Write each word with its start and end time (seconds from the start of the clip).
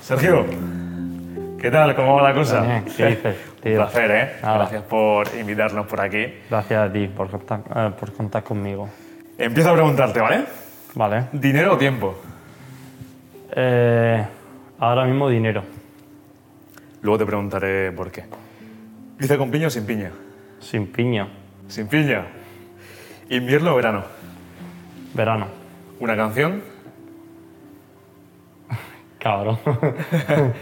Sergio, 0.00 0.44
¿qué 1.60 1.70
tal? 1.70 1.94
¿Cómo 1.94 2.14
va 2.16 2.28
la 2.30 2.34
cosa? 2.34 2.62
Bien, 2.62 2.84
¿qué 2.96 3.06
dices, 3.06 3.36
Un 3.56 3.60
tío? 3.62 3.76
placer, 3.76 4.10
¿eh? 4.10 4.32
Nada. 4.42 4.58
Gracias 4.58 4.82
por 4.84 5.26
invitarnos 5.38 5.86
por 5.86 6.00
aquí. 6.00 6.26
Gracias 6.48 6.88
a 6.88 6.92
ti 6.92 7.08
por 7.08 7.30
contar, 7.30 7.60
eh, 7.74 7.90
por 7.98 8.12
contar 8.12 8.42
conmigo. 8.42 8.88
Empiezo 9.36 9.70
a 9.70 9.74
preguntarte, 9.74 10.20
¿vale? 10.20 10.44
Vale. 10.94 11.24
¿Dinero 11.32 11.74
o 11.74 11.78
tiempo? 11.78 12.18
Eh, 13.54 14.24
ahora 14.78 15.04
mismo 15.04 15.28
dinero. 15.28 15.62
Luego 17.02 17.18
te 17.18 17.26
preguntaré 17.26 17.92
por 17.92 18.10
qué. 18.10 18.24
¿Dice 19.18 19.36
con 19.36 19.50
piña 19.50 19.66
o 19.66 19.70
sin 19.70 19.84
piña? 19.86 20.10
Sin 20.60 20.86
piña. 20.86 21.28
Sin 21.68 21.86
piña. 21.88 22.24
¿Invierno 23.28 23.72
o 23.72 23.76
verano? 23.76 24.04
Verano. 25.14 25.46
¿Una 26.00 26.16
canción? 26.16 26.62
Cabrón. 29.18 29.58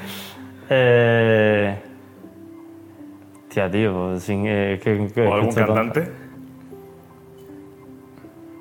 eh, 0.71 1.79
tía, 3.49 3.71
tío. 3.71 4.19
Sin, 4.21 4.45
eh, 4.47 4.81
que, 4.83 5.09
que 5.13 5.27
¿O 5.27 5.35
algún 5.35 5.55
cantante? 5.55 6.11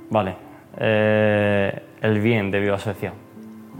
Vale. 0.09 0.35
Eh, 0.77 1.81
el 2.01 2.19
bien 2.19 2.51
de 2.51 2.77
Suecia. 2.77 3.13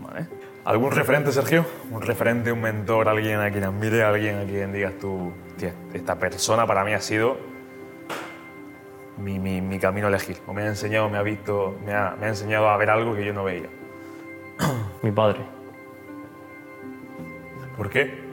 Vale. 0.01 0.27
¿Algún 0.65 0.91
referente, 0.91 1.31
Sergio? 1.31 1.65
¿Un 1.91 2.01
referente, 2.01 2.51
un 2.51 2.61
mentor, 2.61 3.07
alguien 3.09 3.39
a 3.39 3.51
quien 3.51 3.63
admire, 3.65 4.03
alguien 4.03 4.39
a 4.39 4.43
quien 4.45 4.71
digas 4.73 4.93
tú, 4.99 5.31
"Tía, 5.57 5.73
esta 5.93 6.17
persona 6.17 6.65
para 6.65 6.83
mí 6.83 6.93
ha 6.93 6.99
sido 7.01 7.37
mi, 9.17 9.37
mi- 9.39 9.61
mi 9.61 9.77
camino 9.77 10.07
a 10.07 10.09
elegir? 10.09 10.37
O 10.47 10.53
me 10.53 10.63
ha 10.63 10.67
enseñado, 10.67 11.07
me 11.09 11.17
ha 11.19 11.21
visto, 11.21 11.75
me 11.85 11.93
ha, 11.93 12.15
me 12.19 12.25
ha 12.25 12.29
enseñado 12.29 12.67
a 12.69 12.77
ver 12.77 12.89
algo 12.89 13.13
que 13.15 13.23
yo 13.23 13.33
no 13.33 13.43
veía. 13.43 13.67
Mi 15.03 15.11
padre. 15.11 15.41
¿Por 17.77 17.89
qué? 17.89 18.23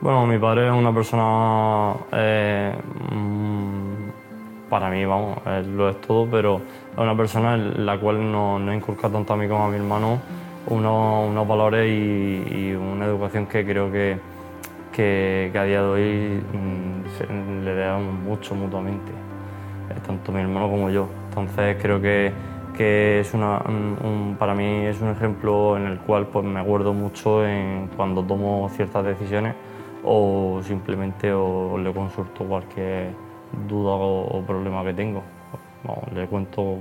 Bueno, 0.00 0.26
mi 0.26 0.38
padre 0.38 0.68
es 0.68 0.72
una 0.72 0.94
persona, 0.94 1.94
eh, 2.12 2.72
mm, 3.12 4.68
para 4.70 4.90
mí, 4.90 5.04
vamos, 5.04 5.38
él 5.46 5.76
lo 5.76 5.88
es 5.88 6.00
todo, 6.00 6.26
pero 6.30 6.60
es 6.92 6.98
una 6.98 7.16
persona 7.16 7.54
en 7.54 7.84
la 7.84 7.98
cual 7.98 8.30
nos 8.30 8.60
no 8.60 8.72
inculca 8.72 9.08
tanto 9.08 9.32
a 9.32 9.36
mí 9.36 9.48
como 9.48 9.64
a 9.64 9.68
mi 9.68 9.76
hermano 9.76 10.18
unos, 10.68 11.28
unos 11.30 11.48
valores 11.48 11.90
y, 11.90 12.72
una 12.74 13.06
educación 13.06 13.46
que 13.46 13.64
creo 13.64 13.90
que, 13.90 14.18
que, 14.92 15.48
que 15.52 15.58
a 15.58 15.64
día 15.64 15.82
de 15.82 15.88
hoy 15.88 16.42
mm, 16.52 17.08
se- 17.16 17.64
le 17.64 17.74
debemos 17.74 18.14
mucho 18.22 18.54
mutuamente, 18.54 19.10
eh, 19.90 20.00
tanto 20.06 20.30
mi 20.30 20.40
hermano 20.40 20.68
como 20.70 20.90
yo. 20.90 21.08
Entonces 21.30 21.76
creo 21.82 22.00
que, 22.00 22.30
que 22.78 23.20
es 23.20 23.34
una, 23.34 23.58
un- 23.66 23.98
un- 24.02 24.36
para 24.38 24.54
mí 24.54 24.86
es 24.86 25.00
un 25.02 25.08
ejemplo 25.10 25.76
en 25.76 25.86
el 25.86 25.98
cual 25.98 26.28
pues, 26.28 26.44
me 26.46 26.60
acuerdo 26.60 26.94
mucho 26.94 27.44
en 27.46 27.88
cuando 27.96 28.22
tomo 28.24 28.68
ciertas 28.70 29.04
decisiones 29.04 29.54
o 30.04 30.60
simplemente 30.62 31.32
o 31.32 31.76
le 31.76 31.92
consulto 31.92 32.44
cualquier 32.44 33.10
duda 33.68 33.90
o, 33.90 34.38
o 34.38 34.42
problema 34.46 34.82
que 34.84 34.94
tengo. 34.94 35.22
Le 36.14 36.26
cuento, 36.28 36.78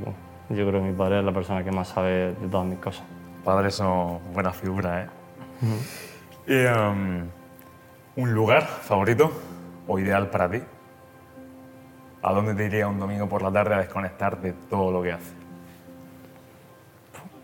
yo 0.50 0.68
creo 0.68 0.82
que 0.82 0.88
mi 0.90 0.94
padre 0.94 1.20
es 1.20 1.26
la 1.26 1.32
persona 1.34 1.64
que 1.64 1.72
más 1.72 1.88
sabe 1.88 2.34
de 2.34 2.48
todas 2.50 2.68
mis 2.68 2.78
cosas. 2.80 3.04
Padres 3.44 3.76
son 3.76 4.20
buenas 4.34 4.56
figuras, 4.56 5.08
¿eh? 5.08 5.10
Y, 6.48 6.66
um, 6.66 7.28
¿Un 8.18 8.34
lugar 8.34 8.64
favorito 8.64 9.32
o 9.88 9.98
ideal 10.00 10.30
para 10.30 10.50
ti? 10.50 10.60
¿A 12.24 12.34
dónde 12.34 12.54
te 12.56 12.66
iría 12.66 12.88
un 12.88 13.00
domingo 13.00 13.28
por 13.28 13.42
la 13.42 13.52
tarde 13.52 13.76
a 13.76 13.78
desconectar 13.80 14.40
de 14.42 14.54
todo 14.70 14.92
lo 14.92 15.02
que 15.04 15.12
haces? 15.14 15.36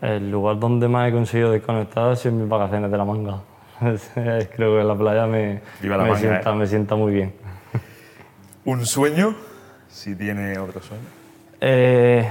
El 0.04 0.30
lugar 0.30 0.58
donde 0.58 0.86
más 0.86 1.08
he 1.08 1.12
conseguido 1.12 1.50
desconectar 1.50 2.10
ha 2.10 2.16
sido 2.16 2.34
en 2.34 2.40
mis 2.42 2.48
vacaciones 2.48 2.90
de 2.90 2.98
la 2.98 3.04
manga. 3.06 3.40
creo 4.14 4.78
que 4.78 4.84
la 4.84 4.94
playa 4.94 5.26
me, 5.26 5.62
Viva 5.80 5.96
la 5.96 6.02
me 6.02 6.10
manga, 6.10 6.20
sienta, 6.20 6.50
eh. 6.50 6.54
me 6.54 6.66
sienta 6.66 6.94
muy 6.94 7.14
bien. 7.14 7.32
¿Un 8.66 8.84
sueño? 8.84 9.34
Si 9.88 10.14
tiene 10.14 10.58
otro 10.58 10.82
sueño. 10.82 11.04
Eh, 11.58 12.30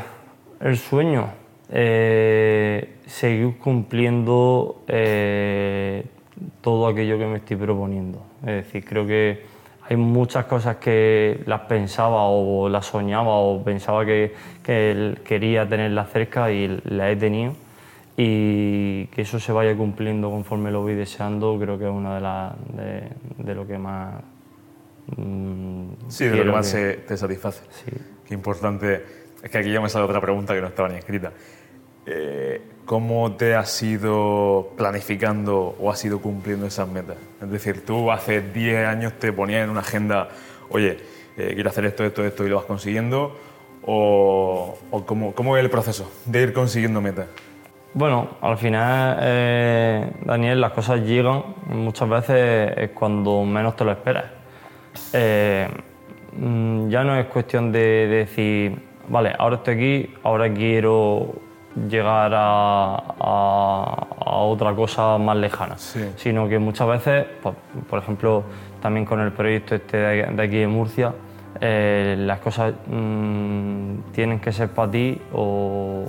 el 0.62 0.78
sueño, 0.78 1.30
eh, 1.72 2.98
seguir 3.08 3.58
cumpliendo 3.58 4.84
eh, 4.88 6.06
todo 6.62 6.86
aquello 6.86 7.18
que 7.18 7.26
me 7.26 7.38
estoy 7.38 7.58
proponiendo. 7.58 8.24
Es 8.42 8.66
decir, 8.66 8.86
creo 8.86 9.08
que 9.08 9.46
hay 9.90 9.98
muchas 9.98 10.46
cosas 10.46 10.76
que 10.76 11.42
las 11.48 11.62
pensaba 11.62 12.26
o 12.28 12.70
las 12.70 12.86
soñaba 12.86 13.32
o 13.32 13.64
pensaba 13.64 14.06
que, 14.06 14.36
que 14.62 15.18
quería 15.26 15.68
tenerlas 15.68 16.12
cerca 16.12 16.52
y 16.52 16.80
las 16.86 17.12
he 17.12 17.16
tenido. 17.16 17.63
Y 18.16 19.08
que 19.08 19.24
eso 19.24 19.40
se 19.40 19.52
vaya 19.52 19.76
cumpliendo 19.76 20.30
conforme 20.30 20.70
lo 20.72 20.82
voy 20.82 20.94
deseando, 20.94 21.58
creo 21.60 21.80
que 21.80 21.86
es 21.86 21.92
una 21.92 22.16
de 22.16 22.22
las 22.22 22.54
de, 22.76 23.10
de 23.44 23.56
lo 23.56 23.66
que 23.66 23.78
más. 23.78 24.22
mm, 25.18 25.86
Sí, 26.10 26.26
de 26.26 26.38
lo 26.38 26.44
que 26.46 26.52
más 26.52 26.68
se- 26.68 26.94
te 27.08 27.18
satisface. 27.18 27.64
Sí. 27.72 27.92
Qué 28.28 28.34
importante. 28.34 29.04
Es 29.42 29.50
que 29.50 29.58
aquí 29.58 29.72
ya 29.72 29.82
me 29.82 29.90
sale 29.90 30.06
otra 30.06 30.22
pregunta 30.22 30.54
que 30.54 30.62
no 30.62 30.68
estaba 30.68 30.90
ni 30.90 30.96
escrita. 30.96 31.32
Eh, 32.06 32.62
¿Cómo 32.86 33.34
te 33.36 33.56
has 33.56 33.82
ido 33.82 34.74
planificando 34.78 35.76
o 35.80 35.90
has 35.90 36.04
ido 36.06 36.20
cumpliendo 36.22 36.66
esas 36.68 36.88
metas? 36.88 37.18
Es 37.42 37.50
decir, 37.50 37.84
tú 37.86 38.12
hace 38.12 38.42
10 38.42 38.86
años 38.88 39.14
te 39.20 39.32
ponías 39.34 39.64
en 39.64 39.70
una 39.70 39.80
agenda, 39.80 40.30
oye, 40.70 40.98
eh, 41.38 41.52
quiero 41.56 41.70
hacer 41.70 41.86
esto, 41.86 42.04
esto, 42.04 42.24
esto 42.26 42.46
y 42.46 42.50
lo 42.50 42.58
vas 42.58 42.66
consiguiendo. 42.66 43.36
¿O, 43.86 44.78
o 44.92 45.06
cómo, 45.06 45.34
cómo 45.34 45.58
es 45.58 45.64
el 45.64 45.70
proceso 45.70 46.10
de 46.26 46.42
ir 46.44 46.54
consiguiendo 46.54 47.02
metas? 47.02 47.28
Bueno, 47.96 48.28
al 48.42 48.58
final, 48.58 49.18
eh, 49.22 50.12
Daniel, 50.26 50.60
las 50.62 50.72
cosas 50.72 51.02
llegan 51.02 51.44
muchas 51.68 52.10
veces 52.10 52.74
es 52.76 52.90
cuando 52.92 53.44
menos 53.44 53.76
te 53.76 53.86
lo 53.86 53.92
esperas. 53.92 54.26
Eh, 55.14 55.68
mm, 56.38 56.90
ya 56.90 57.04
no 57.04 57.16
es 57.16 57.28
cuestión 57.28 57.72
de, 57.72 58.08
decir, 58.08 58.82
vale, 59.10 59.34
ahora 59.38 59.58
estoy 59.58 59.76
aquí, 59.76 60.14
ahora 60.24 60.52
quiero 60.52 61.34
llegar 61.88 62.32
a, 62.34 62.96
a- 63.20 64.08
a 64.26 64.36
otra 64.38 64.74
cosa 64.76 65.18
más 65.20 65.38
lejana, 65.38 65.78
Sí. 65.78 66.04
sino 66.16 66.48
que 66.50 66.58
muchas 66.60 66.88
veces, 66.88 67.26
pues, 67.44 67.56
por 67.90 68.00
ejemplo, 68.00 68.44
también 68.82 69.06
con 69.06 69.20
el 69.20 69.32
proyecto 69.32 69.76
este 69.76 69.98
de, 69.98 70.24
de 70.26 70.44
aquí 70.44 70.58
de 70.58 70.68
Murcia, 70.68 71.14
eh, 71.62 72.16
las 72.18 72.40
cosas 72.40 72.74
mm, 72.88 74.12
tienen 74.14 74.40
que 74.40 74.52
ser 74.52 74.70
para 74.70 74.92
ti 74.92 75.20
o, 75.32 76.06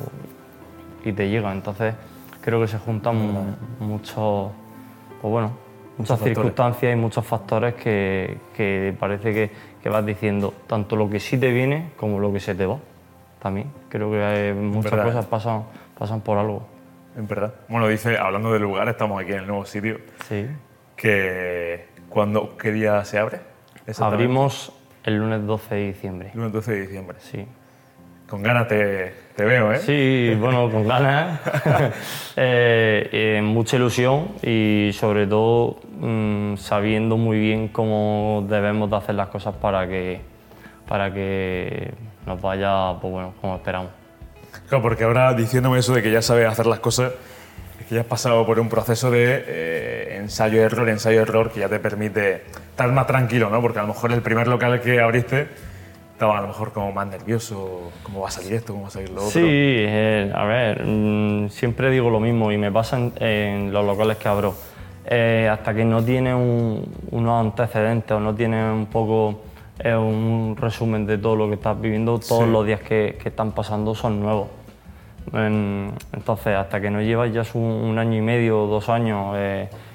y 1.10 1.12
te 1.12 1.28
llegan. 1.28 1.56
Entonces 1.56 1.94
creo 2.40 2.60
que 2.60 2.68
se 2.68 2.78
juntan 2.78 3.16
mu- 3.16 3.54
muchos, 3.80 4.50
pues 5.20 5.30
bueno, 5.30 5.52
muchas 5.98 6.18
factores. 6.18 6.36
circunstancias 6.36 6.92
y 6.92 6.96
muchos 6.96 7.26
factores 7.26 7.74
que, 7.74 8.38
que 8.56 8.94
parece 8.98 9.32
que, 9.32 9.50
que 9.82 9.88
vas 9.88 10.04
diciendo 10.04 10.52
tanto 10.66 10.96
lo 10.96 11.08
que 11.08 11.20
sí 11.20 11.38
te 11.38 11.50
viene 11.52 11.90
como 11.96 12.18
lo 12.18 12.32
que 12.32 12.40
se 12.40 12.54
te 12.54 12.66
va. 12.66 12.78
También 13.40 13.70
creo 13.88 14.10
que 14.10 14.22
hay 14.24 14.52
muchas 14.54 14.90
verdad. 14.92 15.04
cosas 15.06 15.26
pasan, 15.26 15.64
pasan 15.98 16.20
por 16.22 16.38
algo. 16.38 16.66
En 17.16 17.28
verdad. 17.28 17.54
Bueno, 17.68 17.86
dice, 17.86 18.18
hablando 18.18 18.52
del 18.52 18.62
lugar, 18.62 18.88
estamos 18.88 19.22
aquí 19.22 19.32
en 19.32 19.38
el 19.40 19.46
nuevo 19.46 19.64
sitio, 19.66 19.98
Sí. 20.28 20.46
que 20.96 21.86
cuando, 22.08 22.56
¿qué 22.56 22.72
día 22.72 23.04
se 23.04 23.18
abre? 23.18 23.40
Abrimos 23.98 24.72
el 25.04 25.18
lunes 25.18 25.46
12 25.46 25.74
de 25.74 25.86
diciembre. 25.88 26.30
Lunes 26.34 26.52
12 26.52 26.72
de 26.72 26.80
diciembre. 26.80 27.18
Sí. 27.20 27.46
Con 28.28 28.42
ganas 28.42 28.68
te, 28.68 29.12
te 29.36 29.44
veo, 29.44 29.72
¿eh? 29.72 29.78
Sí, 29.78 30.34
bueno, 30.40 30.70
con 30.70 30.88
ganas, 30.88 31.40
eh, 32.36 33.08
eh, 33.12 33.40
mucha 33.42 33.76
ilusión 33.76 34.28
y 34.42 34.90
sobre 34.94 35.26
todo 35.26 35.80
mm, 36.00 36.56
sabiendo 36.56 37.16
muy 37.16 37.38
bien 37.38 37.68
cómo 37.68 38.46
debemos 38.48 38.90
de 38.90 38.96
hacer 38.96 39.14
las 39.14 39.28
cosas 39.28 39.54
para 39.56 39.86
que, 39.86 40.20
para 40.88 41.12
que 41.12 41.92
nos 42.26 42.40
vaya 42.40 42.94
pues 43.00 43.12
bueno, 43.12 43.34
como 43.40 43.56
esperamos. 43.56 43.90
Claro, 44.68 44.82
porque 44.82 45.04
ahora 45.04 45.34
diciéndome 45.34 45.80
eso 45.80 45.92
de 45.94 46.02
que 46.02 46.10
ya 46.10 46.22
sabes 46.22 46.46
hacer 46.46 46.66
las 46.66 46.80
cosas, 46.80 47.12
es 47.80 47.86
que 47.86 47.96
ya 47.96 48.02
has 48.02 48.06
pasado 48.06 48.46
por 48.46 48.58
un 48.58 48.68
proceso 48.68 49.10
de 49.10 49.44
eh, 49.46 50.16
ensayo-error, 50.18 50.88
ensayo-error, 50.88 51.50
que 51.50 51.60
ya 51.60 51.68
te 51.68 51.78
permite 51.78 52.44
estar 52.70 52.90
más 52.92 53.06
tranquilo, 53.06 53.50
¿no? 53.50 53.60
Porque 53.60 53.80
a 53.80 53.82
lo 53.82 53.88
mejor 53.88 54.12
el 54.12 54.22
primer 54.22 54.48
local 54.48 54.80
que 54.80 55.00
abriste 55.00 55.48
estaba 56.14 56.38
a 56.38 56.42
lo 56.42 56.46
mejor 56.48 56.72
como 56.72 56.92
más 56.92 57.06
nervioso, 57.08 57.90
cómo 58.04 58.20
va 58.20 58.28
a 58.28 58.30
salir 58.30 58.54
esto, 58.54 58.72
cómo 58.72 58.82
va 58.84 58.88
a 58.88 58.92
salir 58.92 59.10
lo 59.10 59.16
otro. 59.16 59.30
Sí, 59.32 59.40
eh, 59.44 60.32
a 60.34 60.44
ver, 60.44 60.84
mm, 60.86 61.48
siempre 61.50 61.90
digo 61.90 62.08
lo 62.08 62.20
mismo 62.20 62.52
y 62.52 62.56
me 62.56 62.70
pasa 62.70 62.98
en, 62.98 63.12
en 63.20 63.72
los 63.72 63.84
locales 63.84 64.16
que 64.18 64.28
abro. 64.28 64.54
Eh, 65.06 65.48
hasta 65.52 65.74
que 65.74 65.84
no 65.84 66.02
tienes 66.02 66.34
un- 66.34 66.84
unos 67.10 67.44
antecedentes 67.44 68.12
o 68.12 68.20
no 68.20 68.34
tienes 68.34 68.64
un 68.72 68.86
poco 68.86 69.40
eh, 69.80 69.94
un 69.94 70.56
resumen 70.58 71.04
de 71.04 71.18
todo 71.18 71.34
lo 71.34 71.48
que 71.48 71.54
estás 71.54 71.78
viviendo, 71.80 72.18
todos 72.20 72.44
Sí. 72.44 72.50
los 72.50 72.64
días 72.64 72.80
que, 72.80 73.18
que 73.20 73.28
están 73.28 73.50
pasando 73.50 73.92
son 73.96 74.20
nuevos. 74.20 74.46
En- 75.32 75.90
entonces, 76.12 76.54
hasta 76.56 76.80
que 76.80 76.90
no 76.90 77.00
llevas 77.02 77.32
ya 77.32 77.42
un, 77.54 77.62
un 77.62 77.98
año 77.98 78.16
y 78.18 78.20
medio 78.20 78.62
o 78.62 78.66
dos 78.68 78.88
años 78.88 79.36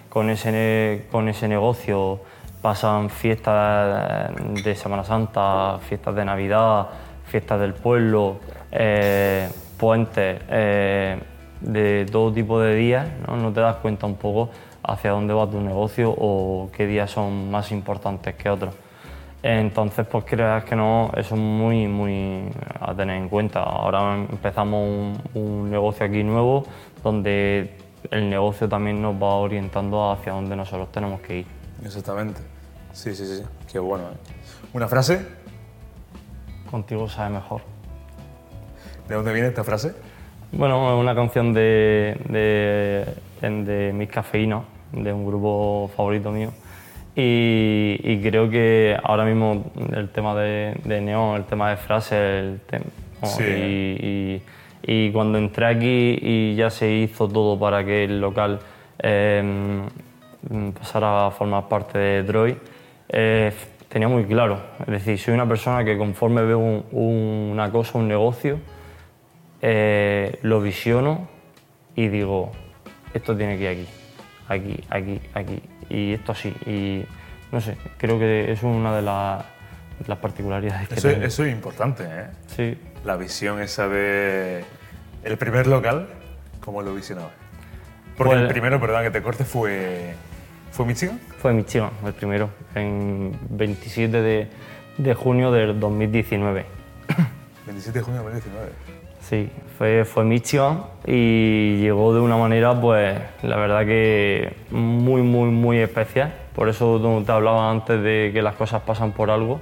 con, 0.10 0.30
ese, 0.30 1.06
con 1.12 1.30
ese 1.30 1.48
negocio, 1.48 2.19
pasan 2.61 3.09
fiestas 3.09 4.31
de 4.63 4.75
Semana 4.75 5.03
Santa, 5.03 5.79
fiestas 5.79 6.15
de 6.15 6.25
Navidad, 6.25 6.88
fiestas 7.25 7.59
del 7.59 7.73
pueblo, 7.73 8.38
eh, 8.71 9.50
puentes, 9.77 10.41
eh, 10.50 11.19
de 11.61 12.06
todo 12.11 12.33
tipo 12.33 12.59
de 12.59 12.75
días, 12.75 13.07
¿no? 13.27 13.38
no 13.38 13.53
te 13.53 13.61
das 13.61 13.77
cuenta 13.77 14.06
un 14.06 14.15
poco 14.15 14.50
hacia 14.83 15.11
dónde 15.11 15.33
va 15.33 15.50
tu 15.50 15.59
negocio 15.59 16.13
o 16.17 16.69
qué 16.75 16.85
días 16.85 17.11
son 17.11 17.51
más 17.51 17.71
importantes 17.71 18.35
que 18.35 18.50
otros. 18.50 18.75
Entonces, 19.41 20.06
pues 20.06 20.25
creas 20.25 20.65
que 20.65 20.75
no, 20.75 21.11
eso 21.15 21.35
es 21.35 21.41
muy, 21.41 21.88
muy 21.88 22.50
a 22.79 22.94
tener 22.94 23.15
en 23.15 23.29
cuenta. 23.29 23.63
Ahora 23.63 24.15
empezamos 24.15 24.83
un, 24.83 25.21
un 25.33 25.71
negocio 25.71 26.06
aquí 26.06 26.23
nuevo 26.23 26.65
donde 27.01 27.73
el 28.11 28.29
negocio 28.29 28.67
también 28.67 29.01
nos 29.01 29.15
va 29.15 29.35
orientando 29.35 30.11
hacia 30.11 30.33
dónde 30.33 30.57
nosotros 30.57 30.91
tenemos 30.91 31.21
que 31.21 31.39
ir. 31.39 31.58
Exactamente. 31.84 32.42
Sí, 32.94 33.16
sí, 33.16 33.26
sí. 33.26 33.44
Qué 33.72 33.80
bueno. 33.80 34.06
¿eh? 34.06 34.18
¿Una 34.74 34.88
frase? 34.88 35.26
Contigo 36.70 37.08
sabe 37.10 37.31
mejor. 37.36 37.62
¿De 39.08 39.16
dónde 39.16 39.34
viene 39.34 39.48
esta 39.48 39.64
frase? 39.64 39.94
Bueno, 40.52 40.96
es 40.96 41.00
una 41.02 41.16
canción 41.16 41.54
de, 41.54 42.18
de, 42.30 43.06
de 43.50 43.94
Mis 43.94 44.10
Cafeína, 44.10 44.62
de 44.92 45.14
un 45.14 45.26
grupo 45.26 45.90
favorito 45.96 46.31
mío. 46.31 46.52
Y, 47.16 48.00
y 48.04 48.22
creo 48.22 48.50
que 48.50 48.96
ahora 49.04 49.26
mismo 49.26 49.72
el 49.94 50.10
tema 50.10 50.36
de, 50.36 50.76
de 50.84 51.02
Neon, 51.02 51.38
el 51.38 51.46
tema 51.46 51.70
de 51.72 51.78
frases, 51.78 52.12
el 52.14 52.62
tem- 52.70 52.84
Sí. 53.24 53.44
y, 53.44 54.06
y- 54.06 54.42
y 54.81 55.12
cuando 55.12 55.38
entré 55.38 55.66
aquí 55.66 56.18
y 56.22 56.56
ya 56.56 56.70
se 56.70 56.90
hizo 56.90 57.28
todo 57.28 57.60
para 57.60 57.84
que 57.84 58.06
el 58.06 58.22
local 58.22 58.60
eh, 59.00 59.81
mm, 60.50 60.69
pasara 60.69 61.27
a 61.27 61.31
formar 61.31 61.68
parte 61.68 61.97
de 61.97 62.24
Droid, 62.24 62.56
eh, 63.09 63.51
tenía 63.89 64.07
muy 64.07 64.25
claro. 64.25 64.62
Es 64.81 64.88
decir, 64.88 65.18
soy 65.19 65.33
una 65.33 65.47
persona 65.47 65.83
que 65.83 65.97
conforme 65.97 66.44
veo 66.44 66.59
un- 66.59 66.86
un- 66.91 67.50
una 67.53 67.71
cosa, 67.71 67.97
un 67.97 68.07
negocio, 68.07 68.59
eh, 69.62 70.39
lo 70.44 70.62
visiono 70.62 71.27
y 71.95 72.07
digo, 72.07 72.51
esto 73.13 73.36
tiene 73.36 73.57
que 73.57 73.63
ir 73.63 73.69
aquí, 73.69 73.88
aquí, 74.47 74.83
aquí, 74.89 75.21
aquí, 75.33 75.62
y 75.89 76.13
esto 76.13 76.31
así. 76.31 76.50
Y 76.65 77.03
no 77.51 77.59
sé, 77.59 77.75
creo 77.97 78.18
que 78.19 78.51
es 78.51 78.63
una 78.63 78.95
de 78.95 79.01
las, 79.01 79.44
de 80.00 80.07
las 80.07 80.18
particularidades 80.19 80.88
que 80.88 80.95
Eso, 80.95 81.09
tengo. 81.09 81.25
eso 81.25 81.44
es 81.44 81.51
importante, 81.51 82.03
¿eh? 82.07 82.25
Sí, 82.47 82.77
La 83.03 83.15
visión 83.18 83.62
esa 83.62 83.88
de... 83.88 84.63
El 85.24 85.38
primer 85.38 85.68
local, 85.68 86.07
¿cómo 86.63 86.81
lo 86.81 86.94
visionabas? 86.95 87.31
Porque 88.18 88.33
Pues- 88.33 88.42
el 88.44 88.47
primero, 88.50 88.80
perdón, 88.80 89.03
que 89.03 89.12
te 89.12 89.21
corte 89.21 89.44
fue... 89.44 90.13
¿Fue 90.71 90.86
Michigan? 90.86 91.19
fue 91.39 91.54
Michigan 91.54 91.92
el 92.06 92.13
primero, 92.13 92.50
en 92.75 93.31
27 93.50 94.21
de, 94.21 94.48
de 94.98 95.13
junio 95.13 95.51
del 95.51 95.80
2019. 95.80 96.66
27 97.66 98.00
de 98.00 98.04
junio 98.04 98.19
de 98.19 98.25
2019. 98.25 98.89
Sí, 99.21 99.50
fue, 99.77 100.06
fue 100.06 100.24
Michigan 100.24 100.83
y 101.06 101.77
llegó 101.81 102.13
de 102.13 102.19
una 102.19 102.38
manera, 102.38 102.80
pues, 102.80 103.18
la 103.44 103.57
verdad 103.57 103.86
que 103.86 104.54
muy, 104.71 105.21
muy, 105.21 105.50
muy 105.50 105.77
especial. 105.77 106.33
Por 106.56 106.68
eso 106.68 107.24
te 107.25 107.31
hablaba 107.31 107.69
antes 107.69 108.01
de 108.01 108.31
que 108.33 108.42
las 108.42 108.56
cosas 108.56 108.81
pasan 108.81 109.12
por 109.12 109.30
algo. 109.30 109.60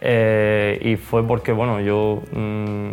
Eh, 0.00 0.78
y 0.82 0.96
fue 0.96 1.26
porque, 1.26 1.52
bueno, 1.52 1.80
yo, 1.80 2.22
mm, 2.32 2.90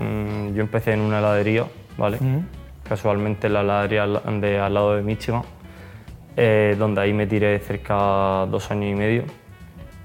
mm, 0.00 0.54
yo 0.54 0.62
empecé 0.62 0.92
en 0.92 1.00
una 1.00 1.18
heladería, 1.18 1.66
¿vale? 1.96 2.18
Casualmente 2.88 3.46
en 3.46 3.52
la 3.52 3.60
heladería 3.60 4.06
de 4.06 4.58
al 4.58 4.74
lado 4.74 4.96
de 4.96 5.02
Michigan, 5.02 5.42
eh, 6.36 6.76
donde 6.78 7.00
ahí 7.00 7.12
me 7.12 7.26
tiré 7.26 7.58
cerca 7.58 8.46
dos 8.46 8.70
años 8.70 8.90
y 8.90 8.94
medio. 8.94 9.24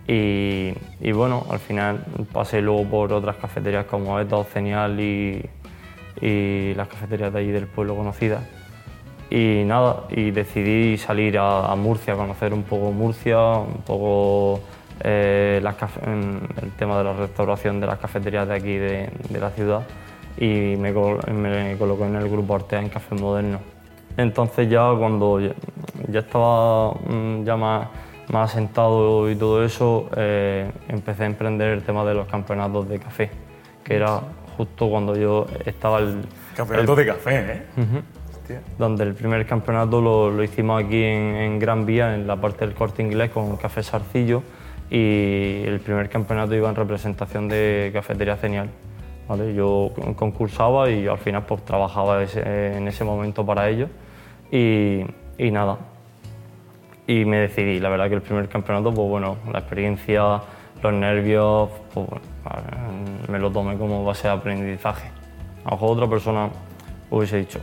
Y, 0.09 1.12
bueno, 1.12 1.45
al 1.50 1.59
final 1.59 2.06
pasé 2.31 2.62
luego 2.62 2.85
por 2.85 3.13
otras 3.13 3.35
cafeterías 3.35 3.85
como 3.85 4.19
Eto, 4.19 4.45
Cenial 4.45 5.00
y, 5.00 5.44
y 6.21 6.74
las 6.75 6.88
cafeterías 6.88 7.33
de 7.33 7.39
allí 7.39 7.51
del 7.51 7.68
pueblo 7.68 7.95
conocidas. 7.95 8.44
Y 9.29 9.63
nada, 9.65 10.03
y 10.09 10.31
decidí 10.31 10.97
salir 10.97 11.38
a, 11.38 11.69
a 11.71 11.75
Murcia, 11.75 12.15
conocer 12.15 12.53
un 12.53 12.63
poco 12.63 12.94
Murcia, 12.94 13.38
un 13.38 13.81
poco 13.85 14.62
eh, 15.03 15.62
el 15.62 16.71
tema 16.77 16.97
de 16.97 17.03
la 17.03 17.13
restauración 17.13 17.80
de 17.80 17.88
las 17.88 18.00
cafeterías 18.00 18.47
de 18.47 18.56
aquí 18.56 18.77
de, 18.77 19.09
la 19.39 19.51
ciudad 19.51 19.83
y 20.38 20.75
me, 20.77 20.91
me 20.91 21.77
coloqué 21.77 22.06
en 22.06 22.15
el 22.15 22.30
grupo 22.30 22.56
Artea 22.56 22.80
en 22.80 22.89
Café 22.89 23.15
Moderno. 23.15 23.76
Entonces 24.18 24.69
ya 24.69 24.92
cuando 24.98 25.40
ya, 25.40 25.54
estaba 26.19 26.92
mm, 26.94 27.44
ya 27.46 27.56
más, 27.56 27.88
más 28.31 28.52
asentado 28.52 29.30
y 29.30 29.36
todo 29.36 29.64
eso, 29.64 30.10
eh, 30.18 30.69
empecé 30.90 31.24
a 31.24 31.28
emprender 31.28 31.69
el 31.69 31.84
tema 31.84 32.04
de 32.04 32.14
los 32.16 32.28
campeonatos 32.28 32.90
de 32.90 33.00
café, 33.00 33.30
que 33.84 33.96
era 33.96 34.19
justo 34.58 34.90
cuando 34.90 35.16
yo 35.16 35.46
estaba 35.66 36.00
el, 36.00 36.22
Campeonato 36.56 36.96
de 36.96 37.06
café, 37.06 37.40
¿eh? 37.54 37.64
Hostia. 38.31 38.62
donde 38.80 39.04
el 39.04 39.14
primer 39.14 39.46
campeonato 39.46 40.02
lo, 40.02 40.31
lo 40.31 40.42
hicimos 40.44 40.84
aquí 40.84 41.04
en, 41.04 41.36
en 41.36 41.60
Gran 41.60 41.86
Vía, 41.86 42.16
en 42.16 42.25
la 42.25 42.36
parte 42.38 42.66
del 42.66 42.74
corte 42.74 43.04
inglés, 43.04 43.30
con 43.30 43.56
Café 43.58 43.84
Sarcillo, 43.84 44.42
y 44.90 45.62
el 45.66 45.80
primer 45.81 46.10
campeonato 46.10 46.56
iba 46.56 46.68
en 46.69 46.75
representación 46.75 47.48
de 47.48 47.92
Cafetería 47.94 48.36
Cenial. 48.38 48.69
¿vale? 49.28 49.54
Yo 49.54 49.92
con- 49.94 50.14
concursaba 50.16 50.90
y 50.90 51.06
al 51.08 51.18
final 51.19 51.44
pues, 51.46 51.64
trabajaba 51.66 52.24
ese- 52.24 52.78
en 52.78 52.88
ese 52.88 53.04
momento 53.04 53.46
para 53.46 53.69
ellos, 53.69 53.90
y, 54.51 55.01
y 55.38 55.51
nada. 55.51 55.77
Y 57.05 57.23
me 57.25 57.38
decidí, 57.38 57.79
la 57.79 57.89
verdad 57.89 58.09
que 58.09 58.15
el 58.15 58.21
primer 58.21 58.49
campeonato, 58.49 58.94
pues 58.94 59.07
bueno, 59.09 59.38
la 59.51 59.59
experiencia, 59.59 60.41
los 60.83 60.94
nervios, 60.94 61.69
pues, 61.94 62.05
bueno, 62.07 62.21
me 63.29 63.39
lo 63.39 63.49
tomé 63.51 63.77
como 63.77 64.03
base 64.03 64.27
de 64.27 64.33
aprendizaje. 64.33 65.07
A 65.63 65.69
lo 65.69 65.77
mejor 65.77 65.97
otra 65.97 66.07
persona 66.09 66.49
hubiese 67.09 67.38
dicho, 67.38 67.59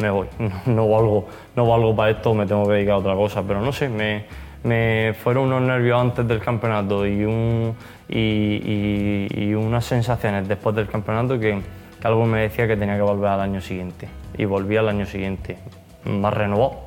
me 0.00 0.10
voy, 0.10 0.28
no, 0.38 0.50
no 0.66 0.88
valgo, 0.88 1.26
no 1.56 1.66
valgo 1.66 1.96
para 1.96 2.10
esto, 2.10 2.34
me 2.34 2.46
tengo 2.46 2.66
que 2.66 2.74
dedicar 2.74 2.94
a 2.94 2.98
otra 2.98 3.14
cosa, 3.14 3.42
pero 3.42 3.60
no 3.62 3.72
sé, 3.72 3.88
me, 3.88 4.26
me 4.64 5.14
fueron 5.22 5.44
unos 5.44 5.62
nervios 5.62 5.98
antes 5.98 6.28
del 6.28 6.38
campeonato 6.40 7.06
y, 7.06 7.24
un, 7.24 7.74
y, 8.08 8.18
y- 8.18 9.28
y 9.34 9.54
unas 9.54 9.84
sensaciones 9.86 10.46
después 10.46 10.76
del 10.76 10.88
campeonato 10.88 11.38
que, 11.40 11.58
que 12.00 12.06
algo 12.06 12.26
me 12.26 12.40
decía 12.42 12.66
que 12.68 12.76
tenía 12.76 12.96
que 12.96 13.02
volver 13.02 13.30
al 13.30 13.40
año 13.40 13.60
siguiente. 13.62 14.08
Y 14.36 14.44
volví 14.46 14.76
al 14.76 14.88
año 14.88 15.04
siguiente, 15.06 15.56
más 16.04 16.34
renovado. 16.34 16.80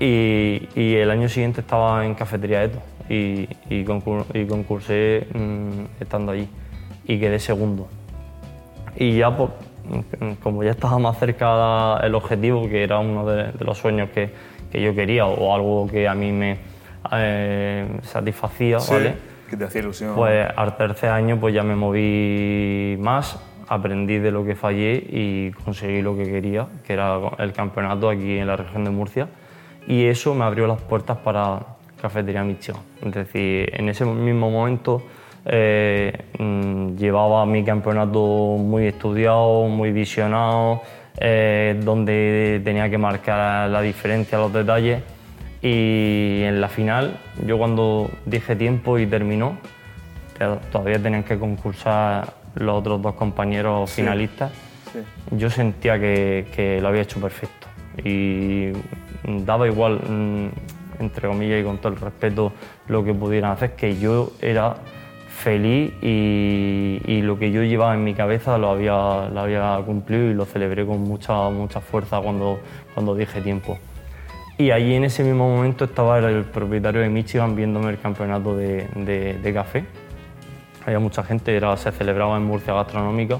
Y, 0.00 0.68
y 0.74 0.94
el 0.96 1.10
año 1.10 1.28
siguiente 1.28 1.60
estaba 1.60 2.04
en 2.04 2.14
Cafetería 2.14 2.64
Eto 2.64 2.80
y, 3.08 3.48
y, 3.70 3.84
concur- 3.84 4.26
y 4.34 4.44
concursé 4.46 5.26
mm, 5.32 6.02
estando 6.02 6.32
allí 6.32 6.48
y 7.06 7.18
quedé 7.20 7.38
segundo. 7.38 7.88
Y 8.96 9.16
ya, 9.18 9.36
pues, 9.36 9.50
como 10.42 10.62
ya 10.64 10.70
estaba 10.72 10.98
más 10.98 11.18
cerca 11.18 11.98
el 12.02 12.14
objetivo, 12.14 12.68
que 12.68 12.82
era 12.82 12.98
uno 12.98 13.26
de, 13.26 13.52
de 13.52 13.64
los 13.64 13.78
sueños 13.78 14.10
que, 14.10 14.30
que 14.70 14.80
yo 14.82 14.94
quería 14.94 15.26
o 15.26 15.54
algo 15.54 15.86
que 15.88 16.08
a 16.08 16.14
mí 16.14 16.32
me 16.32 16.56
eh, 17.12 17.86
satisfacía, 18.02 18.80
Sí, 18.80 18.94
¿vale? 18.94 19.14
que 19.48 19.56
te 19.56 19.64
hacía 19.64 19.82
ilusión. 19.82 20.14
Pues 20.16 20.48
al 20.56 20.76
tercer 20.76 21.10
año 21.10 21.38
pues 21.38 21.54
ya 21.54 21.62
me 21.62 21.76
moví 21.76 22.96
más, 22.98 23.38
aprendí 23.68 24.18
de 24.18 24.30
lo 24.30 24.44
que 24.44 24.54
fallé 24.54 25.02
y 25.08 25.50
conseguí 25.64 26.02
lo 26.02 26.16
que 26.16 26.24
quería, 26.24 26.66
que 26.86 26.92
era 26.92 27.18
el 27.38 27.52
campeonato 27.52 28.08
aquí 28.08 28.38
en 28.38 28.46
la 28.46 28.56
región 28.56 28.84
de 28.84 28.90
Murcia. 28.90 29.28
Y 29.86 30.04
eso 30.06 30.34
me 30.34 30.44
abrió 30.44 30.66
las 30.66 30.80
puertas 30.80 31.18
para 31.18 31.60
Cafetería 32.00 32.42
Michigan. 32.42 32.80
Es 33.04 33.12
decir, 33.12 33.70
en 33.74 33.88
ese 33.88 34.04
mismo 34.04 34.50
momento 34.50 35.02
eh, 35.46 36.12
mm, 36.38 36.96
llevaba 36.96 37.44
mi 37.46 37.64
campeonato 37.64 38.56
muy 38.58 38.86
estudiado, 38.86 39.68
muy 39.68 39.92
visionado, 39.92 40.82
eh, 41.18 41.78
donde 41.84 42.60
tenía 42.64 42.88
que 42.88 42.98
marcar 42.98 43.68
la 43.70 43.80
diferencia, 43.80 44.38
los 44.38 44.52
detalles. 44.52 45.02
Y 45.62 46.42
en 46.42 46.60
la 46.60 46.68
final, 46.68 47.16
yo 47.46 47.56
cuando 47.56 48.10
dije 48.26 48.54
tiempo 48.54 48.98
y 48.98 49.06
terminó, 49.06 49.56
todavía 50.70 51.02
tenían 51.02 51.22
que 51.22 51.38
concursar 51.38 52.43
los 52.54 52.78
otros 52.78 53.00
dos 53.02 53.14
compañeros 53.14 53.90
Sí. 53.90 54.02
finalistas. 54.02 54.52
Sí. 54.92 55.00
Yo 55.36 55.50
sentía 55.50 55.98
que, 55.98 56.46
que 56.54 56.80
lo 56.80 56.88
había 56.88 57.02
hecho 57.02 57.20
perfecto 57.20 57.66
y 58.04 58.72
daba 59.44 59.66
igual, 59.66 60.00
mm, 60.08 60.48
entre 61.02 61.28
comillas 61.28 61.60
y 61.60 61.64
con 61.64 61.78
todo 61.78 61.92
el 61.92 62.00
respeto, 62.00 62.52
lo 62.88 63.04
que 63.04 63.12
pudieran 63.14 63.52
hacer, 63.52 63.72
que 63.74 63.98
yo 63.98 64.30
era 64.40 64.76
feliz 65.28 65.92
y, 66.00 67.00
y 67.06 67.22
lo 67.22 67.38
que 67.38 67.50
yo 67.50 67.62
llevaba 67.64 67.94
en 67.94 68.04
mi 68.04 68.14
cabeza 68.14 68.56
lo 68.58 68.70
había, 68.70 69.28
lo 69.28 69.40
había 69.40 69.80
cumplido 69.84 70.30
y 70.30 70.34
lo 70.34 70.44
celebré 70.44 70.86
con 70.86 71.00
mucha, 71.02 71.48
mucha 71.50 71.80
fuerza 71.80 72.20
cuando, 72.20 72.60
cuando 72.94 73.14
dije 73.16 73.40
tiempo. 73.40 73.78
Y 74.56 74.70
allí 74.70 74.94
en 74.94 75.02
ese 75.02 75.24
mismo 75.24 75.48
momento 75.48 75.86
estaba 75.86 76.18
el 76.20 76.44
propietario 76.44 77.00
de 77.00 77.08
Michigan 77.08 77.56
viéndome 77.56 77.90
el 77.90 77.98
campeonato 77.98 78.56
de, 78.56 78.86
de- 78.94 79.34
de 79.42 79.52
café. 79.52 79.84
Había 80.86 80.98
mucha 80.98 81.22
gente, 81.22 81.56
era, 81.56 81.76
se 81.76 81.90
celebraba 81.92 82.36
en 82.36 82.44
Murcia 82.44 82.74
Gastronómica. 82.74 83.38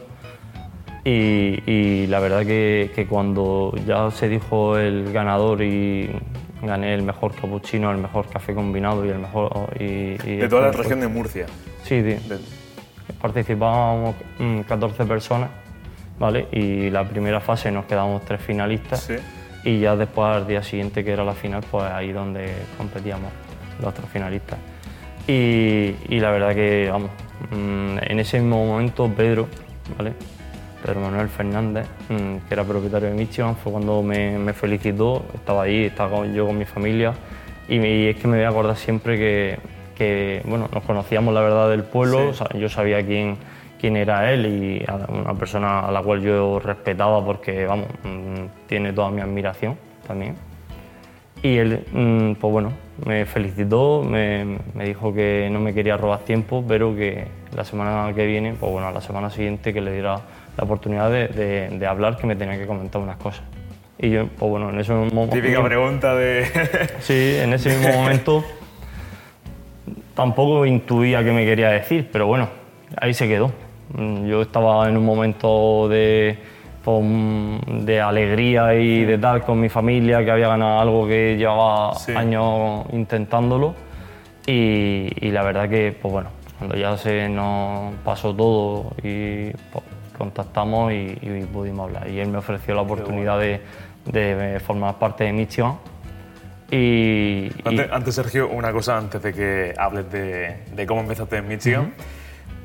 Y, 1.04 1.62
y 1.70 2.06
la 2.06 2.18
verdad 2.20 2.40
que, 2.46 2.90
que 2.94 3.06
cuando 3.06 3.74
ya 3.86 4.10
se 4.10 4.28
dijo 4.28 4.78
el 4.78 5.12
ganador 5.12 5.60
y 5.62 6.10
gané 6.62 6.94
el 6.94 7.02
mejor 7.02 7.34
cappuccino, 7.34 7.90
el 7.90 7.98
mejor 7.98 8.26
café 8.28 8.54
combinado 8.54 9.04
y 9.04 9.10
el 9.10 9.18
mejor... 9.18 9.52
Y, 9.78 9.82
y 10.24 10.36
de 10.36 10.48
toda 10.48 10.62
la 10.62 10.68
el- 10.68 10.74
región 10.74 11.00
de 11.00 11.08
Murcia. 11.08 11.44
Sí, 11.82 11.96
de- 12.00 12.18
De- 12.20 12.38
participábamos 13.20 14.14
mm, 14.38 14.60
14 14.60 15.04
personas, 15.04 15.50
¿vale? 16.18 16.46
Y 16.52 16.88
la 16.90 17.04
primera 17.06 17.40
fase 17.40 17.70
nos 17.70 17.84
quedamos 17.84 18.24
tres 18.24 18.40
finalistas. 18.40 19.00
sí. 19.00 19.16
y 19.64 19.80
ya 19.80 19.96
después 19.96 20.26
al 20.28 20.46
día 20.46 20.62
siguiente 20.62 21.04
que 21.04 21.12
era 21.12 21.24
la 21.24 21.32
final, 21.34 21.62
pues 21.70 21.84
ahí 21.84 22.12
donde 22.12 22.50
competíamos 22.78 23.30
los 23.80 23.88
otros 23.88 24.08
finalistas. 24.10 24.58
Y, 25.26 25.94
y 26.08 26.20
la 26.20 26.30
verdad 26.30 26.54
que, 26.54 26.88
vamos, 26.90 27.10
mm, 27.50 27.96
en 28.10 28.20
ese 28.20 28.40
mismo 28.40 28.64
momento 28.66 29.08
Pedro, 29.08 29.48
¿vale? 29.96 30.12
Pedro 30.82 31.00
Manuel 31.00 31.28
Fernández, 31.28 31.86
mm, 32.10 32.46
que 32.46 32.54
era 32.54 32.62
propietario 32.64 33.08
de 33.08 33.14
Michigan, 33.14 33.56
fue 33.56 33.72
cuando 33.72 34.02
me, 34.02 34.38
me 34.38 34.52
felicitó, 34.52 35.24
estaba 35.34 35.62
ahí, 35.62 35.84
estaba 35.84 36.18
con- 36.18 36.34
yo 36.34 36.46
con 36.46 36.58
mi 36.58 36.66
familia 36.66 37.14
y, 37.68 37.78
me- 37.78 37.90
y 37.90 38.06
es 38.08 38.16
que 38.16 38.28
me 38.28 38.36
voy 38.36 38.44
a 38.44 38.50
acordar 38.50 38.76
siempre 38.76 39.16
que, 39.16 39.58
que, 39.96 40.42
bueno, 40.44 40.68
nos 40.72 40.82
conocíamos 40.84 41.32
la 41.32 41.40
verdad 41.40 41.70
del 41.70 41.84
pueblo, 41.84 42.34
Sí. 42.34 42.44
yo 42.58 42.68
sabía 42.68 43.02
quién, 43.06 43.38
quién 43.80 43.96
era 43.96 44.30
él 44.30 44.44
y 44.44 44.84
una 45.08 45.32
persona 45.34 45.80
a 45.80 45.90
la 45.90 46.02
cual 46.02 46.20
yo 46.20 46.60
respetaba 46.60 47.24
porque, 47.24 47.64
vamos, 47.64 47.86
mm, 48.02 48.66
tiene 48.68 48.92
toda 48.92 49.10
mi 49.10 49.22
admiración 49.22 49.76
también. 50.06 50.34
Y 51.42 51.56
él, 51.56 52.36
pues 52.40 52.52
bueno, 52.52 52.72
me 53.04 53.24
felicitó, 53.26 54.02
me, 54.02 54.58
me 54.74 54.84
dijo 54.84 55.12
que 55.12 55.48
no 55.50 55.58
me 55.60 55.74
quería 55.74 55.96
robar 55.96 56.20
tiempo, 56.20 56.64
pero 56.66 56.94
que 56.94 57.26
la 57.56 57.64
semana 57.64 58.12
que 58.14 58.26
viene, 58.26 58.54
pues 58.58 58.70
bueno, 58.70 58.90
la 58.92 59.00
semana 59.00 59.30
siguiente 59.30 59.72
que 59.72 59.80
le 59.80 59.92
diera 59.92 60.20
la 60.56 60.64
oportunidad 60.64 61.10
de, 61.10 61.28
de- 61.28 61.68
de 61.70 61.86
hablar, 61.86 62.16
que 62.16 62.26
me 62.26 62.36
tenía 62.36 62.56
que 62.58 62.66
comentar 62.66 63.00
unas 63.02 63.16
cosas. 63.16 63.42
Y 63.98 64.10
yo, 64.10 64.26
pues 64.38 64.50
bueno, 64.50 64.70
en 64.70 64.78
ese 64.80 64.92
momento... 64.92 65.34
Típica 65.36 65.62
pregunta 65.64 66.14
de. 66.14 66.44
Sí, 67.00 67.36
en 67.40 67.52
ese 67.52 67.70
mismo 67.70 67.92
momento 67.94 68.44
tampoco 70.14 70.64
intuía 70.66 71.22
qué 71.24 71.32
me 71.32 71.44
quería 71.44 71.70
decir, 71.70 72.08
pero 72.12 72.26
bueno, 72.26 72.48
ahí 73.00 73.14
se 73.14 73.26
quedó. 73.28 73.50
Mm, 73.96 74.26
Yo 74.26 74.42
estaba 74.42 74.88
en 74.88 74.96
un 74.96 75.04
momento 75.04 75.88
de, 75.88 76.38
de 76.92 78.00
alegría 78.00 78.74
y 78.74 79.04
de 79.04 79.18
tal 79.18 79.42
con 79.42 79.60
mi 79.60 79.68
familia, 79.68 80.24
que 80.24 80.30
había 80.30 80.48
ganado 80.48 80.80
algo 80.80 81.06
que 81.06 81.36
llevaba 81.36 81.94
Sí. 81.96 82.12
años 82.12 82.84
intentándolo. 82.92 83.74
Y, 84.46 85.08
y 85.26 85.30
la 85.30 85.42
verdad 85.42 85.68
que, 85.68 85.96
pues 86.00 86.12
bueno, 86.12 86.28
cuando 86.58 86.76
ya 86.76 86.96
se 86.98 87.28
nos 87.28 87.94
pasó 88.04 88.34
todo 88.34 88.92
y 89.02 89.50
pues, 89.72 89.84
contactamos 90.18 90.92
y, 90.92 91.18
y 91.22 91.46
pudimos 91.50 91.86
hablar. 91.88 92.08
Y 92.10 92.20
él 92.20 92.28
me 92.28 92.38
ofreció 92.38 92.74
la 92.74 92.82
oportunidad 92.82 93.38
de, 93.40 93.60
de 94.04 94.60
formar 94.60 94.98
parte 94.98 95.24
de 95.24 95.32
Michigan. 95.32 95.76
Y, 96.70 96.76
y- 96.76 97.52
Antes, 97.64 97.90
antes, 97.92 98.14
Sergio, 98.14 98.48
una 98.48 98.72
cosa 98.72 98.96
antes 98.98 99.22
de 99.22 99.32
que 99.32 99.74
hables 99.78 100.10
de, 100.10 100.56
de 100.74 100.86
cómo 100.86 101.00
empezaste 101.00 101.36
en 101.38 101.48
Michigan. 101.48 101.94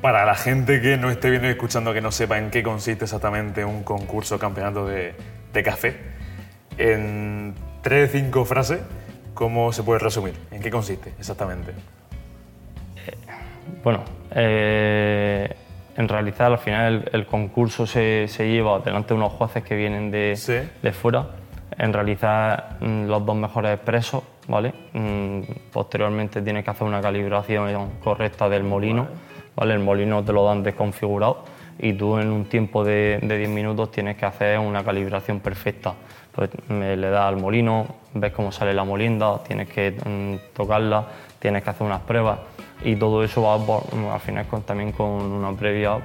Para 0.00 0.24
la 0.24 0.34
gente 0.34 0.80
que 0.80 0.96
no 0.96 1.10
esté 1.10 1.28
viendo 1.28 1.48
y 1.48 1.50
escuchando, 1.50 1.92
que 1.92 2.00
no 2.00 2.10
sepa 2.10 2.38
en 2.38 2.50
qué 2.50 2.62
consiste 2.62 3.04
exactamente 3.04 3.64
un 3.64 3.82
concurso 3.82 4.38
campeonato 4.38 4.86
de, 4.86 5.14
de 5.52 5.62
café, 5.62 5.96
en 6.78 7.54
tres, 7.82 8.10
cinco 8.12 8.46
frases, 8.46 8.80
¿cómo 9.34 9.72
se 9.72 9.82
puede 9.82 9.98
resumir? 9.98 10.34
¿En 10.50 10.62
qué 10.62 10.70
consiste 10.70 11.12
exactamente? 11.18 11.72
Bueno, 13.84 14.02
eh, 14.30 15.54
en 15.96 16.08
realidad 16.08 16.46
al 16.46 16.58
final 16.58 17.04
el, 17.12 17.20
el 17.20 17.26
concurso 17.26 17.86
se, 17.86 18.26
se 18.28 18.48
lleva 18.48 18.78
delante 18.80 19.08
de 19.08 19.14
unos 19.14 19.32
jueces 19.34 19.62
que 19.62 19.76
vienen 19.76 20.10
de, 20.10 20.34
Sí. 20.36 20.54
de 20.82 20.92
fuera. 20.92 21.26
En 21.78 21.92
realidad 21.92 22.80
mm, 22.80 23.04
los 23.06 23.24
dos 23.24 23.36
mejores 23.36 23.74
expresos, 23.74 24.22
¿vale? 24.48 24.72
Mm, 24.94 25.40
posteriormente 25.72 26.40
tienes 26.42 26.64
que 26.64 26.70
hacer 26.70 26.86
una 26.86 27.00
calibración 27.00 27.90
correcta 28.02 28.48
del 28.48 28.64
molino, 28.64 29.04
¿vale? 29.04 29.29
El 29.60 29.78
molino 29.80 30.24
te 30.24 30.32
lo 30.32 30.44
dan 30.46 30.62
desconfigurado 30.62 31.44
y 31.78 31.92
tú 31.94 32.18
en 32.18 32.30
un 32.30 32.44
tiempo 32.46 32.84
de, 32.84 33.18
de 33.22 33.38
10 33.38 33.50
minutos 33.50 33.90
tienes 33.90 34.16
que 34.16 34.26
hacer 34.26 34.58
una 34.58 34.82
calibración 34.84 35.40
perfecta. 35.40 35.94
Pues 36.32 36.50
me 36.68 36.96
le 36.96 37.10
das 37.10 37.26
al 37.26 37.36
molino, 37.36 37.86
ves 38.14 38.32
cómo 38.32 38.52
sale 38.52 38.72
la 38.72 38.84
molienda, 38.84 39.42
tienes 39.42 39.68
que 39.68 39.90
mm, 39.92 40.54
tocarla, 40.56 41.06
tienes 41.38 41.64
que 41.64 41.70
hacer 41.70 41.86
unas 41.86 42.00
pruebas 42.02 42.38
y 42.84 42.96
todo 42.96 43.22
eso 43.24 43.42
va 43.42 43.58
por- 43.58 43.82
al 44.12 44.20
final 44.20 44.46
con, 44.46 44.62
también 44.62 44.92
con 44.92 45.06
una 45.08 45.52
previa, 45.52 45.98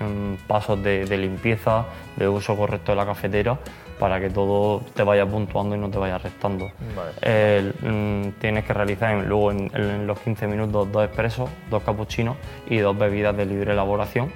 en 0.00 0.38
pasos 0.46 0.82
de 0.82 1.16
limpieza, 1.16 1.84
de 2.16 2.28
uso 2.28 2.56
correcto 2.56 2.92
de 2.92 2.96
la 2.96 3.06
cafetera 3.06 3.58
para 4.04 4.20
que 4.20 4.28
todo 4.28 4.82
te 4.92 5.02
vaya 5.02 5.24
puntuando 5.24 5.74
y 5.74 5.78
no 5.78 5.88
te 5.88 5.96
vaya 5.96 6.18
restando. 6.18 6.70
Vale. 6.94 7.72
Mm, 7.82 8.32
tienes 8.38 8.64
que 8.66 8.74
realizar 8.74 9.12
en- 9.14 9.26
luego 9.26 9.50
en, 9.50 9.70
en 9.74 10.06
los 10.06 10.18
15 10.20 10.46
minutos 10.46 10.92
dos 10.92 11.06
expresos, 11.06 11.48
dos 11.70 11.82
capuchinos 11.84 12.36
y 12.68 12.76
dos 12.76 12.98
bebidas 12.98 13.34
de 13.34 13.46
libre 13.46 13.72
elaboración, 13.72 14.30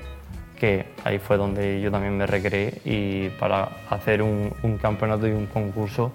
que 0.59 0.87
ahí 1.05 1.19
fue 1.19 1.37
donde 1.37 1.83
yo 1.83 1.91
también 1.91 2.17
me 2.17 2.27
recreé 2.27 2.81
y 2.87 3.29
para 3.39 3.69
hacer 3.91 4.23
un, 4.23 4.55
un 4.63 4.79
campeonato 4.79 5.29
y 5.29 5.33
un 5.33 5.45
concurso, 5.45 6.13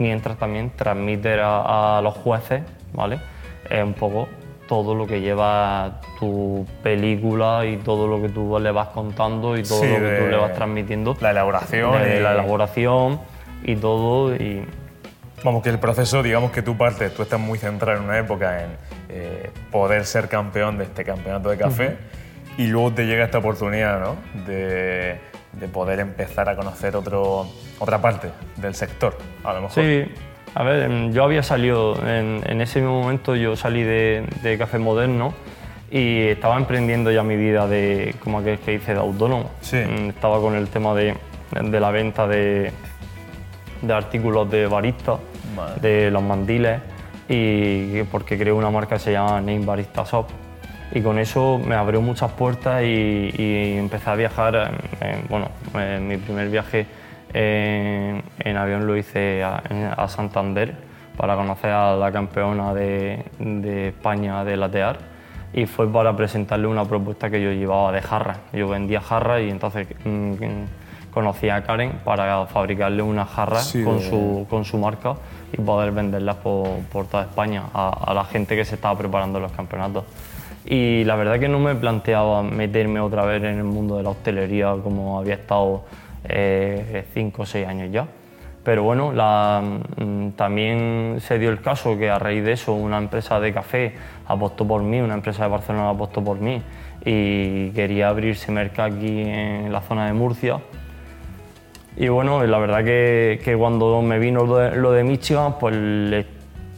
mientras 0.00 0.36
también 0.36 0.70
transmitir 0.70 1.38
a, 1.38 1.98
a 1.98 2.02
los 2.02 2.14
jueces, 2.14 2.62
¿vale? 2.92 3.20
Eh, 3.70 3.84
un 3.84 3.94
poco 3.94 4.26
todo 4.68 4.94
lo 4.94 5.06
que 5.06 5.20
lleva 5.20 6.00
tu 6.18 6.66
película 6.82 7.64
y 7.66 7.76
todo 7.78 8.08
lo 8.08 8.20
que 8.20 8.28
tú 8.28 8.58
le 8.58 8.70
vas 8.72 8.88
contando 8.88 9.56
y 9.56 9.62
todo 9.62 9.80
Sí, 9.80 9.88
lo 9.88 10.00
que 10.00 10.16
tú 10.18 10.26
le 10.30 10.36
vas 10.36 10.54
transmitiendo 10.54 11.16
La 11.20 11.30
elaboración. 11.30 12.02
de 12.02 12.16
y- 12.18 12.20
la 12.20 12.32
elaboración 12.32 13.20
y 13.62 13.76
todo 13.76 14.34
y 14.34 14.64
Vamos, 15.44 15.62
que 15.62 15.68
el 15.68 15.78
proceso, 15.78 16.22
digamos 16.22 16.50
que 16.50 16.62
tú 16.62 16.76
partes, 16.76 17.14
tú 17.14 17.22
estás 17.22 17.38
muy 17.38 17.58
centrado 17.58 17.98
en 17.98 18.04
una 18.04 18.18
época 18.18 18.64
en 18.64 18.70
eh, 19.10 19.50
poder 19.70 20.04
ser 20.06 20.28
campeón 20.28 20.78
de 20.78 20.84
este 20.84 21.04
campeonato 21.04 21.50
de 21.50 21.56
café 21.58 21.96
y 22.58 22.66
luego 22.68 22.92
te 22.92 23.04
llega 23.06 23.24
esta 23.26 23.38
oportunidad, 23.38 24.00
¿no? 24.00 24.16
De, 24.46 25.20
de 25.52 25.68
poder 25.68 26.00
empezar 26.00 26.48
a 26.48 26.56
conocer 26.56 26.96
otro, 26.96 27.46
otra 27.78 28.00
parte 28.00 28.30
del 28.56 28.74
sector, 28.74 29.16
a 29.44 29.52
lo 29.52 29.60
mejor. 29.62 29.84
sí 29.84 30.10
a 30.58 30.62
ver 30.64 30.84
em, 30.90 31.12
yo 31.12 31.22
había 31.22 31.42
salido 31.42 31.96
en, 32.06 32.40
en 32.46 32.60
ese 32.62 32.80
mismo 32.80 33.02
momento 33.02 33.36
yo 33.36 33.56
salí 33.56 33.82
de, 33.82 34.24
de 34.42 34.56
café 34.56 34.78
moderno 34.78 35.34
y 35.90 36.22
estaba 36.28 36.56
emprendiendo 36.56 37.10
ya 37.12 37.22
mi 37.22 37.36
vida 37.36 37.68
de 37.68 38.14
como 38.24 38.38
aquel 38.38 38.58
que 38.58 38.72
dice 38.72 38.94
de 38.94 39.00
autónomo 39.00 39.50
Sí. 39.60 39.76
Mm, 39.76 40.08
estaba 40.10 40.40
con 40.40 40.54
el 40.54 40.68
tema 40.68 40.94
de, 40.94 41.14
de 41.62 41.80
la 41.80 41.90
venta 41.90 42.26
de, 42.26 42.72
de 43.82 43.92
artículos 43.92 44.50
de 44.50 44.66
barista 44.66 45.18
Vale. 45.54 45.74
de 45.80 46.10
los 46.10 46.22
mandiles 46.22 46.80
y 47.28 48.02
porque 48.04 48.38
creé 48.38 48.52
una 48.52 48.70
marca 48.70 48.96
que 48.96 49.00
se 49.02 49.12
llama 49.12 49.40
Name 49.40 49.64
Barista 49.64 50.04
Shop 50.04 50.26
y 50.92 51.00
con 51.02 51.18
eso 51.18 51.60
me 51.62 51.74
abrió 51.74 52.00
muchas 52.00 52.30
puertas 52.32 52.82
y, 52.82 53.30
y 53.36 53.76
empecé 53.76 54.08
a 54.08 54.14
viajar. 54.14 54.54
en- 55.00 55.08
en- 55.08 55.24
bueno, 55.28 55.48
en 55.74 56.06
mi 56.08 56.16
primer 56.16 56.48
viaje 56.48 56.86
en, 57.36 58.22
en 58.38 58.56
avión 58.56 58.86
lo 58.86 58.96
hice 58.96 59.44
a, 59.44 59.62
a 59.96 60.08
Santander 60.08 60.74
para 61.16 61.36
conocer 61.36 61.70
a 61.70 61.96
la 61.96 62.10
campeona 62.12 62.72
de, 62.74 63.24
de 63.38 63.88
España 63.88 64.44
de 64.44 64.56
latear 64.56 64.98
y 65.52 65.66
fue 65.66 65.90
para 65.90 66.16
presentarle 66.16 66.66
una 66.66 66.84
propuesta 66.84 67.30
que 67.30 67.42
yo 67.42 67.50
llevaba 67.52 67.92
de 67.92 68.02
jarras. 68.02 68.38
Yo 68.52 68.68
vendía 68.68 69.00
jarras 69.00 69.42
y 69.42 69.50
entonces 69.50 69.86
mm, 70.04 70.34
conocí 71.12 71.48
a 71.48 71.62
Karen 71.62 71.92
para 72.04 72.46
fabricarle 72.46 73.02
unas 73.02 73.28
jarras 73.28 73.66
Sí, 73.66 73.82
con, 73.82 74.00
su, 74.00 74.46
con 74.50 74.64
su 74.64 74.76
marca 74.78 75.14
y 75.52 75.60
poder 75.62 75.92
venderlas 75.92 76.36
por, 76.36 76.68
por 76.92 77.06
toda 77.06 77.22
España 77.24 77.64
a, 77.72 78.10
a 78.10 78.14
la 78.14 78.24
gente 78.24 78.56
que 78.56 78.64
se 78.64 78.74
estaba 78.74 78.98
preparando 78.98 79.40
los 79.40 79.52
campeonatos. 79.52 80.04
Y 80.66 81.04
la 81.04 81.14
verdad 81.14 81.38
que 81.38 81.48
no 81.48 81.58
me 81.58 81.74
planteaba 81.74 82.42
meterme 82.42 83.00
otra 83.00 83.24
vez 83.24 83.42
en 83.42 83.56
el 83.58 83.64
mundo 83.64 83.96
de 83.96 84.02
la 84.02 84.10
hostelería 84.10 84.74
como 84.82 85.18
había 85.18 85.34
estado 85.34 85.84
eh, 86.28 87.04
cinco 87.14 87.42
o 87.42 87.46
seis 87.46 87.66
años 87.66 87.90
ya. 87.90 88.06
Pero 88.64 88.82
bueno, 88.82 89.12
la- 89.12 89.62
mm, 89.96 90.30
también 90.30 91.18
se 91.20 91.38
dio 91.38 91.50
el 91.50 91.60
caso 91.60 91.96
que 91.96 92.10
a 92.10 92.18
raíz 92.18 92.44
de 92.44 92.52
eso 92.52 92.72
una 92.74 92.98
empresa 92.98 93.38
de 93.38 93.52
café 93.52 93.94
apostó 94.26 94.66
por 94.66 94.82
mí, 94.82 95.00
una 95.00 95.14
empresa 95.14 95.44
de 95.44 95.50
Barcelona 95.50 95.90
apostó 95.90 96.22
por 96.24 96.40
mí 96.40 96.60
y 97.04 97.70
quería 97.70 98.08
abrirse 98.08 98.50
mercado 98.50 98.96
aquí 98.96 99.22
en 99.22 99.72
la 99.72 99.80
zona 99.82 100.06
de 100.06 100.14
Murcia. 100.14 100.58
Y 101.96 102.08
bueno, 102.08 102.44
la 102.44 102.58
verdad 102.58 102.84
que, 102.84 103.40
que 103.44 103.56
cuando 103.56 104.02
me 104.02 104.18
vino 104.18 104.44
lo 104.44 104.56
de, 104.56 104.76
lo 104.76 104.92
de 104.92 105.04
Michigan, 105.04 105.54
pues 105.58 105.74
le, 105.74 106.26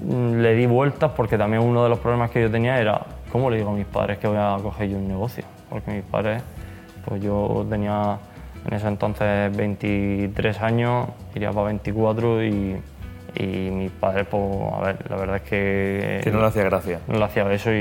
le 0.06 0.54
di 0.54 0.66
vueltas 0.66 1.12
porque 1.16 1.36
también 1.38 1.62
uno 1.62 1.82
de 1.82 1.88
los 1.88 1.98
problemas 1.98 2.30
que 2.30 2.42
yo 2.42 2.50
tenía 2.50 2.78
era, 2.80 3.00
¿cómo 3.32 3.50
le 3.50 3.56
digo 3.56 3.70
a 3.70 3.72
mis 3.72 3.86
padres 3.86 4.18
que 4.18 4.28
voy 4.28 4.36
a 4.38 4.56
coger 4.62 4.90
yo 4.90 4.98
un 4.98 5.08
negocio? 5.08 5.44
Porque 5.70 5.90
mis 5.90 6.04
padres, 6.04 6.42
pues 7.04 7.20
yo 7.22 7.66
tenía 7.68 8.18
en 8.68 8.74
ese 8.76 8.86
entonces 8.88 9.56
23 9.56 10.60
años, 10.62 11.08
iría 11.34 11.50
para 11.52 11.66
24 11.68 12.44
y, 12.44 12.76
y 13.36 13.46
mis 13.70 13.90
padres, 13.92 14.26
pues 14.30 14.42
a 14.74 14.80
ver, 14.80 15.10
la 15.10 15.16
verdad 15.16 15.36
es 15.36 15.42
que... 15.42 16.20
Que 16.22 16.30
no 16.30 16.40
le 16.40 16.46
hacía 16.46 16.64
gracia. 16.64 17.00
no 17.08 17.18
le 17.18 17.24
hacía 17.24 17.50
eso 17.52 17.72
y, 17.72 17.76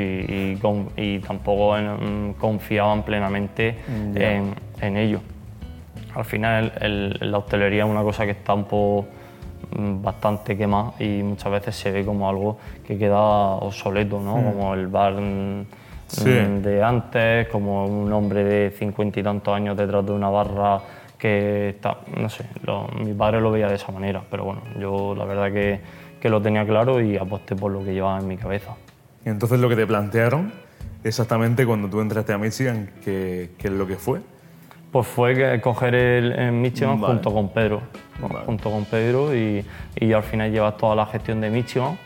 y 0.57 0.59
y 0.95 1.19
tampoco 1.19 1.77
en- 1.77 2.29
mm, 2.29 2.33
confiaban 2.35 3.03
plenamente 3.03 3.75
Ya. 4.13 4.33
en, 4.33 4.53
en 4.81 4.97
ello. 4.97 5.19
Al 6.15 6.25
final 6.25 6.71
el- 6.79 7.17
el- 7.21 7.31
la 7.31 7.37
hostelería 7.39 7.83
es 7.83 7.89
una 7.89 8.01
cosa 8.03 8.25
que 8.25 8.31
está 8.31 8.53
un 8.53 8.63
poco 8.63 9.07
mm, 9.77 10.01
bastante 10.01 10.55
quemada 10.57 10.93
y 10.99 11.21
muchas 11.23 11.51
veces 11.51 11.75
se 11.75 11.91
ve 11.91 12.05
como 12.05 12.29
algo 12.29 12.57
que 12.85 12.97
queda 12.97 13.19
obsoleto, 13.19 14.19
¿no? 14.21 14.33
Como 14.35 14.73
el 14.73 14.87
bar 14.87 15.13
mm, 15.13 15.65
Sí. 16.07 16.29
mm, 16.29 16.61
de 16.61 16.83
antes, 16.83 17.47
como 17.49 17.85
un 17.85 18.11
hombre 18.13 18.43
de 18.43 18.71
cincuenta 18.71 19.19
y 19.19 19.23
tantos 19.23 19.53
años 19.53 19.75
detrás 19.77 20.05
de 20.05 20.11
una 20.13 20.29
barra 20.29 20.79
que 21.17 21.69
está, 21.69 21.97
no 22.15 22.29
sé, 22.29 22.45
lo- 22.63 22.87
mi 22.89 23.13
padre 23.13 23.41
lo 23.41 23.51
veía 23.51 23.67
de 23.67 23.75
esa 23.75 23.91
manera, 23.91 24.21
pero 24.29 24.45
bueno, 24.45 24.61
yo 24.79 25.15
la 25.15 25.25
verdad 25.25 25.51
que, 25.51 25.79
que 26.21 26.29
lo 26.29 26.41
tenía 26.41 26.65
claro 26.65 27.01
y 27.01 27.17
aposté 27.17 27.55
por 27.55 27.71
lo 27.71 27.83
que 27.83 27.93
llevaba 27.93 28.19
en 28.19 28.27
mi 28.27 28.37
cabeza. 28.37 28.75
Y 29.25 29.29
entonces 29.29 29.59
lo 29.59 29.67
que 29.67 29.75
te 29.75 29.85
plantearon 29.87 30.51
exactamente 31.03 31.65
cuando 31.65 31.89
tú 31.89 31.99
entraste 32.01 32.33
a 32.33 32.37
Michigan, 32.37 32.89
¿qué, 33.03 33.51
qué 33.57 33.67
es 33.67 33.73
lo 33.73 33.85
que 33.87 33.95
fue? 33.95 34.19
Pues 34.91 35.05
fue 35.07 35.59
coger 35.61 35.95
el, 35.95 36.31
el 36.33 36.51
Michigan 36.53 36.99
Vale. 37.01 37.15
junto 37.15 37.33
con 37.33 37.49
Pedro, 37.49 37.81
Vale. 38.21 38.45
junto 38.45 38.71
con 38.71 38.85
Pedro 38.85 39.35
y, 39.35 39.65
y 39.99 40.13
al 40.13 40.23
final 40.23 40.51
llevas 40.51 40.77
toda 40.77 40.95
la 40.95 41.05
gestión 41.07 41.41
de 41.41 41.49
Michigan 41.49 41.97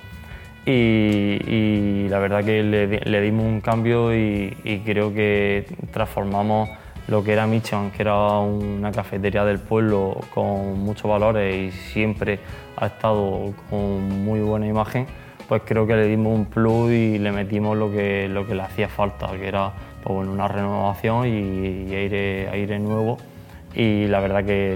y, 0.65 2.08
la 2.10 2.20
verdad 2.20 2.44
que 2.44 2.63
le, 2.63 2.88
di- 2.88 3.00
le 3.00 3.22
dimos 3.22 3.46
un 3.46 3.62
cambio 3.62 4.13
y, 4.15 4.82
creo 4.86 5.13
que 5.13 5.65
transformamos 5.91 6.70
lo 7.08 7.24
que 7.24 7.34
era 7.34 7.48
Michigan, 7.48 7.91
que 7.91 8.03
era 8.03 8.39
una 8.39 8.91
cafetería 8.91 9.44
del 9.44 9.60
pueblo 9.60 10.20
con 10.34 10.80
muchos 10.80 11.10
valores 11.10 11.56
y 11.56 11.72
siempre 11.72 12.39
ha 12.77 12.88
estado 12.88 13.53
con 13.70 14.24
muy 14.24 14.39
buena 14.41 14.68
imagen, 14.68 15.08
pues 15.48 15.63
creo 15.65 15.86
que 15.88 15.96
le 15.96 16.08
dimos 16.08 16.34
un 16.34 16.46
plus 16.46 16.91
y 16.91 17.18
le 17.18 17.32
metimos 17.32 17.75
lo 17.75 17.91
que, 17.91 18.30
lo 18.30 18.48
que 18.48 18.56
le 18.56 18.62
hacía 18.62 18.88
falta, 18.88 19.32
que 19.32 19.48
era 19.48 19.74
pues 20.03 20.15
bueno, 20.15 20.32
una 20.32 20.48
renovación 20.48 21.27
y, 21.27 21.94
aire, 21.94 22.50
aire 22.50 22.80
nuevo. 22.80 23.18
Y 23.74 24.08
la 24.08 24.20
verdad 24.20 24.44
que 24.44 24.74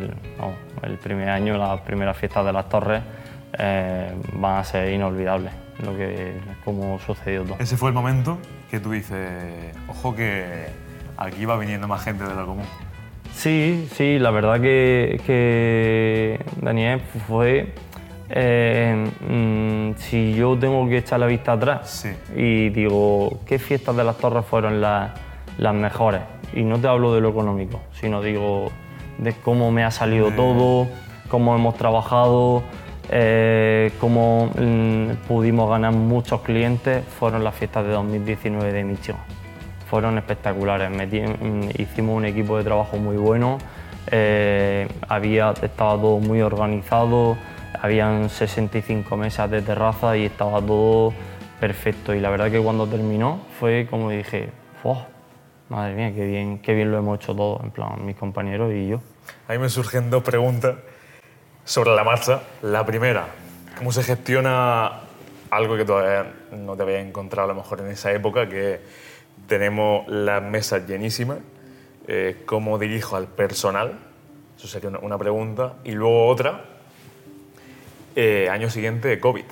el 0.83 0.97
primer 0.97 1.29
año, 1.29 1.57
las 1.57 1.81
primeras 1.81 2.17
fiestas 2.17 2.45
de 2.45 2.53
las 2.53 2.69
torres 2.69 3.01
eh, 3.57 4.11
van 4.33 4.57
a 4.59 4.63
ser 4.63 4.91
inolvidables, 4.93 5.51
lo 5.83 5.95
que, 5.95 6.33
como 6.63 6.99
sucedió 6.99 7.43
todo. 7.43 7.57
Ese 7.59 7.77
fue 7.77 7.89
el 7.89 7.95
momento 7.95 8.37
que 8.71 8.79
tú 8.79 8.91
dices, 8.91 9.75
ojo 9.87 10.15
que 10.15 10.65
aquí 11.17 11.45
va 11.45 11.57
viniendo 11.57 11.87
más 11.87 12.03
gente 12.03 12.23
de 12.23 12.33
lo 12.33 12.45
común. 12.45 12.65
Sí, 13.33 13.87
sí, 13.93 14.17
la 14.17 14.31
verdad 14.31 14.61
que, 14.61 15.19
que 15.25 16.39
Daniel 16.61 17.01
fue. 17.27 17.73
eh, 18.29 19.05
mm, 19.29 19.99
si 19.99 20.33
yo 20.33 20.57
tengo 20.57 20.87
que 20.89 20.97
echar 20.97 21.19
la 21.19 21.27
vista 21.27 21.51
atrás 21.53 21.89
Sí. 21.89 22.09
y 22.35 22.69
digo, 22.69 23.39
¿qué 23.45 23.59
fiestas 23.59 23.95
de 23.95 24.03
las 24.03 24.17
torres 24.17 24.45
fueron 24.45 24.81
las, 24.81 25.11
las 25.57 25.73
mejores? 25.75 26.21
Y 26.53 26.63
no 26.63 26.79
te 26.79 26.87
hablo 26.87 27.13
de 27.13 27.21
lo 27.21 27.29
económico, 27.29 27.81
sino 27.99 28.21
digo 28.21 28.71
de 29.19 29.33
cómo 29.33 29.69
me 29.71 29.83
ha 29.83 29.91
salido 29.91 30.31
todo, 30.31 30.87
cómo 31.29 31.55
hemos 31.55 31.75
trabajado, 31.75 32.63
eh, 33.09 33.91
cómo 33.99 34.51
mm, 34.57 35.27
pudimos 35.27 35.69
ganar 35.69 35.93
muchos 35.93 36.41
clientes, 36.41 37.03
fueron 37.05 37.43
las 37.43 37.55
fiestas 37.55 37.85
de 37.85 37.91
2019 37.91 38.73
de 38.73 38.83
Michigan 38.83 39.35
fueron 39.89 40.17
espectaculares. 40.17 40.89
Mm, 40.89 41.69
hicimos 41.77 42.17
un 42.17 42.25
equipo 42.25 42.57
de 42.57 42.63
trabajo 42.63 42.97
muy 42.97 43.17
bueno, 43.17 43.59
eh, 44.11 44.87
había, 45.07 45.51
estaba 45.51 45.93
todo 45.93 46.19
muy 46.19 46.41
organizado, 46.41 47.37
habían 47.81 48.29
65 48.29 49.15
mesas 49.17 49.49
de 49.49 49.61
terraza 49.61 50.17
y 50.17 50.25
estaba 50.25 50.61
todo 50.61 51.13
perfecto. 51.59 52.13
Y 52.13 52.19
la 52.19 52.29
verdad 52.29 52.51
que 52.51 52.59
cuando 52.59 52.87
terminó 52.87 53.39
fue 53.59 53.87
como 53.89 54.09
dije, 54.09 54.49
"Fua, 54.81 55.07
madre 55.69 55.95
mía, 55.95 56.13
qué 56.13 56.25
bien, 56.25 56.59
qué 56.59 56.73
bien 56.73 56.91
lo 56.91 56.97
hemos 56.97 57.19
hecho 57.19 57.35
todo, 57.35 57.61
en 57.63 57.71
plan, 57.71 58.05
mis 58.05 58.15
compañeros 58.15 58.73
y 58.73 58.87
yo. 58.89 58.99
A 59.47 59.53
mí 59.53 59.59
me 59.59 59.69
surgen 59.69 60.09
dos 60.09 60.23
preguntas 60.23 60.75
sobre 61.65 61.95
la 61.95 62.03
marcha. 62.03 62.43
La 62.61 62.85
primera, 62.85 63.27
¿cómo 63.77 63.91
se 63.91 64.03
gestiona 64.03 65.01
algo 65.49 65.75
que 65.75 65.83
todavía 65.83 66.31
no 66.51 66.77
te 66.77 66.83
había 66.83 67.01
encontrado 67.01 67.49
a 67.49 67.53
lo 67.53 67.59
mejor 67.59 67.81
en 67.81 67.87
esa 67.87 68.13
época, 68.13 68.47
que 68.47 68.79
tenemos 69.47 70.07
las 70.07 70.41
mesas 70.41 70.87
llenísimas? 70.87 71.39
Eh, 72.07 72.43
¿Cómo 72.45 72.77
dirijo 72.77 73.15
al 73.15 73.27
personal? 73.27 73.99
Eso 74.57 74.67
sería 74.67 74.89
una, 74.89 75.17
pregunta. 75.17 75.73
Y 75.83 75.91
luego 75.91 76.27
otra, 76.27 76.63
eh, 78.15 78.47
año 78.49 78.69
siguiente, 78.69 79.19
COVID, 79.19 79.45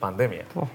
pandemia. 0.00 0.46
Oh. 0.54 0.68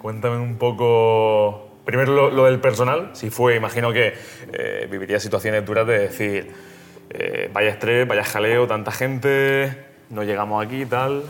Cuéntame 0.00 0.36
un 0.36 0.56
poco, 0.56 1.78
primero 1.84 2.12
lo, 2.12 2.30
lo 2.30 2.46
del 2.46 2.58
personal, 2.58 3.10
si 3.12 3.30
fue, 3.30 3.54
imagino 3.54 3.92
que 3.92 4.14
eh, 4.52 4.88
viviría 4.90 5.20
situaciones 5.20 5.64
duras 5.64 5.86
de 5.86 5.98
decir, 6.00 6.52
eh, 7.14 7.50
vaya 7.52 7.70
estrés, 7.70 8.06
vaya 8.06 8.24
jaleo, 8.24 8.66
tanta 8.66 8.90
gente, 8.90 9.76
no 10.10 10.22
llegamos 10.22 10.64
aquí 10.64 10.82
y 10.82 10.86
tal. 10.86 11.22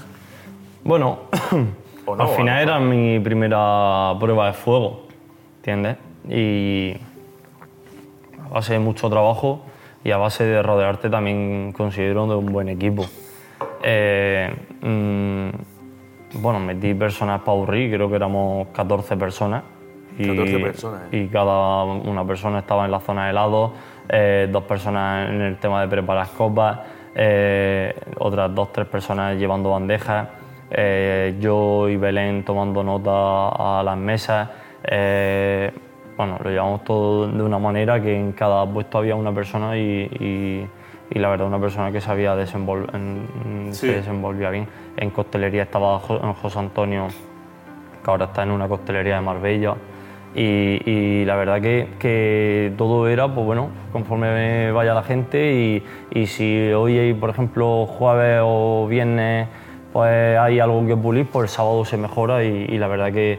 Bueno, 0.84 1.20
O 2.04 2.16
no, 2.16 2.24
al 2.24 2.30
final 2.30 2.60
era 2.60 2.80
mi 2.80 3.20
primera 3.20 4.14
prueba 4.18 4.46
de 4.46 4.52
fuego, 4.54 5.06
¿entiendes? 5.58 5.96
Y 6.28 6.96
a 8.44 8.48
base 8.54 8.72
de 8.72 8.78
mucho 8.80 9.08
trabajo 9.08 9.62
y 10.02 10.10
a 10.10 10.16
base 10.16 10.44
de 10.44 10.62
rodearte 10.62 11.08
también 11.08 11.72
considero 11.72 12.26
de 12.26 12.34
un 12.34 12.46
buen 12.46 12.68
equipo. 12.68 13.06
Eh, 13.84 14.52
mm, 14.80 16.40
bueno, 16.40 16.58
metí 16.58 16.92
personas 16.94 17.40
para 17.40 17.52
aburrir, 17.52 17.94
creo 17.94 18.08
que 18.08 18.16
éramos 18.16 18.68
14 18.68 19.16
personas. 19.16 19.62
Y, 20.18 20.26
14 20.26 20.58
personas, 20.58 21.00
¿eh? 21.12 21.18
Y 21.18 21.28
cada 21.28 21.84
una 21.84 22.26
persona 22.26 22.58
estaba 22.58 22.84
en 22.84 22.90
la 22.90 23.00
zona 23.00 23.24
de 23.24 23.30
helado, 23.30 23.72
eh, 24.08 24.48
dos 24.50 24.64
personas 24.64 25.28
en 25.30 25.40
el 25.42 25.56
tema 25.58 25.80
de 25.82 25.88
preparar 25.88 26.28
copas, 26.36 26.80
eh, 27.14 27.94
otras 28.18 28.54
dos, 28.54 28.72
tres 28.72 28.86
personas 28.86 29.36
llevando 29.36 29.70
bandejas, 29.70 30.28
eh, 30.70 31.36
yo 31.40 31.88
y 31.88 31.96
Belén 31.96 32.44
tomando 32.44 32.82
nota 32.82 33.48
a 33.78 33.82
las 33.84 33.96
mesas. 33.96 34.48
bueno, 36.16 36.38
lo 36.44 36.50
llevamos 36.50 36.84
todo 36.84 37.26
de 37.26 37.42
una 37.42 37.58
manera 37.58 38.00
que 38.00 38.14
en 38.14 38.32
cada 38.32 38.66
puesto 38.66 38.98
había 38.98 39.14
una 39.16 39.32
persona 39.32 39.76
y, 39.76 40.08
y- 40.20 40.68
y 41.14 41.18
la 41.18 41.28
verdad 41.28 41.46
una 41.46 41.58
persona 41.60 41.90
que 41.92 42.00
sabía 42.00 42.34
desenvolver, 42.36 42.90
Sí. 43.72 43.86
se 43.88 43.92
desenvolvía 43.96 44.50
bien. 44.50 44.66
En 44.96 45.10
costelería 45.10 45.62
estaba 45.64 45.98
Jo- 45.98 46.20
José 46.40 46.58
Antonio, 46.58 47.08
que 48.04 48.10
ahora 48.10 48.26
está 48.26 48.42
en 48.44 48.50
una 48.50 48.66
costelería 48.68 49.16
de 49.16 49.20
Marbella. 49.20 49.74
Y, 50.34 51.24
la 51.26 51.36
verdad 51.36 51.60
que, 51.60 52.72
todo 52.78 53.08
era, 53.08 53.28
pues 53.34 53.46
bueno, 53.46 53.68
conforme 53.92 54.72
vaya 54.72 54.94
la 54.94 55.02
gente 55.02 55.82
y, 56.14 56.26
si 56.26 56.72
hoy 56.72 57.14
por 57.14 57.30
ejemplo, 57.30 57.86
jueves 57.86 58.40
o 58.42 58.86
viernes, 58.88 59.48
pues 59.92 60.38
hay 60.38 60.58
algo 60.60 60.86
que 60.86 60.96
pulir, 60.96 61.26
pues 61.26 61.50
el 61.50 61.54
sábado 61.54 61.84
se 61.84 61.96
mejora 61.96 62.44
y, 62.44 62.78
la 62.78 62.88
verdad 62.88 63.12
que, 63.12 63.38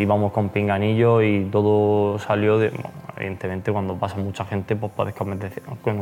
íbamos 0.00 0.32
con 0.32 0.50
pinganillo 0.50 1.22
y 1.22 1.48
todo 1.50 2.18
salió 2.18 2.58
de... 2.58 2.70
evidentemente 3.22 3.72
cuando 3.72 3.96
pasa 3.96 4.16
mucha 4.16 4.44
gente 4.44 4.76
pues 4.76 4.92
puedes 4.94 5.14
cometer 5.14 5.50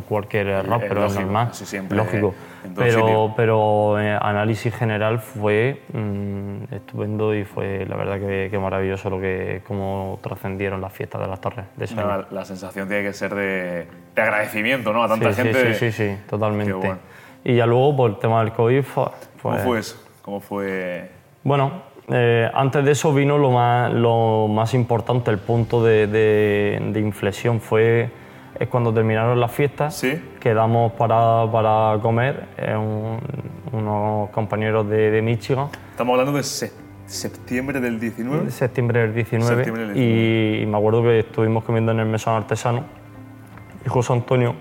cualquier 0.09 0.49
error, 0.49 0.83
es 0.83 0.89
pero 0.89 1.07
es 1.07 1.15
normal, 1.15 1.55
siempre 1.55 1.97
lógico. 1.97 2.35
Pero, 2.75 3.35
pero 3.37 4.01
eh, 4.01 4.19
análisis 4.21 4.75
general 4.75 5.19
fue 5.21 5.83
mm, 5.93 6.75
estupendo 6.75 7.35
y 7.35 7.45
fue 7.45 7.87
la 7.87 7.97
verdad 7.97 8.19
que, 8.19 8.49
que 8.51 8.59
maravilloso 8.59 9.11
lo 9.11 9.21
que 9.21 9.63
cómo 9.67 10.19
trascendieron 10.23 10.81
las 10.81 10.93
fiestas 10.93 11.21
de 11.21 11.27
las 11.27 11.41
torres 11.41 11.67
de 11.77 11.85
ese 11.85 11.95
No, 11.95 12.07
la, 12.07 12.27
la 12.31 12.45
sensación 12.45 12.89
tiene 12.89 13.03
que 13.03 13.13
ser 13.13 13.35
de, 13.35 13.87
de 14.15 14.23
agradecimiento, 14.23 14.93
¿no? 14.93 15.03
A 15.03 15.09
tanta 15.09 15.33
sí, 15.33 15.43
gente. 15.43 15.75
sí, 15.75 15.79
sí, 15.79 15.93
sí, 15.93 16.11
sí, 16.11 16.19
totalmente. 16.29 16.73
Bueno. 16.73 16.99
Y 17.45 17.57
ya 17.57 17.67
luego 17.67 17.97
por 17.97 18.11
el 18.11 18.19
tema 18.19 18.43
del 18.45 18.53
COVID 18.53 18.83
fue, 18.83 19.07
¿Cómo 19.43 19.57
fue 19.59 19.79
eso? 19.79 19.97
¿Cómo 20.23 20.41
fue...? 20.41 21.11
Bueno, 21.43 21.83
eh, 22.11 22.51
antes 22.53 22.85
de 22.85 22.93
eso 22.93 23.13
vino 23.15 23.39
lo 23.39 23.51
más, 23.51 23.93
lo 23.93 24.49
más 24.49 24.75
importante, 24.75 25.31
el 25.31 25.39
punto 25.39 25.83
de, 25.85 26.07
de- 26.07 26.81
de 26.93 27.01
inflexión 27.01 27.61
fue 27.61 28.11
es 28.59 28.69
cuando 28.69 28.93
terminaron 28.93 29.41
las 29.41 29.51
fiestas, 29.53 29.95
Sí. 29.97 30.21
quedamos 30.39 30.93
para, 30.93 31.51
para 31.51 31.99
comer, 32.03 32.45
eh, 32.59 32.77
un- 32.77 33.19
unos 33.73 34.29
compañeros 34.31 34.89
de, 34.89 35.11
de 35.11 35.23
Michigan, 35.23 35.69
Estamos 35.93 36.19
hablando 36.19 36.37
de 36.37 36.43
se- 36.43 36.73
septiembre 37.07 37.81
del 37.81 37.99
19. 37.99 38.51
septiembre 38.51 39.01
del 39.01 39.15
19, 39.15 39.55
Septiembre 39.65 39.87
del 39.89 39.97
Y, 39.97 40.63
y 40.63 40.67
me 40.67 40.77
acuerdo 40.77 41.03
que 41.03 41.21
estuvimos 41.21 41.65
comiendo 41.65 41.91
en 41.93 42.01
el 42.01 42.07
mesón 42.07 42.35
artesano. 42.35 42.85
Y 43.85 43.89
José 43.89 44.13
Antonio, 44.13 44.55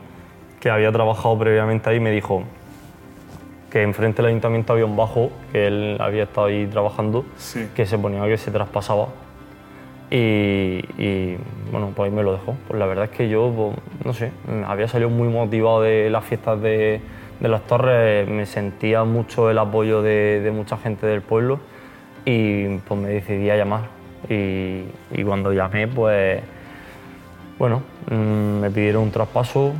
que 0.60 0.70
había 0.70 0.92
trabajado 0.92 1.38
previamente 1.38 1.90
ahí, 1.90 2.00
me 2.00 2.12
dijo 2.12 2.44
que 3.72 3.84
enfrente 3.84 4.22
del 4.22 4.30
ayuntamiento 4.30 4.74
había 4.74 4.86
un 4.86 4.96
bajo, 4.98 5.32
que 5.52 5.68
él 5.68 5.98
había 6.00 6.24
estado 6.24 6.48
ahí 6.48 6.66
trabajando, 6.68 7.24
Sí. 7.38 7.68
que 7.76 7.86
se 7.86 7.98
ponía 7.98 8.24
que 8.26 8.38
se 8.38 8.52
traspasaba. 8.52 9.08
Y, 10.12 10.84
y, 10.98 11.38
bueno, 11.72 11.92
pues 11.96 12.10
ahí 12.10 12.16
me 12.16 12.24
lo 12.24 12.32
dejó. 12.34 12.56
Pues 12.68 12.80
la 12.80 12.88
verdad 12.88 13.06
es 13.06 13.12
que 13.12 13.30
yo, 13.30 13.52
pues, 13.56 13.76
no 14.06 14.14
sé, 14.14 14.32
había 14.66 14.88
salido 14.88 15.10
muy 15.10 15.28
motivado 15.28 15.82
de 15.82 16.10
las 16.10 16.26
fiestas 16.26 16.60
de, 16.62 17.00
de 17.40 17.48
las 17.48 17.62
torres, 17.68 18.28
me 18.28 18.46
sentía 18.48 19.04
mucho 19.04 19.52
el 19.52 19.58
apoyo 19.60 20.02
de, 20.02 20.42
de 20.42 20.52
mucha 20.52 20.78
gente 20.78 21.06
del 21.06 21.22
pueblo 21.22 21.60
y 22.26 22.78
pues 22.80 23.00
me 23.00 23.10
decidí 23.10 23.50
a 23.52 23.56
llamar. 23.58 23.82
Y, 24.30 24.84
y 25.12 25.24
cuando 25.24 25.54
llamé, 25.54 25.88
pues, 25.88 26.42
bueno, 27.60 27.84
mm, 28.10 28.60
me 28.62 28.72
pidieron 28.72 29.04
un 29.04 29.12
traspaso, 29.12 29.74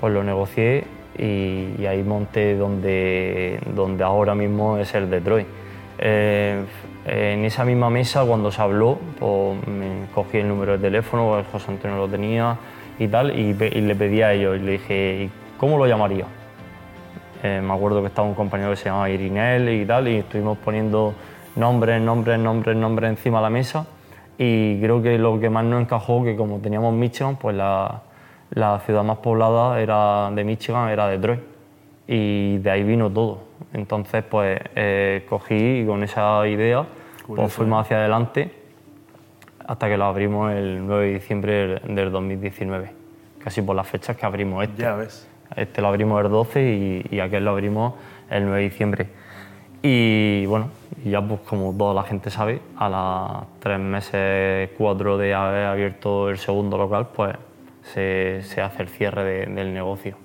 pues 0.00 0.12
lo 0.12 0.24
negocié 0.24 0.84
y, 1.18 1.74
y 1.78 1.86
ahí 1.86 2.02
monté 2.02 2.56
donde, 2.56 3.58
donde 3.74 4.04
ahora 4.04 4.34
mismo 4.34 4.78
es 4.78 4.94
el 4.94 5.10
Detroit. 5.10 5.46
Eh, 5.98 6.62
en 7.06 7.44
esa 7.44 7.64
misma 7.64 7.88
mesa, 7.88 8.24
cuando 8.24 8.50
se 8.50 8.60
habló, 8.60 8.98
pues 9.18 9.66
me 9.68 10.06
cogí 10.14 10.38
el 10.38 10.48
número 10.48 10.72
de 10.72 10.78
teléfono, 10.78 11.38
el 11.38 11.44
José 11.44 11.70
Antonio 11.70 11.98
lo 11.98 12.08
tenía 12.08 12.56
y 12.98 13.08
tal, 13.08 13.38
y, 13.38 13.50
y 13.50 13.80
le 13.80 13.94
pedí 13.94 14.22
a 14.22 14.32
ellos, 14.32 14.56
y 14.56 14.60
le 14.60 14.72
dije, 14.72 15.24
"¿Y 15.24 15.30
¿cómo 15.58 15.78
lo 15.78 15.86
llamaría? 15.86 16.24
Eh, 17.42 17.60
me 17.62 17.72
acuerdo 17.72 18.00
que 18.00 18.08
estaba 18.08 18.26
un 18.26 18.34
compañero 18.34 18.70
que 18.70 18.76
se 18.76 18.86
llamaba 18.86 19.08
Irinel 19.08 19.68
y 19.68 19.86
tal, 19.86 20.08
y 20.08 20.16
estuvimos 20.16 20.58
poniendo 20.58 21.14
nombres, 21.54 22.00
nombres, 22.00 22.38
nombres, 22.38 22.76
nombres 22.76 23.10
encima 23.10 23.38
de 23.38 23.42
la 23.42 23.50
mesa. 23.50 23.86
Y 24.38 24.80
creo 24.80 25.02
que 25.02 25.16
lo 25.18 25.38
que 25.40 25.48
más 25.48 25.64
nos 25.64 25.80
encajó, 25.80 26.24
que 26.24 26.36
como 26.36 26.58
teníamos 26.58 26.92
Michigan, 26.92 27.36
pues 27.36 27.56
la, 27.56 28.02
la 28.50 28.80
ciudad 28.80 29.02
más 29.04 29.18
poblada 29.18 29.80
era 29.80 30.30
de 30.32 30.44
Michigan 30.44 30.88
era 30.88 31.08
Detroit. 31.08 31.40
Y 32.08 32.58
de 32.58 32.70
ahí 32.70 32.84
vino 32.84 33.10
todo. 33.10 33.40
Entonces, 33.72 34.22
pues 34.22 34.60
eh, 34.74 35.26
cogí 35.28 35.80
y 35.80 35.86
con 35.86 36.04
esa 36.04 36.46
idea, 36.46 36.86
pues 37.26 37.52
fuimos 37.52 37.84
hacia 37.84 37.96
adelante 37.98 38.50
hasta 39.66 39.88
que 39.88 39.96
lo 39.96 40.04
abrimos 40.04 40.52
el 40.52 40.86
9 40.86 41.06
de 41.06 41.12
diciembre 41.14 41.80
del 41.80 42.12
2019. 42.12 42.92
Casi 43.42 43.62
por 43.62 43.74
las 43.74 43.88
fechas 43.88 44.16
que 44.16 44.24
abrimos 44.24 44.62
este. 44.62 44.82
Ya 44.82 44.94
ves. 44.94 45.28
Este 45.54 45.80
lo 45.80 45.88
abrimos 45.88 46.24
el 46.24 46.30
12 46.30 46.62
y, 46.62 47.06
y 47.16 47.20
aquel 47.20 47.44
lo 47.44 47.50
abrimos 47.52 47.94
el 48.30 48.44
9 48.44 48.58
de 48.58 48.62
diciembre. 48.62 49.06
Y 49.82 50.46
bueno, 50.46 50.70
ya 51.04 51.20
pues 51.20 51.40
como 51.42 51.72
toda 51.72 51.94
la 51.94 52.02
gente 52.02 52.30
sabe, 52.30 52.60
a 52.76 52.88
los 52.88 53.60
tres 53.60 53.78
meses, 53.78 54.70
cuatro 54.76 55.18
de 55.18 55.34
haber 55.34 55.66
abierto 55.66 56.28
el 56.28 56.38
segundo 56.38 56.76
local, 56.78 57.08
pues 57.14 57.36
se, 57.92 58.42
se 58.42 58.60
hace 58.60 58.82
el 58.82 58.88
cierre 58.88 59.24
de- 59.24 59.46
del 59.46 59.72
negocio. 59.74 60.16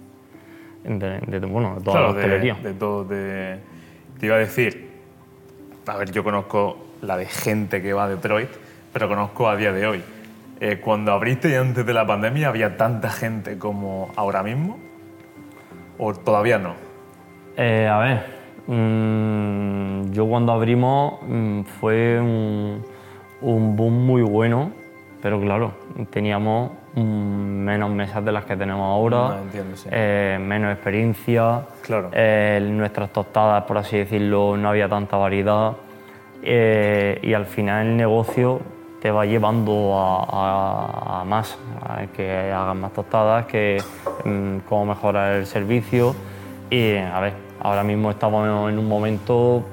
De, 0.83 1.19
de- 1.19 1.45
bueno, 1.45 1.75
de 1.75 1.81
toda 1.83 1.97
Claro, 1.97 2.13
la 2.13 2.13
hostelería. 2.19 2.55
de 2.55 2.73
todo. 2.73 3.05
Te 3.05 4.25
iba 4.25 4.35
a 4.35 4.39
decir, 4.39 4.89
a 5.87 5.97
ver, 5.97 6.11
yo 6.11 6.23
conozco 6.23 6.77
la 7.01 7.17
de 7.17 7.25
gente 7.25 7.81
que 7.81 7.93
va 7.93 8.05
a 8.05 8.09
Detroit, 8.09 8.49
pero 8.93 9.07
conozco 9.07 9.47
a 9.49 9.55
día 9.55 9.71
de 9.71 9.87
hoy. 9.87 10.03
Eh, 10.59 10.79
cuando 10.79 11.11
abriste 11.11 11.49
y 11.49 11.55
antes 11.55 11.85
de 11.85 11.93
la 11.93 12.05
pandemia, 12.05 12.49
¿había 12.49 12.77
tanta 12.77 13.09
gente 13.09 13.57
como 13.57 14.11
ahora 14.15 14.43
mismo? 14.43 14.77
¿O 15.97 16.13
todavía 16.13 16.59
no? 16.59 16.73
Eh, 17.57 17.87
a 17.87 17.97
ver, 17.99 18.25
mm, 18.67 20.11
yo 20.11 20.27
cuando 20.27 20.51
abrimos 20.51 21.19
mm, 21.27 21.61
fue 21.63 22.19
un, 22.19 22.83
un 23.41 23.75
boom 23.75 24.05
muy 24.05 24.21
bueno, 24.21 24.71
pero 25.21 25.39
claro, 25.41 25.73
teníamos 26.11 26.71
menos 26.95 27.89
mesas 27.89 28.23
de 28.25 28.31
las 28.31 28.43
que 28.45 28.55
tenemos 28.57 28.83
ahora, 28.83 29.17
No, 29.29 29.37
entiendo, 29.39 29.77
sí. 29.77 29.87
eh, 29.91 30.37
menos 30.41 30.73
experiencia, 30.73 31.61
Claro. 31.81 32.09
eh, 32.11 32.59
nuestras 32.71 33.11
tostadas, 33.11 33.63
por 33.63 33.77
así 33.77 33.97
decirlo, 33.97 34.57
no 34.57 34.69
había 34.69 34.89
tanta 34.89 35.15
variedad. 35.17 35.73
Eh, 36.43 37.19
y 37.21 37.33
al 37.33 37.45
final 37.45 37.87
el 37.87 37.97
negocio 37.97 38.59
te 39.01 39.09
va 39.11 39.25
llevando 39.25 39.93
a, 39.97 40.23
a- 41.17 41.21
a 41.21 41.23
más, 41.23 41.57
a 41.81 42.05
que 42.07 42.51
hagas 42.51 42.75
más 42.75 42.91
tostadas, 42.93 43.45
que 43.45 43.77
mm, 44.25 44.57
cómo 44.67 44.85
mejorar 44.87 45.33
el 45.33 45.45
servicio. 45.45 46.13
Y 46.69 46.97
a 46.97 47.19
ver, 47.19 47.33
ahora 47.61 47.83
mismo 47.83 48.11
estamos 48.11 48.47
en 48.69 48.77
un 48.79 48.87
momento 48.87 49.63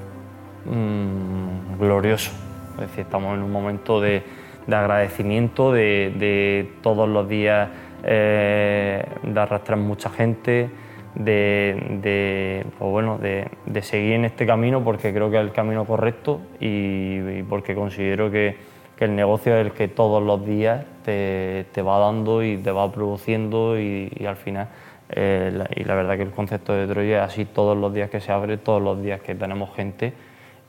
mm, 0.65 1.79
glorioso, 1.79 2.31
es 2.75 2.81
decir, 2.81 3.01
estamos 3.01 3.35
en 3.35 3.43
un 3.43 3.51
momento 3.51 3.99
de, 4.01 4.23
de 4.69 4.75
agradecimiento, 4.75 5.71
de, 5.71 6.13
de 6.17 6.69
todos 6.81 7.07
los 7.09 7.27
días 7.27 7.69
eh, 8.03 9.03
de 9.23 9.39
arrastrar 9.39 9.77
mucha 9.79 10.09
gente, 10.09 10.69
de, 11.15 11.99
de, 12.01 12.65
pues 12.77 12.91
bueno, 12.91 13.17
de, 13.17 13.47
de 13.65 13.81
seguir 13.81 14.13
en 14.13 14.25
este 14.25 14.45
camino 14.45 14.83
porque 14.83 15.11
creo 15.13 15.29
que 15.31 15.37
es 15.37 15.41
el 15.43 15.51
camino 15.51 15.85
correcto 15.85 16.39
y, 16.59 17.17
y 17.39 17.45
porque 17.49 17.73
considero 17.75 18.29
que, 18.31 18.55
que 18.95 19.05
el 19.05 19.15
negocio 19.15 19.55
es 19.57 19.65
el 19.65 19.71
que 19.73 19.87
todos 19.87 20.21
los 20.23 20.45
días 20.45 20.85
te, 21.03 21.65
te 21.71 21.81
va 21.81 21.97
dando 21.99 22.43
y 22.43 22.57
te 22.57 22.71
va 22.71 22.91
produciendo 22.91 23.79
y, 23.79 24.11
y 24.17 24.25
al 24.25 24.35
final, 24.35 24.67
eh, 25.09 25.49
la- 25.53 25.67
y 25.75 25.83
la 25.83 25.95
verdad 25.95 26.15
que 26.15 26.23
el 26.23 26.31
concepto 26.31 26.73
de 26.73 26.85
Detroit 26.85 27.09
es 27.11 27.19
así 27.21 27.45
todos 27.45 27.75
los 27.75 27.91
días 27.93 28.09
que 28.11 28.21
se 28.21 28.31
abre, 28.31 28.57
todos 28.57 28.81
los 28.81 29.01
días 29.01 29.19
que 29.21 29.33
tenemos 29.35 29.75
gente 29.75 30.13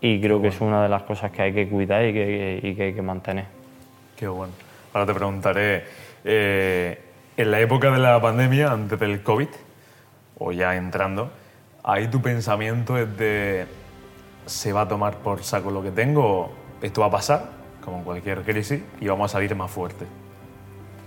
y 0.00 0.18
creo 0.20 0.40
que 0.40 0.48
es 0.48 0.60
una 0.62 0.82
de 0.82 0.88
las 0.88 1.02
cosas 1.02 1.30
que 1.30 1.42
hay 1.42 1.52
que 1.52 1.68
cuidar 1.68 2.06
y 2.06 2.12
que, 2.14 2.60
y 2.62 2.74
que 2.74 2.82
hay 2.84 2.92
que 2.94 3.02
mantener. 3.02 3.60
Qué 4.20 4.28
bueno. 4.28 4.52
Ahora 4.92 5.06
te 5.06 5.14
preguntaré, 5.14 5.85
eh, 6.24 7.02
en 7.38 7.50
la 7.50 7.59
época 7.59 7.90
de 7.90 7.98
la 7.98 8.20
pandemia, 8.20 8.70
antes 8.70 9.00
del 9.00 9.22
COVID, 9.22 9.48
o 10.38 10.52
ya 10.52 10.76
entrando, 10.76 11.30
ahí 11.83 12.06
tu 12.09 12.20
pensamiento 12.20 12.98
es 12.98 13.16
de, 13.16 13.66
¿se 14.44 14.74
va 14.74 14.83
a 14.83 14.88
tomar 14.88 15.16
por 15.16 15.42
saco 15.42 15.70
lo 15.70 15.83
que 15.83 15.90
tengo? 15.90 16.52
¿Esto 16.83 17.00
va 17.00 17.06
a 17.06 17.11
pasar, 17.11 17.44
como 17.83 17.96
en 17.96 18.04
cualquier 18.04 18.42
crisis, 18.42 18.83
y 19.00 19.09
vamos 19.09 19.30
a 19.30 19.33
salir 19.33 19.56
más 19.56 19.70
fuerte? 19.70 20.04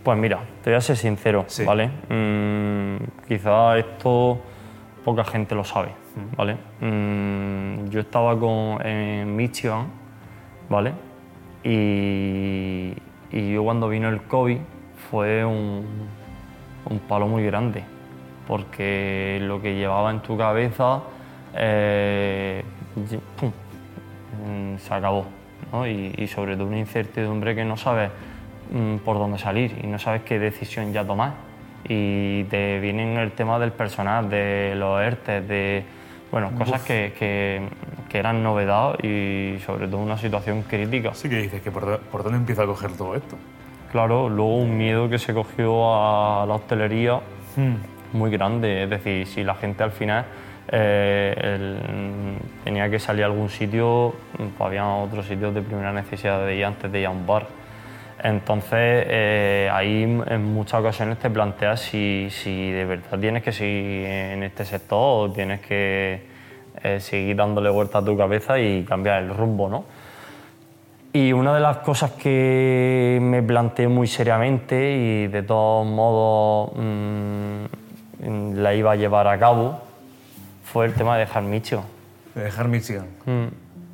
Pues 0.03 0.17
mira, 0.17 0.39
te 0.63 0.71
voy 0.71 0.77
a 0.77 0.81
ser 0.81 0.97
sincero, 0.97 1.45
Sí. 1.45 1.65
¿vale? 1.65 1.91
Mm, 2.09 2.97
quizá 3.27 3.77
esto 3.77 4.41
poca 5.05 5.23
gente 5.23 5.53
lo 5.53 5.63
sabe, 5.63 5.89
¿vale? 6.35 6.57
Mm, 6.81 7.89
yo 7.89 7.99
estaba 7.99 8.39
con, 8.39 8.83
en 8.83 9.35
Michigan, 9.35 9.85
¿vale? 10.67 10.93
Y, 11.63 12.93
y 13.31 13.53
yo 13.53 13.63
cuando 13.63 13.87
vino 13.89 14.09
el 14.09 14.21
COVID 14.23 14.57
fue 15.09 15.45
un, 15.45 15.85
un 16.89 16.99
palo 16.99 17.27
muy 17.27 17.43
grande, 17.45 17.83
porque 18.47 19.39
lo 19.41 19.61
que 19.61 19.75
llevaba 19.75 20.11
en 20.11 20.19
tu 20.21 20.37
cabeza 20.37 21.01
eh, 21.55 22.63
se 24.77 24.93
acabó. 24.93 25.25
¿no? 25.71 25.87
Y, 25.87 26.13
y 26.17 26.27
sobre 26.27 26.55
todo 26.55 26.67
una 26.67 26.79
incertidumbre 26.79 27.55
que 27.55 27.63
no 27.65 27.77
sabes 27.77 28.09
mm, 28.71 28.97
por 28.97 29.17
dónde 29.17 29.37
salir 29.39 29.73
y 29.83 29.87
no 29.87 29.97
sabes 29.99 30.21
qué 30.23 30.39
decisión 30.39 30.91
ya 30.93 31.05
tomar. 31.05 31.31
Y 31.87 32.43
te 32.45 32.79
vienen 32.79 33.17
el 33.17 33.31
tema 33.31 33.59
del 33.59 33.71
personal, 33.71 34.29
de 34.29 34.73
los 34.77 35.01
ERTES, 35.01 35.47
de 35.47 35.83
bueno, 36.31 36.51
cosas 36.57 36.81
que, 36.83 37.13
que- 37.17 37.61
que 38.13 38.19
eran 38.19 38.43
novedad 38.43 38.93
y 39.03 39.57
sobre 39.65 39.87
todo 39.87 39.97
una 39.97 40.19
situación 40.19 40.61
crítica. 40.61 41.09
Así 41.09 41.27
que 41.27 41.37
dices 41.41 41.63
que 41.63 41.71
por, 41.71 41.97
por 41.99 42.21
dónde 42.21 42.37
empieza 42.37 42.61
a 42.61 42.67
coger 42.67 42.91
todo 42.91 43.15
esto. 43.15 43.35
Claro, 43.91 44.29
luego 44.29 44.57
un 44.57 44.77
miedo 44.77 45.09
que 45.09 45.17
se 45.17 45.33
cogió 45.33 45.95
a 45.95 46.45
la 46.45 46.53
hostelería 46.53 47.19
muy 48.13 48.29
grande. 48.29 48.83
Es 48.83 48.89
decir, 48.91 49.25
si 49.25 49.43
la 49.43 49.55
gente 49.55 49.83
al 49.83 49.91
final 49.91 50.25
eh, 50.71 51.33
el- 51.41 52.37
tenía 52.63 52.87
que 52.87 52.99
salir 52.99 53.23
a 53.23 53.25
algún 53.25 53.49
sitio, 53.49 54.13
pues 54.37 54.61
había 54.61 54.87
otros 54.87 55.25
sitios 55.25 55.51
de 55.55 55.63
primera 55.63 55.91
necesidad 55.91 56.45
de 56.45 56.55
ir 56.55 56.65
antes 56.65 56.91
de 56.91 56.99
ir 56.99 57.07
a 57.07 57.09
un 57.09 57.25
bar. 57.25 57.47
Entonces, 58.23 59.05
eh, 59.09 59.69
ahí 59.73 60.03
en 60.03 60.43
muchas 60.53 60.79
ocasiones 60.81 61.17
te 61.17 61.31
planteas 61.31 61.79
si, 61.81 62.27
si 62.29 62.69
de 62.71 62.85
verdad 62.85 63.19
tienes 63.19 63.41
que 63.41 63.51
seguir 63.51 64.05
en 64.05 64.43
este 64.43 64.65
sector 64.65 65.29
o 65.29 65.33
tienes 65.33 65.61
que 65.61 66.31
eh, 66.83 66.99
seguir 66.99 67.35
dándole 67.35 67.69
vuelta 67.69 67.99
a 67.99 68.05
tu 68.05 68.15
cabeza 68.17 68.59
y 68.59 68.83
cambiar 68.83 69.23
el 69.23 69.29
rumbo, 69.33 69.69
¿no? 69.69 69.85
Y 71.13 71.31
una 71.31 71.53
de 71.53 71.61
las 71.61 71.77
cosas 71.77 72.11
que 72.11 73.19
me 73.21 73.43
planteé 73.43 73.87
muy 73.87 74.07
seriamente 74.07 74.93
y 74.97 75.27
de 75.27 75.43
todos 75.43 75.85
modos 75.85 76.71
mm, 76.75 78.53
la 78.55 78.73
iba 78.73 78.91
a 78.93 78.95
llevar 78.95 79.27
a 79.27 79.37
cabo 79.37 79.79
fue 80.63 80.85
el 80.87 80.93
tema 80.93 81.13
de 81.15 81.21
dejar 81.21 81.43
Micho. 81.43 81.83
De 82.33 82.45
dejar 82.45 82.67
Michigan. 82.67 83.05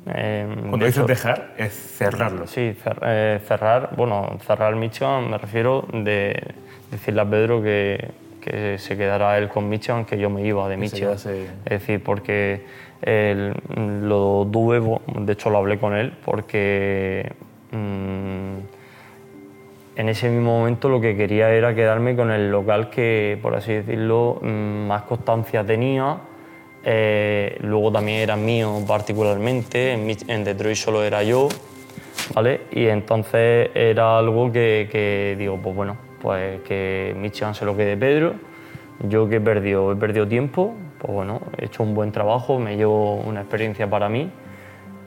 Eh, 0.06 0.46
Cuando 0.60 0.78
de 0.78 0.86
dices 0.86 0.96
hecho- 0.96 1.06
dejar, 1.06 1.52
es 1.58 1.74
cerrarlo. 1.74 2.46
Sí, 2.46 2.74
cer- 2.82 2.98
eh, 3.02 3.40
cerrar, 3.46 3.90
bueno, 3.96 4.38
cerrar 4.46 4.74
Michigan 4.76 5.28
me 5.30 5.36
refiero 5.36 5.84
de 5.92 6.54
decirle 6.90 7.20
a 7.20 7.26
Pedro 7.26 7.62
que, 7.62 8.10
que 8.40 8.78
se 8.78 8.96
quedara 8.96 9.36
él 9.38 9.48
con 9.48 9.68
Michigan, 9.68 10.04
que 10.04 10.18
yo 10.18 10.30
me 10.30 10.42
iba 10.44 10.68
de 10.68 10.76
se 10.88 10.96
quedase- 11.00 11.46
Es 11.64 11.70
decir, 11.80 12.02
porque 12.02 12.64
él, 13.02 13.54
lo 14.02 14.46
tuve, 14.50 14.80
de 15.20 15.32
hecho 15.32 15.50
lo 15.50 15.58
hablé 15.58 15.78
con 15.78 15.94
él, 15.94 16.12
porque 16.24 17.32
mm, 17.70 18.56
en 19.96 20.08
ese 20.08 20.28
mismo 20.30 20.58
momento 20.58 20.88
lo 20.88 21.00
que 21.00 21.16
quería 21.16 21.50
era 21.50 21.74
quedarme 21.74 22.16
con 22.16 22.30
el 22.30 22.50
local 22.50 22.90
que, 22.90 23.38
por 23.42 23.54
así 23.54 23.72
decirlo, 23.74 24.38
mm, 24.42 24.86
más 24.86 25.02
constancia 25.02 25.64
tenía. 25.64 26.18
Eh, 26.82 27.58
luego 27.60 27.92
también 27.92 28.18
era 28.20 28.36
mío 28.36 28.82
particularmente, 28.86 29.92
en 29.92 30.44
Detroit 30.44 30.76
solo 30.76 31.04
era 31.04 31.22
yo, 31.22 31.48
¿vale? 32.34 32.62
Y 32.70 32.86
entonces 32.86 33.68
era 33.74 34.16
algo 34.18 34.50
que, 34.50 34.88
que 34.90 35.36
digo, 35.38 35.58
pues 35.62 35.76
bueno, 35.76 35.96
pues 36.20 36.60
que 36.62 37.14
Michigan 37.16 37.54
se 37.54 37.64
lo 37.64 37.76
quede 37.76 37.96
Pedro, 37.96 38.34
yo 39.08 39.28
que 39.28 39.36
he 39.36 39.40
perdido, 39.40 39.92
he 39.92 39.96
perdido 39.96 40.28
tiempo, 40.28 40.74
pues 40.98 41.12
bueno, 41.12 41.40
he 41.58 41.66
hecho 41.66 41.82
un 41.82 41.94
buen 41.94 42.12
trabajo, 42.12 42.58
me 42.58 42.76
llevo 42.76 43.16
una 43.16 43.40
experiencia 43.40 43.88
para 43.88 44.08
mí, 44.08 44.30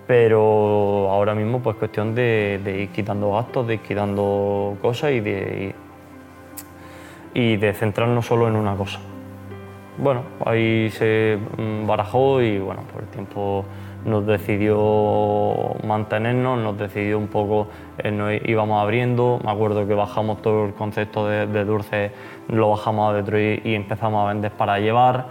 pero 0.08 1.10
ahora 1.12 1.36
mismo 1.36 1.62
pues 1.62 1.76
cuestión 1.78 2.15
de, 2.15 2.60
de 2.63 2.84
ir 2.84 2.89
quitando 2.89 3.32
gastos, 3.34 3.67
de 3.67 3.76
ir 3.76 3.80
quitando 3.82 4.78
cosas 4.82 5.12
y 5.12 5.19
de, 5.19 5.76
y 7.34 7.58
de 7.58 7.73
centrarnos 7.73 8.26
solo 8.26 8.47
en 8.47 8.56
una 8.56 8.76
cosa. 8.76 8.99
Bueno, 9.97 10.23
ahí 10.45 10.89
se 10.89 11.38
mm, 11.58 11.86
barajó 11.86 12.41
y 12.41 12.58
bueno, 12.58 12.82
por 12.91 13.04
el 13.04 13.08
tiempo 13.10 13.65
nos 14.06 14.26
decidió 14.26 15.76
mantenernos, 15.86 16.60
nos 16.60 16.78
decidió 16.78 17.18
un 17.18 17.28
poco, 17.28 17.68
eh, 17.98 18.12
nos 18.12 18.32
íbamos 18.46 18.82
abriendo, 18.82 19.39
me 19.44 19.52
acuerdo 19.52 19.88
que 19.88 19.94
bajamos 19.94 20.42
todo 20.42 20.66
el 20.66 20.74
concepto 20.74 21.28
de, 21.28 21.48
de 21.48 21.66
dulce, 21.66 22.12
lo 22.50 22.70
bajamos 22.72 23.12
a 23.12 23.18
Detroit 23.18 23.66
y 23.66 23.76
empezamos 23.76 24.26
a 24.26 24.30
vender 24.34 24.52
para 24.52 24.80
llevar. 24.80 25.28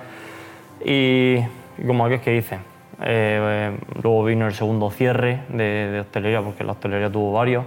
Y, 0.85 1.39
y 1.79 1.87
como 1.87 2.05
aquel 2.05 2.21
que 2.21 2.33
dice, 2.33 2.59
eh, 3.03 3.77
luego 4.03 4.25
vino 4.25 4.47
el 4.47 4.55
segundo 4.55 4.91
cierre 4.91 5.41
de, 5.49 5.91
de 5.91 6.01
hostelería, 6.01 6.41
porque 6.43 6.65
la 6.65 6.73
hostelería 6.73 7.11
tuvo 7.11 7.33
varios. 7.33 7.65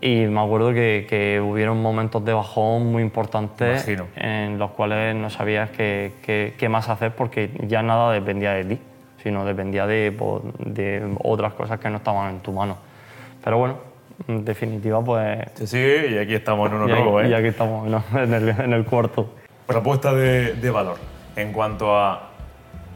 Y 0.00 0.26
me 0.26 0.40
acuerdo 0.40 0.72
que, 0.72 1.06
que 1.10 1.40
hubieron 1.40 1.82
momentos 1.82 2.24
de 2.24 2.32
bajón 2.32 2.86
muy 2.92 3.02
importantes 3.02 3.82
Imagino. 3.88 4.06
en 4.14 4.56
los 4.56 4.70
cuales 4.70 5.16
no 5.16 5.28
sabías 5.28 5.70
qué, 5.70 6.12
qué- 6.22 6.54
qué 6.56 6.68
más 6.68 6.88
hacer 6.88 7.16
porque 7.16 7.50
ya 7.66 7.82
nada 7.82 8.12
dependía 8.12 8.52
de 8.52 8.64
ti, 8.64 8.78
sino 9.22 9.44
dependía 9.44 9.86
de, 9.86 10.12
pues, 10.16 10.42
de 10.58 11.16
otras 11.22 11.54
cosas 11.54 11.78
que 11.80 11.90
no 11.90 11.96
estaban 11.98 12.30
en 12.34 12.40
tu 12.40 12.52
mano. 12.52 12.78
Pero 13.42 13.58
bueno, 13.58 13.78
en 14.26 14.44
definitiva, 14.44 15.02
pues. 15.02 15.38
Se 15.54 15.66
sigue 15.66 16.10
y 16.12 16.18
aquí 16.18 16.34
estamos 16.34 16.68
en 16.70 16.76
uno 16.76 16.88
y 16.88 16.92
aquí- 16.92 17.00
nuevo, 17.02 17.20
¿eh? 17.20 17.28
y 17.28 17.34
aquí 17.34 17.46
estamos 17.48 17.88
¿no? 17.88 18.02
en, 18.20 18.34
el, 18.34 18.48
en 18.48 18.72
el 18.72 18.84
cuarto. 18.84 19.34
Propuesta 19.66 20.12
de, 20.14 20.54
de 20.54 20.70
valor 20.70 20.96
en 21.36 21.52
cuanto 21.52 21.96
a. 21.96 22.24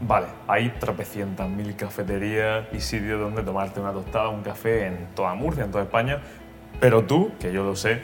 Vale, 0.04 0.26
hay 0.48 0.70
tropecientas 0.80 1.48
mil 1.48 1.76
cafeterías 1.76 2.64
y 2.72 2.80
sitios 2.80 3.20
donde 3.20 3.42
tomarte 3.42 3.78
una 3.78 3.92
tostada, 3.92 4.30
un 4.30 4.42
café 4.42 4.86
en 4.88 5.06
toda 5.14 5.32
Murcia, 5.34 5.62
en 5.64 5.70
toda 5.70 5.84
España. 5.84 6.18
Pero 6.80 7.02
tú, 7.04 7.30
que 7.38 7.52
yo 7.52 7.62
lo 7.62 7.76
sé, 7.76 8.00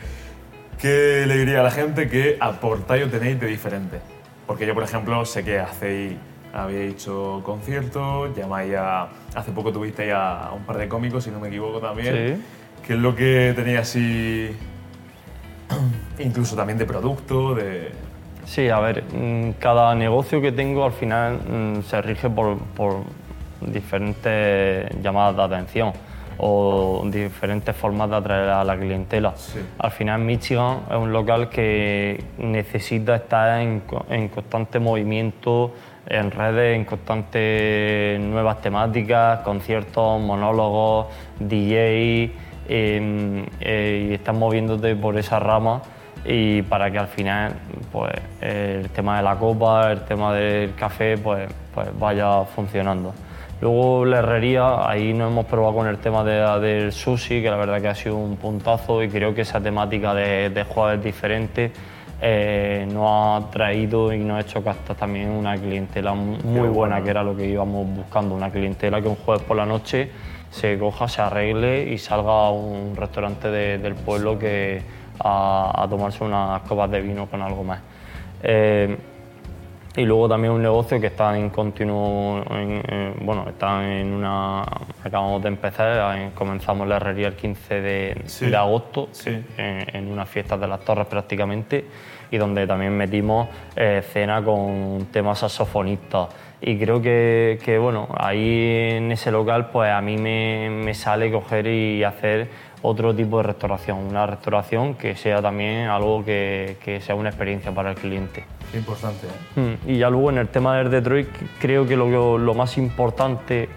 ¿qué 0.80 1.24
le 1.26 1.36
diría 1.38 1.58
a 1.58 1.62
la 1.64 1.72
gente 1.72 2.08
que 2.08 2.36
aportáis 2.38 3.04
o 3.04 3.08
tenéis 3.08 3.40
de 3.40 3.48
diferente? 3.48 3.98
Porque 4.46 4.64
yo, 4.64 4.74
por 4.74 4.84
ejemplo, 4.84 5.24
sé 5.24 5.42
que 5.44 5.58
hacéis, 5.58 6.12
habéis 6.52 6.94
hecho 6.94 7.42
conciertos, 7.44 8.36
llamáis 8.36 8.74
a. 8.76 9.08
Hace 9.34 9.52
poco 9.52 9.72
tuvisteis 9.72 10.12
a, 10.14 10.50
un 10.54 10.62
par 10.62 10.78
de 10.78 10.88
cómicos, 10.88 11.24
si 11.24 11.30
no 11.30 11.40
me 11.40 11.48
equivoco 11.48 11.80
también. 11.80 12.36
Sí. 12.36 12.42
¿Qué 12.86 12.94
es 12.94 12.98
lo 12.98 13.14
que 13.14 13.52
tenéis 13.54 13.78
así. 13.80 14.56
incluso 16.18 16.56
también 16.56 16.78
de 16.78 16.86
producto, 16.86 17.54
de. 17.54 17.90
Sí, 18.44 18.68
a 18.68 18.80
ver, 18.80 19.04
mm, 19.12 19.52
cada 19.58 19.94
negocio 19.94 20.40
que 20.40 20.52
tengo 20.52 20.84
al 20.84 20.92
final 20.92 21.34
mm, 21.36 21.82
se 21.82 22.00
rige 22.00 22.30
por, 22.30 22.58
por 22.58 23.02
diferentes 23.60 24.88
llamadas 25.02 25.36
de 25.36 25.42
atención 25.42 25.92
o 26.38 27.02
diferentes 27.06 27.74
formas 27.74 28.08
de 28.08 28.16
atraer 28.16 28.48
a 28.48 28.64
la 28.64 28.78
clientela. 28.78 29.34
Sí. 29.36 29.58
Al 29.78 29.90
final 29.90 30.20
Michigan 30.20 30.82
es 30.88 30.96
un 30.96 31.12
local 31.12 31.48
que 31.48 32.24
necesita 32.38 33.16
estar 33.16 33.60
en, 33.60 33.82
en 34.08 34.28
constante 34.28 34.78
movimiento, 34.78 35.74
en 36.08 36.30
redes, 36.30 36.76
en 36.76 36.84
constantes 36.84 38.20
nuevas 38.20 38.60
temáticas, 38.60 39.40
conciertos, 39.40 40.20
monólogos, 40.20 41.06
DJ, 41.38 42.32
eh, 42.70 43.44
eh, 43.60 44.06
y 44.10 44.14
estás 44.14 44.36
moviéndote 44.36 44.94
por 44.96 45.16
esa 45.18 45.38
rama 45.38 45.80
y 46.24 46.62
para 46.62 46.90
que 46.90 46.98
al 46.98 47.06
final 47.08 47.52
pues, 47.92 48.12
el 48.40 48.90
tema 48.90 49.16
de 49.18 49.22
la 49.22 49.36
copa, 49.36 49.92
el 49.92 50.00
tema 50.02 50.34
del 50.34 50.74
café 50.74 51.16
pues, 51.16 51.48
pues 51.74 51.88
vaya 51.98 52.42
funcionando. 52.44 53.14
Luego 53.60 54.04
la 54.04 54.18
herrería, 54.18 54.88
ahí 54.88 55.12
nos 55.12 55.32
hemos 55.32 55.46
probado 55.46 55.74
con 55.74 55.86
el 55.88 55.98
tema 55.98 56.22
de- 56.22 56.60
del 56.60 56.92
sushi, 56.92 57.42
que 57.42 57.50
la 57.50 57.56
verdad 57.56 57.80
que 57.80 57.88
ha 57.88 57.94
sido 57.94 58.16
un 58.16 58.36
puntazo 58.36 59.02
y 59.02 59.08
creo 59.08 59.34
que 59.34 59.40
esa 59.40 59.60
temática 59.60 60.14
de, 60.14 60.50
de 60.50 60.62
jueves 60.64 61.02
diferentes 61.02 61.72
eh, 62.20 62.86
nos 62.92 63.06
ha 63.06 63.50
traído 63.50 64.12
y 64.12 64.18
nos 64.18 64.38
ha 64.38 64.40
hecho 64.40 64.62
captar 64.62 64.96
también 64.96 65.30
una 65.30 65.56
clientela 65.56 66.14
muy 66.14 66.68
buena, 66.68 67.02
que 67.02 67.10
era 67.10 67.22
lo 67.22 67.36
que 67.36 67.46
íbamos 67.46 67.86
buscando, 67.94 68.34
una 68.34 68.50
clientela 68.50 69.00
que 69.00 69.08
un 69.08 69.16
jueves 69.16 69.42
por 69.44 69.56
la 69.56 69.66
noche 69.66 70.10
se 70.50 70.78
coja, 70.78 71.06
se 71.08 71.20
arregle 71.22 71.84
y 71.92 71.98
salga 71.98 72.46
a 72.46 72.50
un 72.50 72.96
restaurante 72.96 73.48
de- 73.50 73.78
del 73.78 73.94
pueblo 73.94 74.38
que, 74.38 74.82
a, 75.20 75.82
a 75.82 75.88
tomarse 75.88 76.24
unas 76.24 76.60
copas 76.62 76.90
de 76.90 77.00
vino 77.02 77.26
con 77.26 77.42
algo 77.42 77.62
más. 77.64 77.80
Eh, 78.42 78.96
y 79.98 80.04
luego 80.04 80.28
también 80.28 80.52
un 80.52 80.62
negocio 80.62 81.00
que 81.00 81.08
está 81.08 81.36
en 81.36 81.50
continuo, 81.50 82.42
en- 82.50 82.82
en- 82.88 83.14
bueno, 83.20 83.46
está 83.48 83.84
en 83.98 84.12
una, 84.12 84.62
acabamos 85.04 85.42
de 85.42 85.48
empezar, 85.48 86.30
comenzamos 86.34 86.86
la 86.86 86.96
herrería 86.96 87.28
el 87.28 87.34
15 87.34 87.80
de, 87.80 88.22
Sí. 88.26 88.46
de 88.46 88.56
agosto, 88.56 89.08
Sí. 89.10 89.30
en, 89.56 89.96
en 89.96 90.08
unas 90.12 90.28
fiestas 90.28 90.60
de 90.60 90.68
las 90.68 90.80
torres 90.80 91.06
prácticamente, 91.06 91.84
y 92.30 92.36
donde 92.36 92.66
también 92.66 92.96
metimos 92.96 93.48
eh, 93.74 94.02
cena 94.12 94.42
con 94.44 95.08
temas 95.10 95.40
saxofonistas. 95.40 96.28
Y 96.60 96.76
creo 96.78 97.00
que, 97.00 97.58
que, 97.64 97.78
bueno, 97.78 98.08
ahí 98.18 98.90
en 98.96 99.12
ese 99.12 99.30
local 99.30 99.70
pues 99.70 99.90
a 99.92 100.00
mí 100.00 100.16
me, 100.16 100.68
me 100.70 100.92
sale 100.94 101.30
coger 101.30 101.66
y 101.68 102.02
hacer 102.04 102.48
otro 102.82 103.14
tipo 103.14 103.38
de 103.38 103.42
restauración, 103.44 103.98
una 103.98 104.26
restauración 104.26 104.94
que 104.94 105.16
sea 105.16 105.42
también 105.42 105.88
algo 105.88 106.24
que, 106.24 106.76
que 106.84 107.00
sea 107.00 107.14
una 107.14 107.28
experiencia 107.30 107.72
para 107.72 107.90
el 107.90 107.96
cliente. 107.96 108.44
Qué 108.70 108.78
importante, 108.78 109.26
¿eh? 109.56 109.60
Mm, 109.86 109.90
Y 109.90 109.98
ya 109.98 110.10
luego 110.10 110.30
en 110.30 110.38
el 110.38 110.48
tema 110.48 110.76
del 110.78 110.90
Detroit, 110.90 111.28
creo 111.60 111.86
que 111.86 111.96
lo, 111.96 112.38
lo 112.38 112.54
más 112.54 112.78
importante 112.78 113.68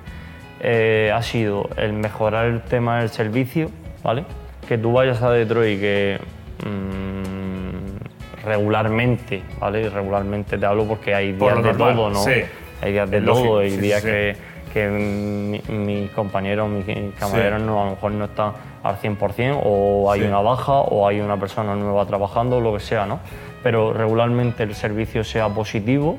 eh, 0.60 1.12
ha 1.14 1.22
sido 1.24 1.70
el 1.78 1.94
mejorar 1.94 2.46
el 2.46 2.62
tema 2.62 3.00
del 3.00 3.10
servicio, 3.10 3.72
¿vale? 4.04 4.26
Que 4.68 4.78
tú 4.78 4.94
vayas 4.94 5.22
a 5.24 5.32
Detroit 5.32 5.80
que 5.80 6.20
mm, 6.64 8.46
regularmente, 8.46 9.42
¿vale? 9.60 9.90
Regularmente 9.90 10.58
te 10.58 10.66
hablo 10.66 10.86
porque 10.86 11.14
hay 11.16 11.34
días 11.34 11.56
de 11.56 11.62
normal, 11.64 11.96
todo, 11.96 12.10
¿no? 12.10 12.24
sí. 12.24 12.42
Hay 12.82 12.94
días 12.94 13.10
de 13.12 13.18
Es 13.20 13.26
todo, 13.26 13.36
lógico, 13.36 13.58
hay 13.60 13.72
sí, 13.72 13.78
días 13.78 14.02
sí. 14.02 14.08
que, 14.08 14.36
que 14.74 14.88
mi- 14.90 15.62
mis 15.76 16.10
compañeros, 16.12 16.70
mis 16.70 16.86
camareros 17.16 17.62
no, 17.62 17.82
a 17.82 17.86
lo 17.86 17.92
mejor 17.92 18.12
no 18.14 18.26
están 18.26 18.54
al 18.84 18.98
100% 18.98 19.60
o 19.64 20.12
hay 20.12 20.22
Sí. 20.22 20.28
una 20.28 20.40
baja 20.42 20.74
o 20.74 21.08
hay 21.08 21.20
una 21.20 21.38
persona 21.38 21.76
nueva 21.76 22.06
trabajando, 22.06 22.60
lo 22.60 22.74
que 22.74 22.80
sea, 22.80 23.06
¿no? 23.06 23.20
Pero 23.64 23.94
regularmente 23.94 24.64
el 24.64 24.74
servicio 24.76 25.24
sea 25.24 25.50
positivo 25.50 26.18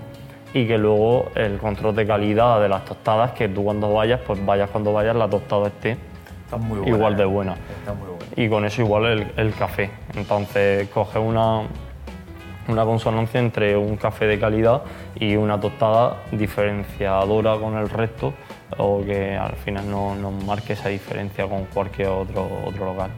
y 0.55 0.67
que 0.67 0.79
luego 0.79 1.27
el 1.35 1.59
control 1.59 1.97
de 1.97 2.07
calidad 2.07 2.61
de 2.61 2.69
las 2.69 2.85
tostadas, 2.85 3.33
que 3.33 3.49
tú 3.49 3.65
cuando 3.65 3.93
vayas, 3.93 4.21
pues 4.27 4.45
vayas 4.45 4.71
cuando 4.71 4.93
vayas, 4.93 5.17
la 5.17 5.29
tostada 5.29 5.69
esté 5.69 5.97
Está 6.45 6.57
muy 6.59 6.79
buena. 6.81 6.97
igual 6.97 7.17
de 7.17 7.23
¿eh? 7.23 7.27
buena. 7.27 7.53
Está 7.81 7.95
muy 7.95 8.09
buena. 8.09 8.25
Y 8.37 8.49
con 8.49 8.65
eso 8.65 8.83
igual 8.83 9.07
el, 9.07 9.33
el 9.37 9.55
café. 9.55 9.91
Entonces 10.15 10.89
coge 10.91 11.19
una, 11.19 11.63
una 12.69 12.85
consonancia 12.85 13.41
entre 13.41 13.77
un 13.77 13.97
café 13.97 14.27
de 14.27 14.39
calidad 14.39 14.83
y 15.15 15.37
una 15.37 15.61
tostada 15.61 16.23
diferenciadora 16.31 17.57
con 17.57 17.77
el 17.77 17.89
resto 17.89 18.35
o 18.79 19.05
que 19.05 19.37
al 19.37 19.57
final 19.57 19.91
no 19.91 20.15
nos 20.15 20.45
marque 20.45 20.75
esa 20.75 20.89
diferencia 20.89 21.47
con 21.47 21.65
cualquier 21.67 22.09
otro, 22.09 22.49
otro 22.65 22.87
local. 22.87 23.11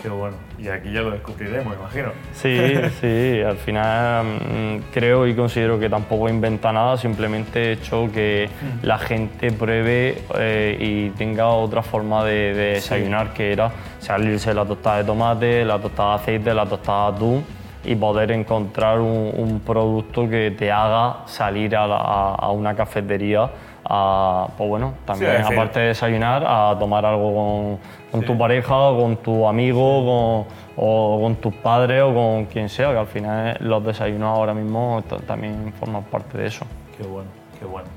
Qué 0.00 0.08
bueno. 0.08 0.36
Y 0.58 0.68
aquí 0.68 0.92
ya 0.92 1.00
lo 1.00 1.10
descubriremos, 1.10 1.74
imagino. 1.76 2.12
Sí, 2.32 2.56
sí, 3.00 3.40
al 3.42 3.56
final 3.56 4.24
mm, 4.26 4.92
creo 4.92 5.26
y 5.26 5.34
considero 5.34 5.78
que 5.78 5.88
tampoco 5.88 6.28
inventa 6.28 6.72
nada, 6.72 6.96
simplemente 6.96 7.64
he 7.64 7.72
hecho 7.72 8.08
que 8.12 8.48
la 8.82 8.98
gente 8.98 9.50
pruebe 9.50 10.22
eh, 10.38 10.76
y 10.78 11.10
tenga 11.10 11.48
otra 11.48 11.82
forma 11.82 12.24
de, 12.24 12.54
de 12.54 12.72
desayunar, 12.74 13.32
que 13.32 13.52
era 13.52 13.72
salirse 13.98 14.54
la 14.54 14.64
tostada 14.64 14.98
de 14.98 15.04
tomate, 15.04 15.64
la 15.64 15.80
tostada 15.80 16.16
de 16.16 16.22
aceite, 16.22 16.54
la 16.54 16.66
tostada 16.66 17.10
de 17.10 17.16
atún 17.16 17.57
y 17.90 17.96
poder 17.96 18.30
encontrar 18.32 19.00
un, 19.00 19.32
un 19.34 19.60
producto 19.60 20.28
que 20.28 20.50
te 20.50 20.70
haga 20.70 21.22
salir 21.26 21.74
a, 21.74 21.86
la- 21.86 21.96
a- 21.96 22.34
a 22.34 22.50
una 22.50 22.74
cafetería 22.76 23.48
a, 23.90 24.46
pues 24.58 24.68
bueno, 24.68 24.92
también 25.06 25.36
aparte 25.54 25.80
de 25.80 25.86
desayunar, 25.86 26.44
a 26.46 26.76
tomar 26.78 27.06
algo 27.06 27.34
con, 27.34 27.78
con 28.10 28.22
tu 28.26 28.36
pareja, 28.36 28.76
o 28.76 29.00
con 29.00 29.16
tu 29.16 29.48
amigo, 29.48 30.44
con- 30.44 30.58
o 30.76 31.20
con 31.22 31.36
tus 31.36 31.54
padres 31.54 32.02
o 32.02 32.12
con 32.12 32.44
quien 32.44 32.68
sea, 32.68 32.90
que 32.92 32.98
al 32.98 33.06
final 33.06 33.56
los 33.60 33.82
desayunos 33.82 34.28
ahora 34.36 34.52
mismo 34.52 35.02
también 35.26 35.72
forman 35.80 36.02
parte 36.04 36.36
de 36.36 36.46
eso. 36.48 36.66
Qué 36.96 37.04
bueno, 37.06 37.30
qué 37.58 37.64
bueno. 37.64 37.88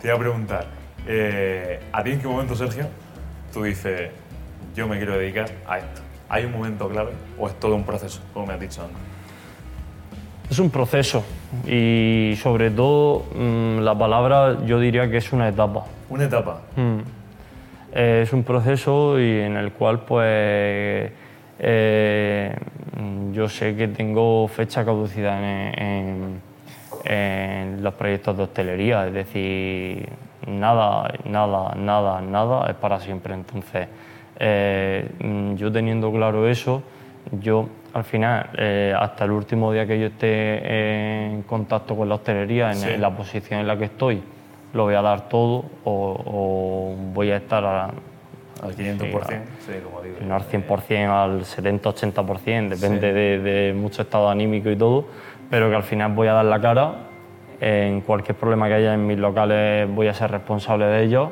Te 0.00 0.06
iba 0.06 0.16
a 0.16 0.18
preguntar, 0.20 0.66
eh, 1.08 1.80
¿a 1.92 2.04
ti 2.04 2.12
en 2.12 2.20
qué 2.20 2.28
momento, 2.28 2.54
Sergio, 2.54 2.86
tú 3.52 3.64
dices, 3.64 4.12
yo 4.76 4.86
me 4.86 4.98
quiero 4.98 5.18
dedicar 5.18 5.46
a 5.66 5.78
esto? 5.78 6.02
¿Hay 6.28 6.44
un 6.44 6.52
momento 6.52 6.88
clave 6.88 7.10
o 7.38 7.48
es 7.48 7.58
todo 7.58 7.74
un 7.74 7.82
proceso, 7.82 8.20
como 8.32 8.46
me 8.46 8.52
has 8.54 8.60
dicho 8.60 8.82
antes? 8.82 9.09
Es 10.50 10.58
un 10.58 10.70
proceso 10.70 11.22
y 11.66 12.34
sobre 12.42 12.70
todo 12.70 13.24
mm, 13.34 13.78
la 13.80 13.96
palabra 13.96 14.58
yo 14.66 14.80
diría 14.80 15.08
que 15.10 15.18
es 15.18 15.32
una 15.32 15.48
etapa. 15.48 15.84
Una 16.08 16.24
etapa. 16.24 16.60
Mm. 16.76 16.98
Eh, 17.94 18.20
es 18.24 18.32
un 18.32 18.42
proceso 18.42 19.18
y 19.20 19.40
en 19.40 19.56
el 19.56 19.72
cual 19.72 20.00
pues 20.00 21.10
eh, 21.60 22.56
yo 23.32 23.48
sé 23.48 23.76
que 23.76 23.88
tengo 23.88 24.48
fecha 24.48 24.84
caducidad 24.84 25.38
en, 25.42 25.82
en- 25.82 26.50
en 27.04 27.82
los 27.82 27.94
proyectos 27.94 28.36
de 28.36 28.42
hostelería, 28.42 29.06
es 29.06 29.14
decir, 29.14 30.06
nada, 30.46 31.10
nada, 31.24 31.74
nada, 31.74 32.20
nada 32.20 32.66
es 32.68 32.74
para 32.76 33.00
siempre. 33.00 33.32
Entonces, 33.32 33.86
eh, 34.38 35.08
yo 35.56 35.72
teniendo 35.72 36.12
claro 36.12 36.46
eso, 36.46 36.82
yo 37.40 37.68
al 37.92 38.04
final, 38.04 38.50
eh, 38.56 38.94
hasta 38.98 39.24
el 39.24 39.30
último 39.32 39.72
día 39.72 39.86
que 39.86 39.98
yo 39.98 40.06
esté 40.06 41.26
en 41.32 41.42
contacto 41.42 41.96
con 41.96 42.08
la 42.08 42.16
hostelería, 42.16 42.70
en, 42.70 42.76
Sí. 42.76 42.88
en 42.90 43.00
la 43.00 43.10
posición 43.10 43.60
en 43.60 43.66
la 43.66 43.76
que 43.76 43.84
estoy, 43.86 44.22
lo 44.74 44.84
voy 44.84 44.94
a 44.94 45.02
dar 45.02 45.28
todo 45.28 45.64
o, 45.84 46.22
o 46.24 46.94
voy 47.12 47.30
a 47.32 47.36
estar 47.38 47.64
a, 47.64 47.84
Al 47.86 48.76
500%, 48.76 49.00
sí, 49.66 49.72
como 49.84 50.02
digo. 50.02 50.16
no 50.20 50.34
al 50.34 50.42
100%, 50.42 51.08
al 51.08 51.40
70-80%, 51.44 52.68
depende 52.68 53.12
de, 53.12 53.38
de 53.38 53.72
mucho 53.74 54.02
estado 54.02 54.28
anímico 54.28 54.70
y 54.70 54.76
todo, 54.76 55.06
pero 55.50 55.68
que 55.70 55.76
al 55.76 55.82
final 55.82 56.12
voy 56.12 56.28
a 56.28 56.34
dar 56.34 56.44
la 56.44 56.60
cara, 56.60 56.92
en 57.60 58.00
cualquier 58.02 58.36
problema 58.36 58.68
que 58.68 58.74
haya 58.74 58.94
en 58.94 59.06
mis 59.06 59.18
locales 59.18 59.88
voy 59.92 60.06
a 60.08 60.14
ser 60.14 60.30
responsable 60.30 60.86
de 60.86 61.02
ellos 61.04 61.28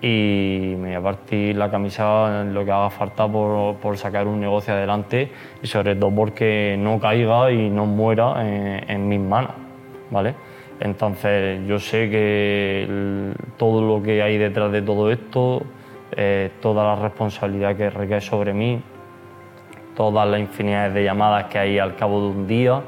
y 0.00 0.74
me 0.78 0.88
voy 0.88 0.94
a 0.94 1.00
partir 1.00 1.56
la 1.56 1.70
camisa 1.70 2.42
en 2.42 2.52
lo 2.52 2.64
que 2.64 2.70
haga 2.70 2.90
falta 2.90 3.26
por, 3.26 3.76
por 3.76 3.96
sacar 3.96 4.26
un 4.26 4.40
negocio 4.40 4.74
adelante 4.74 5.30
y 5.62 5.66
sobre 5.66 5.96
todo 5.96 6.14
porque 6.14 6.76
no 6.78 7.00
caiga 7.00 7.50
y 7.50 7.70
no 7.70 7.86
muera 7.86 8.34
en, 8.46 9.08
mis 9.08 9.20
manos, 9.20 9.52
¿vale? 10.10 10.34
Entonces 10.80 11.66
yo 11.66 11.78
sé 11.78 12.10
que 12.10 13.32
todo 13.56 13.80
lo 13.80 14.02
que 14.02 14.22
hay 14.22 14.36
detrás 14.36 14.70
de 14.70 14.82
todo 14.82 15.10
esto, 15.10 15.62
eh, 16.12 16.50
toda 16.60 16.84
la 16.84 17.02
responsabilidad 17.02 17.74
que 17.74 17.88
recae 17.88 18.20
sobre 18.20 18.52
mí, 18.52 18.82
todas 19.96 20.28
las 20.28 20.38
infinidades 20.38 20.92
de 20.92 21.04
llamadas 21.04 21.44
que 21.44 21.58
hay 21.58 21.78
al 21.78 21.96
cabo 21.96 22.20
de 22.20 22.26
un 22.36 22.46
día, 22.46 22.82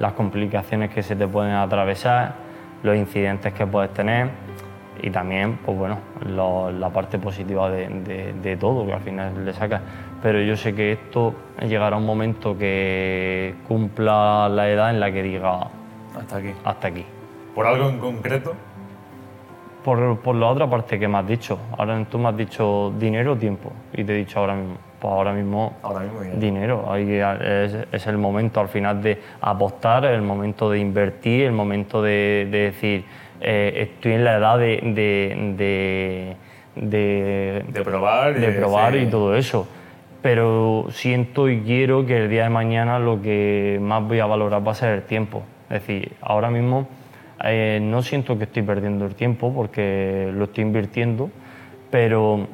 las 0.00 0.14
complicaciones 0.14 0.90
que 0.90 1.04
se 1.04 1.14
te 1.14 1.28
pueden 1.28 1.52
atravesar, 1.52 2.34
los 2.82 2.96
incidentes 2.96 3.52
que 3.52 3.66
puedes 3.66 3.94
tener 3.94 4.30
y 5.02 5.10
también, 5.10 5.58
pues 5.64 5.76
bueno, 5.76 5.98
lo- 6.26 6.70
la 6.70 6.90
parte 6.90 7.18
positiva 7.18 7.70
de, 7.70 7.88
de- 7.88 8.32
de 8.34 8.56
todo, 8.56 8.86
que 8.86 8.92
al 8.92 9.00
final 9.00 9.44
le 9.44 9.52
sacas. 9.52 9.80
Pero 10.22 10.40
yo 10.42 10.56
sé 10.56 10.74
que 10.74 10.92
esto 10.92 11.34
llegará 11.66 11.96
un 11.96 12.04
momento 12.06 12.56
que 12.58 13.54
cumpla 13.66 14.48
la 14.50 14.68
edad 14.68 14.90
en 14.90 15.00
la 15.00 15.10
que 15.10 15.22
diga 15.22 15.60
Hasta 16.18 16.36
aquí. 16.36 16.50
hasta 16.64 16.88
aquí. 16.88 17.04
¿Por 17.54 17.66
algo 17.66 17.88
en 17.88 17.98
concreto? 17.98 18.52
Por, 19.84 20.18
por 20.18 20.34
la 20.34 20.46
otra 20.48 20.68
parte 20.68 20.98
que 20.98 21.08
me 21.08 21.16
has 21.18 21.26
dicho, 21.26 21.58
ahora 21.78 22.04
tú 22.04 22.18
me 22.18 22.28
has 22.28 22.36
dicho 22.36 22.92
dinero 22.98 23.32
o 23.32 23.36
tiempo 23.36 23.72
y 23.94 24.04
te 24.04 24.12
he 24.12 24.16
dicho 24.18 24.38
ahora 24.38 24.54
mismo, 24.54 24.76
pues 25.00 25.10
ahora 25.10 25.32
mismo 25.32 25.72
Ahora 25.82 26.00
mismo 26.00 26.20
bien. 26.20 26.38
dinero, 26.38 26.84
hay 26.92 27.10
es, 27.14 27.74
es 27.90 28.06
el 28.06 28.18
momento 28.18 28.60
al 28.60 28.68
final 28.68 29.02
de 29.02 29.18
apostar, 29.40 30.04
el 30.04 30.20
momento 30.20 30.68
de 30.70 30.80
invertir, 30.80 31.46
el 31.46 31.52
momento 31.52 32.02
de, 32.02 32.46
de 32.50 32.58
decir 32.58 33.06
eh, 33.40 33.88
estoy 33.94 34.12
en 34.12 34.24
la 34.24 34.36
edad 34.36 34.58
de, 34.58 34.80
de, 34.94 36.36
de, 36.76 37.82
probar 37.82 38.36
y 38.36 38.40
de 38.40 38.52
probar 38.52 38.96
y 38.96 39.06
todo 39.06 39.34
eso. 39.34 39.66
Pero 40.22 40.86
siento 40.90 41.48
y 41.48 41.60
quiero 41.60 42.04
que 42.04 42.24
el 42.24 42.30
día 42.30 42.44
de 42.44 42.50
mañana 42.50 42.98
lo 42.98 43.22
que 43.22 43.78
más 43.80 44.06
voy 44.06 44.20
a 44.20 44.26
valorar 44.26 44.66
va 44.66 44.72
a 44.72 44.74
ser 44.74 44.90
el 44.90 45.02
tiempo. 45.02 45.42
Es 45.70 45.80
decir, 45.80 46.12
ahora 46.20 46.50
mismo 46.50 46.88
eh, 47.42 47.78
no 47.82 48.02
siento 48.02 48.36
que 48.36 48.44
estoy 48.44 48.62
perdiendo 48.62 49.06
el 49.06 49.14
tiempo 49.14 49.52
porque 49.54 50.30
lo 50.34 50.44
estoy 50.44 50.62
invirtiendo, 50.64 51.30
pero 51.90 52.46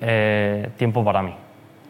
eh, 0.00 0.68
tiempo 0.76 1.04
para 1.04 1.22
mí, 1.22 1.34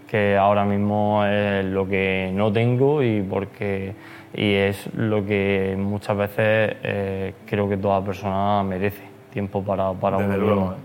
que 0.08 0.36
ahora 0.36 0.64
mismo 0.64 1.24
es 1.26 1.64
lo 1.66 1.86
que 1.86 2.30
no 2.32 2.50
tengo 2.50 3.02
y 3.02 3.20
porque 3.20 3.92
y 4.34 4.54
es 4.54 4.92
lo 4.94 5.24
que 5.24 5.76
muchas 5.78 6.16
veces 6.16 6.76
eh, 6.82 7.34
creo 7.46 7.68
que 7.68 7.76
toda 7.76 8.04
persona 8.04 8.62
merece 8.64 9.02
tiempo 9.32 9.62
para 9.62 9.92
para 9.92 10.18
Desde 10.18 10.36
uno 10.36 10.44
luego. 10.46 10.72
¿eh? 10.72 10.76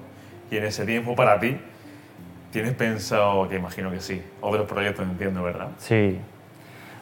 Y 0.52 0.58
en 0.58 0.64
ese 0.66 0.86
tiempo 0.86 1.16
para 1.16 1.40
ti, 1.40 1.58
¿tienes 2.52 2.74
pensado, 2.74 3.48
que 3.50 3.56
imagino 3.58 3.92
que 3.92 4.00
sí, 4.00 4.22
otros 4.42 4.68
proyectos 4.68 5.06
entiendo, 5.08 5.44
¿verdad? 5.44 5.70
Sí. 5.78 6.18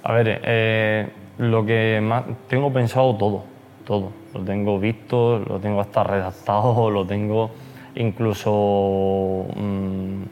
A 0.03 0.13
ver, 0.13 0.41
eh, 0.43 1.09
lo 1.37 1.65
que 1.65 1.99
más 2.01 2.23
tengo 2.47 2.71
pensado 2.71 3.15
todo, 3.15 3.43
todo. 3.85 4.11
Lo 4.33 4.41
tengo 4.41 4.79
visto, 4.79 5.39
lo 5.39 5.59
tengo 5.59 5.81
hasta 5.81 6.03
redactado, 6.03 6.89
lo 6.91 7.05
tengo 7.05 7.51
incluso 7.95 9.45
mm, 9.55 10.23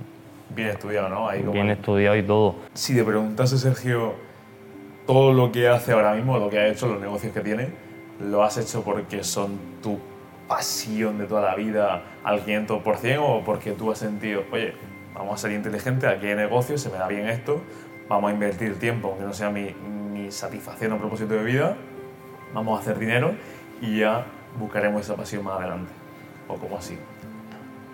Bien 0.56 0.70
estudiado, 0.70 1.10
¿no? 1.10 1.28
Ahí 1.28 1.40
como- 1.42 1.52
bien 1.52 1.70
estudiado 1.70 2.16
y 2.16 2.24
todo. 2.24 2.56
Si 2.74 2.96
te 2.96 3.04
preguntase, 3.04 3.58
Sergio, 3.58 4.14
todo 5.06 5.34
lo 5.34 5.52
que 5.52 5.68
hace 5.68 5.92
ahora 5.92 6.14
mismo, 6.14 6.38
lo 6.38 6.50
que 6.50 6.60
ha 6.60 6.68
hecho, 6.68 6.88
los 6.88 7.00
negocios 7.00 7.34
que 7.34 7.42
tiene, 7.42 7.70
¿lo 8.20 8.44
has 8.44 8.58
hecho 8.58 8.84
porque 8.84 9.24
son 9.24 9.58
tu 9.82 10.00
pasión 10.48 11.18
de 11.18 11.26
toda 11.26 11.42
la 11.42 11.56
vida 11.56 12.02
al 12.24 12.44
500% 12.44 13.20
o 13.20 13.44
porque 13.44 13.72
tú 13.72 13.92
has 13.92 13.98
sentido, 14.00 14.44
oye, 14.52 14.74
vamos 15.14 15.36
a 15.36 15.38
ser 15.38 15.52
inteligentes, 15.52 16.10
aquí 16.10 16.28
hay 16.28 16.36
negocio, 16.36 16.78
se 16.78 16.90
me 16.90 16.98
da 16.98 17.08
bien 17.08 17.28
esto, 17.28 17.62
vamos 18.08 18.30
a 18.32 18.34
invertir 18.34 18.78
tiempo, 18.80 19.10
aunque 19.10 19.24
no 19.26 19.34
sea 19.34 19.50
mi, 19.50 19.74
mi 20.14 20.32
satisfacción 20.32 20.92
o 20.94 20.98
propósito 20.98 21.34
de 21.34 21.44
vida, 21.44 21.76
vamos 22.54 22.78
a 22.78 22.82
hacer 22.82 22.98
dinero 23.00 23.34
y 23.82 24.00
ya 24.00 24.26
buscaremos 24.60 25.02
esa 25.02 25.16
pasión 25.16 25.44
más 25.44 25.60
adelante? 25.60 25.92
¿O 26.48 26.56
como 26.56 26.78
así? 26.78 26.98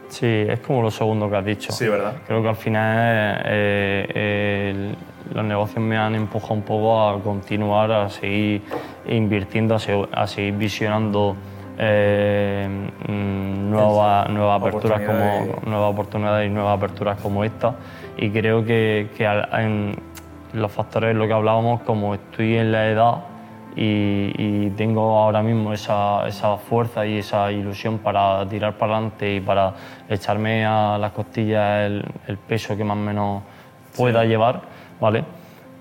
Sí, 0.10 0.28
es 0.28 0.60
como 0.60 0.82
lo 0.82 0.92
segundo 0.92 1.30
que 1.30 1.38
has 1.38 1.46
dicho. 1.46 1.72
Sí, 1.72 1.88
¿verdad? 1.88 2.16
Creo 2.28 2.42
que 2.44 2.50
al 2.50 2.56
final 2.58 3.42
eh, 3.46 4.72
el- 4.74 4.98
los 5.34 5.44
negocios 5.46 5.84
me 5.84 5.98
han 5.98 6.16
empujado 6.16 6.54
un 6.56 6.62
poco 6.64 7.02
a 7.10 7.20
continuar, 7.22 7.92
a 7.92 8.10
seguir 8.10 8.62
invirtiendo, 9.08 9.76
a, 9.76 9.80
se- 9.80 10.08
a 10.14 10.28
seguir 10.28 10.54
visionando 10.56 11.36
eh, 11.78 12.68
mm, 13.08 13.70
nuevas, 13.72 14.30
nuevas 14.30 14.62
aperturas 14.62 15.02
como 15.08 15.46
nuevas 15.70 15.92
oportunidades 15.92 16.50
y 16.50 16.54
nuevas 16.54 16.78
aperturas 16.78 17.20
como 17.22 17.44
esta. 17.44 17.76
Y 18.18 18.30
creo 18.30 18.64
que, 18.66 19.08
en 19.54 19.96
los 20.54 20.72
factores 20.72 21.10
de 21.10 21.14
lo 21.14 21.28
que 21.28 21.34
hablábamos, 21.34 21.82
como 21.82 22.14
estoy 22.14 22.58
en 22.58 22.72
la 22.72 22.88
edad 22.88 23.16
y, 23.76 24.34
y 24.38 24.70
tengo 24.76 25.18
ahora 25.18 25.42
mismo 25.42 25.72
esa, 25.72 26.28
esa 26.28 26.58
fuerza 26.58 27.06
y 27.06 27.20
esa 27.20 27.50
ilusión 27.54 28.00
para 28.00 28.46
tirar 28.50 28.74
para 28.78 28.96
adelante 28.98 29.36
y 29.36 29.40
para 29.40 29.74
echarme 30.10 30.66
a 30.66 30.98
las 31.00 31.12
costillas 31.14 31.86
el, 31.88 32.06
el 32.28 32.38
peso 32.38 32.76
que 32.76 32.84
más 32.84 32.98
o 32.98 33.00
menos 33.00 33.44
pueda 33.96 34.26
llevar, 34.26 34.62
¿vale? 35.02 35.26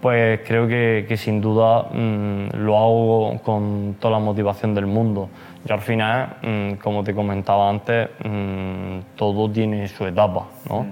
Pues 0.00 0.40
creo 0.46 0.66
que, 0.66 1.04
que 1.06 1.16
sin 1.16 1.42
duda 1.42 1.82
mm, 1.92 2.56
lo 2.56 2.76
hago 2.76 3.40
con 3.42 3.96
toda 4.00 4.12
la 4.12 4.18
motivación 4.18 4.74
del 4.74 4.86
mundo. 4.86 5.28
Yo 5.66 5.74
al 5.74 5.82
final, 5.82 6.36
mm, 6.42 6.72
como 6.82 7.04
te 7.04 7.14
comentaba 7.14 7.68
antes, 7.68 8.08
mm, 8.24 9.14
todo 9.14 9.50
tiene 9.50 9.86
su 9.88 10.06
etapa, 10.06 10.46
¿no? 10.68 10.86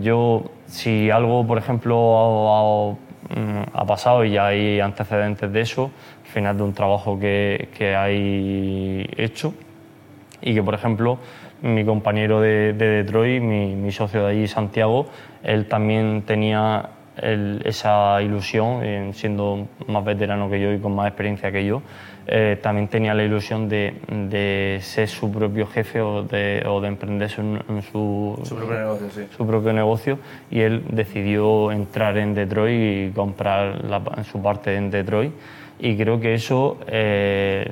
Yo, 0.00 0.44
si 0.66 1.10
algo, 1.10 1.44
por 1.46 1.58
ejemplo, 1.58 2.96
mm, 3.28 3.76
ha 3.76 3.84
pasado 3.84 4.24
y 4.24 4.32
ya 4.32 4.46
hay 4.46 4.80
antecedentes 4.80 5.52
de 5.52 5.60
eso, 5.60 5.90
al 6.24 6.30
final 6.30 6.56
de 6.56 6.62
un 6.62 6.72
trabajo 6.72 7.18
que, 7.18 7.68
que 7.76 7.96
hay 7.96 9.08
hecho, 9.16 9.52
y 10.40 10.54
que, 10.54 10.62
por 10.62 10.74
ejemplo, 10.74 11.18
mi 11.62 11.84
compañero 11.84 12.40
de, 12.40 12.72
de 12.72 13.02
Detroit, 13.02 13.42
mi, 13.42 13.74
mi 13.74 13.90
socio 13.90 14.24
de 14.24 14.30
allí, 14.30 14.46
Santiago, 14.46 15.06
él 15.42 15.66
también 15.66 16.22
tenía 16.22 16.90
el- 17.16 17.62
esa 17.64 18.20
ilusión, 18.22 18.80
eh, 18.82 19.10
siendo 19.14 19.68
más 19.86 20.04
veterano 20.04 20.48
que 20.50 20.60
yo 20.60 20.72
y 20.72 20.78
con 20.78 20.94
más 20.94 21.08
experiencia 21.08 21.50
que 21.52 21.64
yo, 21.64 21.82
eh, 22.26 22.58
también 22.62 22.88
tenía 22.88 23.12
la 23.14 23.22
ilusión 23.22 23.68
de, 23.68 23.94
de 24.08 24.78
ser 24.80 25.08
su 25.08 25.30
propio 25.30 25.66
jefe 25.66 26.00
o 26.00 26.22
de, 26.22 26.64
o 26.66 26.80
de 26.80 26.88
emprender 26.88 27.28
su, 27.28 27.40
en 27.42 27.82
su, 27.92 28.40
Su 28.44 28.56
propio 28.56 28.78
negocio, 28.78 29.10
sí. 29.10 29.26
su 29.36 29.46
propio 29.46 29.72
negocio 29.74 30.18
y 30.50 30.60
él 30.60 30.82
decidió 30.90 31.70
entrar 31.70 32.16
en 32.16 32.34
Detroit 32.34 33.10
y 33.10 33.12
comprar 33.14 33.84
la- 33.84 34.24
su 34.24 34.40
parte 34.40 34.74
en 34.74 34.90
Detroit 34.90 35.32
y 35.78 35.96
creo 35.96 36.18
que 36.18 36.34
eso 36.34 36.78
eh, 36.86 37.68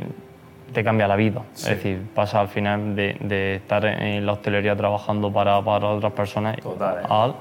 te 0.74 0.83
cambia 0.85 1.07
la 1.09 1.16
vida. 1.16 1.42
Sí. 1.55 1.70
Es 1.70 1.76
decir, 1.76 2.02
pasa 2.14 2.40
al 2.40 2.48
final 2.48 2.94
de, 2.96 3.16
de 3.20 3.57
estar 3.57 3.85
en 3.87 4.24
la 4.26 4.33
hostelería 4.33 4.76
trabajando 4.76 5.33
para, 5.33 5.62
para 5.62 5.88
otras 5.88 6.12
personas 6.12 6.57
Total, 6.59 6.98
¿eh? 7.02 7.07
al 7.09 7.35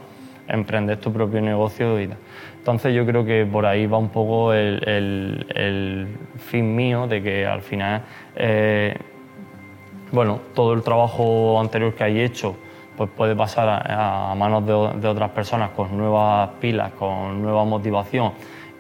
emprender 0.52 0.98
tu 0.98 1.12
propio 1.12 1.42
negocio 1.42 2.00
y 2.00 2.08
tal. 2.08 2.18
Entonces 2.58 2.94
yo 2.94 3.06
creo 3.06 3.26
que 3.26 3.46
por 3.46 3.66
ahí 3.66 3.88
va 3.88 3.98
un 3.98 4.10
poco 4.10 4.54
el, 4.54 4.84
el- 4.86 6.18
fin 6.38 6.76
mío 6.76 7.08
de 7.08 7.22
que 7.24 7.46
al 7.46 7.62
final 7.62 8.02
eh, 8.36 8.96
bueno, 10.12 10.40
todo 10.54 10.74
el 10.74 10.84
trabajo 10.84 11.60
anterior 11.60 11.94
que 11.96 12.04
hay 12.04 12.20
hecho 12.22 12.56
pues 12.98 13.10
puede 13.10 13.36
pasar 13.36 13.68
a, 13.90 14.36
manos 14.36 14.66
de, 14.66 15.08
otras 15.08 15.32
personas 15.32 15.72
con 15.72 15.98
nuevas 15.98 16.50
pilas, 16.60 16.92
con 16.94 17.42
nueva 17.42 17.64
motivación 17.66 18.34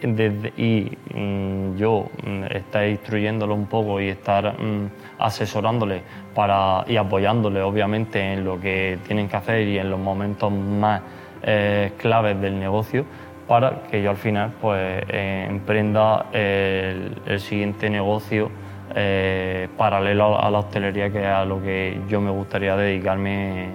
y 0.03 0.91
mm, 1.13 1.75
yo 1.77 2.07
mm, 2.23 2.43
estar 2.51 2.88
instruyéndolo 2.88 3.56
un 3.56 3.67
poco 3.67 4.02
y 4.02 4.10
estar 4.10 4.60
mm, 4.60 4.89
asesorándole 5.19 6.02
para, 6.35 6.83
y 6.87 6.98
apoyándole 6.98 7.62
obviamente 7.62 8.33
en 8.33 8.43
lo 8.43 8.60
que 8.60 9.00
tienen 9.08 9.29
que 9.29 9.37
hacer 9.37 9.67
y 9.67 9.77
en 9.77 9.89
los 9.89 10.00
momentos 10.00 10.52
más 10.52 11.02
eh, 11.44 11.92
claves 11.98 12.39
del 12.42 12.60
negocio 12.60 13.06
para 13.48 13.83
que 13.89 14.02
yo 14.02 14.10
al 14.12 14.17
final 14.17 14.52
pues 14.62 15.04
eh, 15.10 15.46
emprenda 15.50 16.27
el, 16.31 17.17
el 17.25 17.39
siguiente 17.39 17.89
negocio 17.89 18.50
eh, 18.96 19.67
paralelo 19.77 20.39
a 20.42 20.50
la 20.52 20.60
hostelería 20.60 21.10
que 21.12 21.19
es 21.21 21.25
a 21.27 21.46
lo 21.46 21.62
que 21.62 22.00
yo 22.08 22.21
me 22.21 22.31
gustaría 22.31 22.75
dedicarme 22.75 23.69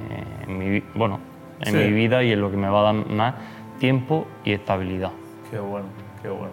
en 0.46 0.58
mi, 0.58 0.82
bueno, 0.94 1.18
en 1.60 1.72
Sí. 1.72 1.76
mi 1.78 1.90
vida 1.92 2.22
y 2.22 2.32
en 2.32 2.40
lo 2.40 2.50
que 2.50 2.56
me 2.56 2.68
va 2.68 2.80
a 2.80 2.92
dar 2.92 3.06
más 3.06 3.34
tiempo 3.78 4.26
y 4.44 4.52
estabilidad. 4.52 5.10
Qué 5.50 5.58
bueno, 5.58 5.86
qué 6.22 6.28
bueno. 6.28 6.52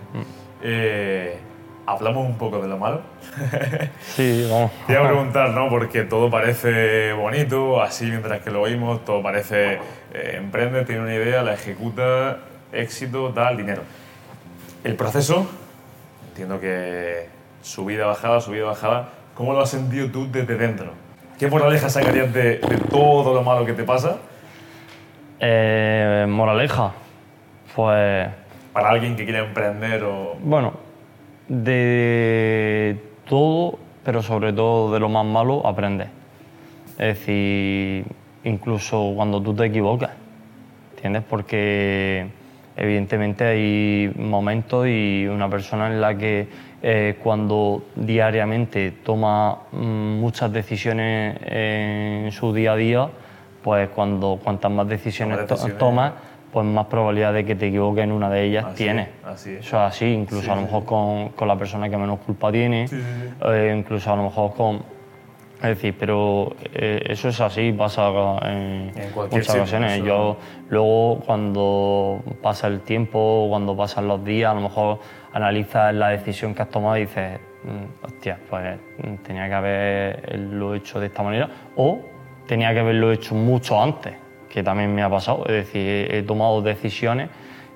Eh, 0.62 1.38
hablamos 1.86 2.26
un 2.26 2.38
poco 2.38 2.62
de 2.62 2.68
lo 2.68 2.78
malo. 2.78 3.02
Sí, 4.02 4.48
vamos. 4.50 4.72
Te 4.88 4.94
iba 4.94 5.04
a 5.04 5.08
preguntar, 5.08 5.50
¿no? 5.50 5.70
Porque 5.70 6.04
todo 6.04 6.30
parece 6.30 7.14
bonito, 7.14 7.82
así 7.82 8.06
mientras 8.06 8.42
que 8.42 8.52
lo 8.52 8.62
oímos, 8.62 9.04
todo 9.06 9.22
parece 9.22 9.80
eh, 10.14 10.36
emprende, 10.38 10.86
tiene 10.86 11.02
una 11.02 11.14
idea, 11.14 11.42
la 11.44 11.54
ejecuta, 11.54 12.40
éxito, 12.72 13.32
tal, 13.34 13.58
dinero. 13.58 13.82
El 14.84 14.96
proceso, 14.96 15.48
entiendo 16.30 16.60
que 16.60 17.28
subida, 17.62 18.06
bajada, 18.06 18.42
subida, 18.42 18.66
bajada, 18.66 19.10
¿cómo 19.36 19.54
lo 19.54 19.62
has 19.62 19.70
sentido 19.70 20.10
tú 20.10 20.30
desde 20.32 20.56
dentro? 20.56 20.92
¿Qué 21.40 21.48
moraleja 21.48 21.90
sacarías 21.90 22.34
de, 22.34 22.60
de 22.60 22.78
todo 22.90 23.34
lo 23.34 23.42
malo 23.44 23.66
que 23.66 23.74
te 23.74 23.84
pasa 23.84 24.18
Eh, 25.40 26.26
moraleja, 26.30 26.92
pues 27.76 28.30
para 28.72 28.90
alguien 28.90 29.16
que 29.16 29.24
quiera 29.26 29.40
emprender 29.40 30.04
o... 30.04 30.36
bueno, 30.40 30.74
de 31.48 32.98
todo, 33.28 33.80
pero 34.04 34.22
sobre 34.22 34.54
todo 34.54 34.94
de 34.94 35.00
lo 35.00 35.10
más 35.10 35.26
malo, 35.26 35.66
aprendes. 35.66 36.10
Es 36.98 37.20
decir, 37.20 38.06
incluso 38.44 39.14
cuando 39.16 39.42
tú 39.42 39.54
te 39.54 39.66
equivocas, 39.66 40.12
¿entiendes? 40.96 41.24
Porque 41.30 42.28
evidentemente 42.76 43.46
hay 43.46 44.12
momentos 44.16 44.88
y 44.88 45.26
una 45.28 45.50
persona 45.50 45.88
en 45.88 46.02
la 46.02 46.18
que 46.18 46.48
eh, 46.82 47.18
cuando 47.24 47.86
diariamente 47.96 48.92
toma 49.04 49.60
mm, 49.72 50.20
muchas 50.20 50.52
decisiones 50.52 51.38
en 51.46 52.32
su 52.32 52.54
día 52.54 52.74
a 52.74 52.76
día, 52.76 53.10
pues 53.64 53.90
cuando 53.90 54.40
cuantas 54.44 54.72
más 54.72 54.88
decisiones, 54.88 55.40
decisiones. 55.48 55.78
tomas, 55.78 56.14
pues 56.54 56.66
más 56.66 56.86
probabilidad 56.86 57.34
de 57.34 57.44
que 57.44 57.56
te 57.56 57.68
equivoques 57.68 58.04
en 58.04 58.12
una 58.12 58.30
de 58.30 58.44
ellas 58.44 58.66
Así 58.66 58.76
tienes. 58.84 59.08
es, 59.08 59.26
así 59.26 59.50
es. 59.56 59.66
Eso 59.66 59.78
es 59.78 59.84
así, 59.96 60.06
incluso 60.06 60.44
Sí, 60.46 60.50
a 60.52 60.56
lo 60.56 60.62
sí, 60.62 60.66
mejor 60.68 60.86
con, 60.86 61.30
con 61.30 61.48
la 61.48 61.58
persona 61.58 61.90
que 61.90 61.98
menos 61.98 62.20
culpa 62.20 62.52
tiene, 62.52 62.88
Sí, 62.88 63.02
eh, 63.46 63.76
incluso 63.78 64.14
a 64.14 64.16
lo 64.16 64.24
mejor 64.24 64.54
con... 64.54 64.84
Es 65.58 65.70
decir, 65.70 65.96
pero 65.98 66.56
eh, 66.74 67.02
eso 67.08 67.30
es 67.30 67.40
así, 67.40 67.72
pasa 67.72 68.10
en, 68.44 68.92
muchas 69.32 69.50
ocasiones. 69.56 69.94
eso- 69.94 70.06
Yo 70.06 70.38
luego 70.70 71.22
cuando 71.26 72.22
pasa 72.42 72.68
el 72.68 72.82
tiempo, 72.82 73.48
cuando 73.50 73.76
pasan 73.76 74.08
los 74.08 74.24
días, 74.26 74.52
a 74.52 74.56
lo 74.56 74.62
mejor 74.62 75.00
analizas 75.32 75.94
la 75.96 76.10
decisión 76.10 76.54
que 76.54 76.64
has 76.64 76.70
tomado 76.70 76.98
y 76.98 77.02
dices, 77.02 77.40
"Mm, 77.64 78.06
hostia, 78.06 78.38
pues 78.50 78.78
tenía 79.24 79.48
que 79.48 79.54
haberlo 79.54 80.76
hecho 80.76 81.00
de 81.00 81.06
esta 81.08 81.24
manera 81.24 81.50
o 81.78 82.00
tenía 82.46 82.74
que 82.74 82.80
haberlo 82.82 83.12
hecho 83.14 83.34
mucho 83.34 83.82
antes, 83.82 84.14
que 84.54 84.62
también 84.62 84.94
me 84.94 85.02
ha 85.02 85.10
pasado. 85.10 85.44
Es 85.48 85.66
decir, 85.66 86.14
he, 86.14 86.22
tomado 86.22 86.62
decisiones 86.62 87.30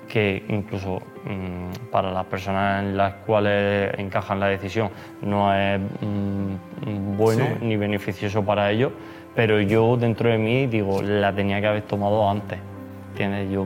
que 0.07 0.45
incluso 0.47 1.01
mm, 1.25 1.89
para 1.89 2.11
las 2.11 2.25
personas 2.27 2.83
en 2.83 2.95
las 2.95 3.15
cuales 3.25 3.97
encajan 3.97 4.39
la 4.39 4.45
decisión 4.45 4.91
no 5.23 5.51
es 5.55 5.79
mm, 5.79 7.17
bueno 7.17 7.45
Sí. 7.45 7.65
ni 7.65 7.77
beneficioso 7.77 8.45
para 8.45 8.69
ellos, 8.69 8.91
pero 9.35 9.59
yo 9.59 9.97
dentro 9.97 10.29
de 10.29 10.37
mí 10.37 10.67
digo, 10.67 11.01
la 11.01 11.33
tenía 11.33 11.59
que 11.59 11.67
haber 11.67 11.81
tomado 11.81 12.29
antes. 12.29 12.59
¿Entiendes? 13.09 13.49
Yo, 13.51 13.65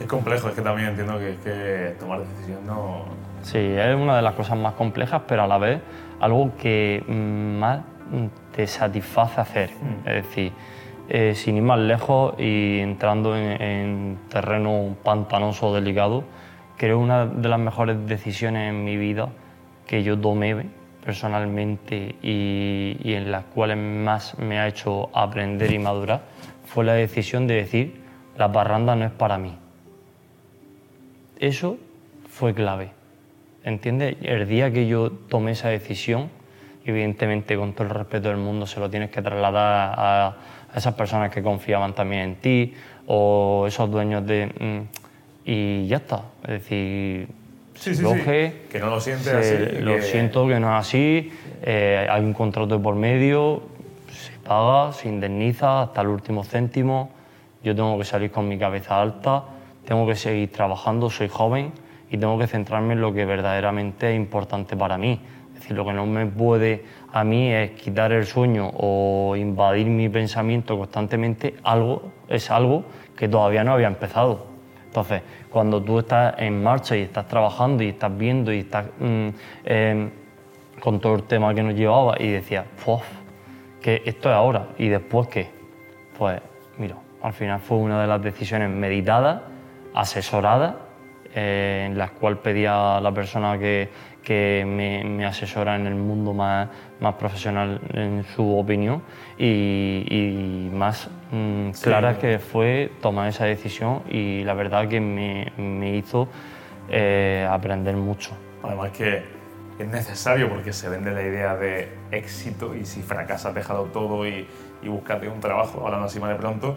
Es 0.00 0.06
complejo, 0.08 0.48
es 0.48 0.56
que 0.56 0.62
también 0.62 0.88
entiendo 0.88 1.20
que, 1.20 1.36
que 1.44 1.94
tomar 2.00 2.18
decisión 2.18 2.66
no... 2.66 3.04
sí, 3.42 3.58
es 3.58 3.94
una 3.94 4.16
de 4.16 4.22
las 4.22 4.34
cosas 4.34 4.58
más 4.58 4.74
complejas, 4.74 5.22
pero 5.28 5.44
a 5.44 5.46
la 5.46 5.58
vez 5.58 5.80
algo 6.18 6.50
que 6.58 7.04
mm, 7.06 7.58
más 7.60 7.78
mm, 8.10 8.26
te 8.56 8.66
satisface 8.66 9.40
hacer. 9.40 9.70
Es 10.04 10.14
decir, 10.26 10.52
eh, 11.08 11.34
sin 11.34 11.56
ir 11.56 11.62
más 11.62 11.78
lejos 11.78 12.34
y 12.38 12.78
entrando 12.80 13.36
en, 13.36 13.62
en 13.62 14.18
terreno 14.28 14.96
pantanoso, 15.02 15.74
delicado, 15.74 16.24
creo 16.76 16.98
una 16.98 17.26
de 17.26 17.48
las 17.48 17.58
mejores 17.58 18.06
decisiones 18.06 18.70
en 18.70 18.84
mi 18.84 18.96
vida 18.96 19.28
que 19.86 20.02
yo 20.02 20.18
tomé 20.18 20.66
personalmente 21.04 22.16
y, 22.22 22.96
y 23.02 23.14
en 23.14 23.30
las 23.30 23.44
cuales 23.44 23.76
más 23.78 24.38
me 24.38 24.58
ha 24.58 24.66
hecho 24.66 25.08
aprender 25.16 25.72
y 25.72 25.78
madurar 25.78 26.22
fue 26.64 26.84
la 26.84 26.94
decisión 26.94 27.46
de 27.46 27.54
decir 27.54 28.00
la 28.36 28.50
parranda 28.50 28.94
no 28.96 29.04
es 29.04 29.12
para 29.12 29.38
mí. 29.38 29.56
Eso 31.38 31.78
fue 32.28 32.54
clave. 32.54 32.90
¿Entiendes? 33.64 34.16
El 34.22 34.46
día 34.46 34.72
que 34.72 34.86
yo 34.86 35.10
tomé 35.10 35.52
esa 35.52 35.68
decisión, 35.68 36.30
evidentemente 36.84 37.56
con 37.56 37.72
todo 37.72 37.84
el 37.84 37.94
respeto 37.94 38.28
del 38.28 38.36
mundo 38.36 38.66
se 38.66 38.78
lo 38.78 38.90
tienes 38.90 39.10
que 39.10 39.22
trasladar 39.22 39.94
a, 39.96 40.36
a 40.76 40.78
esas 40.78 40.94
personas 40.94 41.30
que 41.32 41.42
confiaban 41.42 41.94
también 41.94 42.22
en 42.22 42.34
ti 42.36 42.74
o 43.06 43.64
esos 43.66 43.90
dueños 43.90 44.26
de... 44.26 44.46
mm, 44.46 45.48
y 45.48 45.86
ya 45.86 45.96
está. 45.98 46.22
Es 46.42 46.48
decir, 46.50 47.28
Sí, 47.74 47.94
sí. 47.94 48.02
Que 48.70 48.78
no 48.80 48.86
lo 48.90 49.00
sientes 49.00 49.24
se- 49.26 49.38
así. 49.38 49.80
Lo 49.82 49.96
que- 49.96 50.02
siento 50.02 50.46
que 50.48 50.60
no 50.60 50.68
es 50.74 50.80
así. 50.86 51.32
eh, 51.62 52.06
hay 52.10 52.22
un 52.22 52.32
contrato 52.34 52.76
de 52.76 52.82
por 52.82 52.94
medio, 52.94 53.62
se 54.10 54.32
paga, 54.46 54.92
se 54.92 55.08
indemniza 55.08 55.82
hasta 55.82 56.00
el 56.02 56.08
último 56.08 56.42
céntimo. 56.44 57.10
Yo 57.64 57.74
tengo 57.74 57.96
que 57.98 58.04
salir 58.04 58.30
con 58.30 58.46
mi 58.48 58.58
cabeza 58.58 59.00
alta, 59.00 59.44
tengo 59.86 60.06
que 60.06 60.14
seguir 60.14 60.52
trabajando, 60.52 61.08
soy 61.10 61.28
joven 61.28 61.72
y 62.10 62.16
tengo 62.18 62.38
que 62.38 62.46
centrarme 62.46 62.92
en 62.94 63.00
lo 63.00 63.12
que 63.14 63.24
verdaderamente 63.24 64.10
es 64.10 64.16
importante 64.16 64.76
para 64.76 64.96
mí. 64.98 65.20
Es 65.54 65.60
decir, 65.60 65.76
lo 65.76 65.84
que 65.86 65.92
no 65.92 66.06
me 66.06 66.26
puede 66.26 66.84
a 67.16 67.24
mí 67.24 67.50
es 67.50 67.70
quitar 67.70 68.12
el 68.12 68.26
sueño 68.26 68.70
o 68.76 69.36
invadir 69.36 69.86
mi 69.86 70.06
pensamiento 70.10 70.76
constantemente, 70.76 71.54
algo 71.62 72.12
es 72.28 72.50
algo 72.50 72.84
que 73.16 73.26
todavía 73.26 73.64
no 73.64 73.72
había 73.72 73.86
empezado. 73.86 74.44
Entonces, 74.84 75.22
cuando 75.48 75.82
tú 75.82 76.00
estás 76.00 76.34
en 76.36 76.62
marcha 76.62 76.94
y 76.94 77.00
estás 77.00 77.26
trabajando 77.26 77.82
y 77.82 77.88
estás 77.88 78.14
viendo 78.18 78.52
y 78.52 78.58
estás 78.58 78.84
mm, 78.98 79.28
eh, 79.64 80.10
con 80.78 81.00
todo 81.00 81.14
el 81.14 81.22
tema 81.22 81.54
que 81.54 81.62
nos 81.62 81.74
llevaba 81.74 82.16
y 82.20 82.32
decías, 82.32 82.66
"Puf, 82.84 83.06
que 83.80 84.02
esto 84.04 84.28
es 84.28 84.34
ahora 84.34 84.68
y 84.76 84.88
después 84.88 85.28
qué, 85.28 85.48
pues 86.18 86.38
mira, 86.76 86.96
al 87.22 87.32
final 87.32 87.60
fue 87.60 87.78
una 87.78 87.98
de 87.98 88.08
las 88.08 88.20
decisiones 88.20 88.68
meditadas, 88.68 89.40
asesoradas, 89.94 90.74
eh, 91.34 91.84
en 91.86 91.96
las 91.96 92.10
cuales 92.12 92.40
pedía 92.40 92.98
a 92.98 93.00
la 93.00 93.12
persona 93.12 93.58
que, 93.58 93.88
que 94.26 94.64
me, 94.66 95.04
me 95.04 95.24
asesora 95.24 95.76
en 95.76 95.86
el 95.86 95.94
mundo 95.94 96.32
más, 96.34 96.68
más 96.98 97.14
profesional 97.14 97.80
en 97.92 98.24
su 98.34 98.58
opinión 98.58 99.00
y, 99.38 100.04
y 100.10 100.70
más 100.74 101.08
mm, 101.30 101.70
clara 101.80 102.18
que 102.18 102.40
fue 102.40 102.90
tomar 103.00 103.28
esa 103.28 103.44
decisión 103.44 104.02
y 104.10 104.42
la 104.42 104.54
verdad 104.54 104.88
que 104.88 105.00
me, 105.00 105.52
me 105.56 105.96
hizo 105.96 106.26
eh, 106.88 107.46
aprender 107.48 107.94
mucho. 107.94 108.32
Además 108.64 108.90
que 108.90 109.22
es 109.78 109.86
necesario 109.86 110.48
porque 110.48 110.72
se 110.72 110.88
vende 110.88 111.12
la 111.12 111.22
idea 111.22 111.54
de 111.54 111.88
éxito 112.10 112.74
y 112.74 112.84
si 112.84 113.02
fracasas 113.02 113.54
dejado 113.54 113.84
todo 113.84 114.26
y, 114.26 114.44
y 114.82 114.88
búscate 114.88 115.28
un 115.28 115.38
trabajo, 115.38 115.84
hablando 115.84 116.06
así 116.06 116.18
más 116.18 116.30
de 116.30 116.36
pronto, 116.36 116.76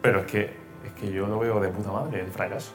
pero 0.00 0.20
es 0.20 0.26
que, 0.26 0.44
es 0.86 0.92
que 0.98 1.12
yo 1.12 1.26
lo 1.26 1.38
veo 1.38 1.60
de 1.60 1.68
puta 1.68 1.92
madre, 1.92 2.20
el 2.20 2.30
fracaso. 2.30 2.72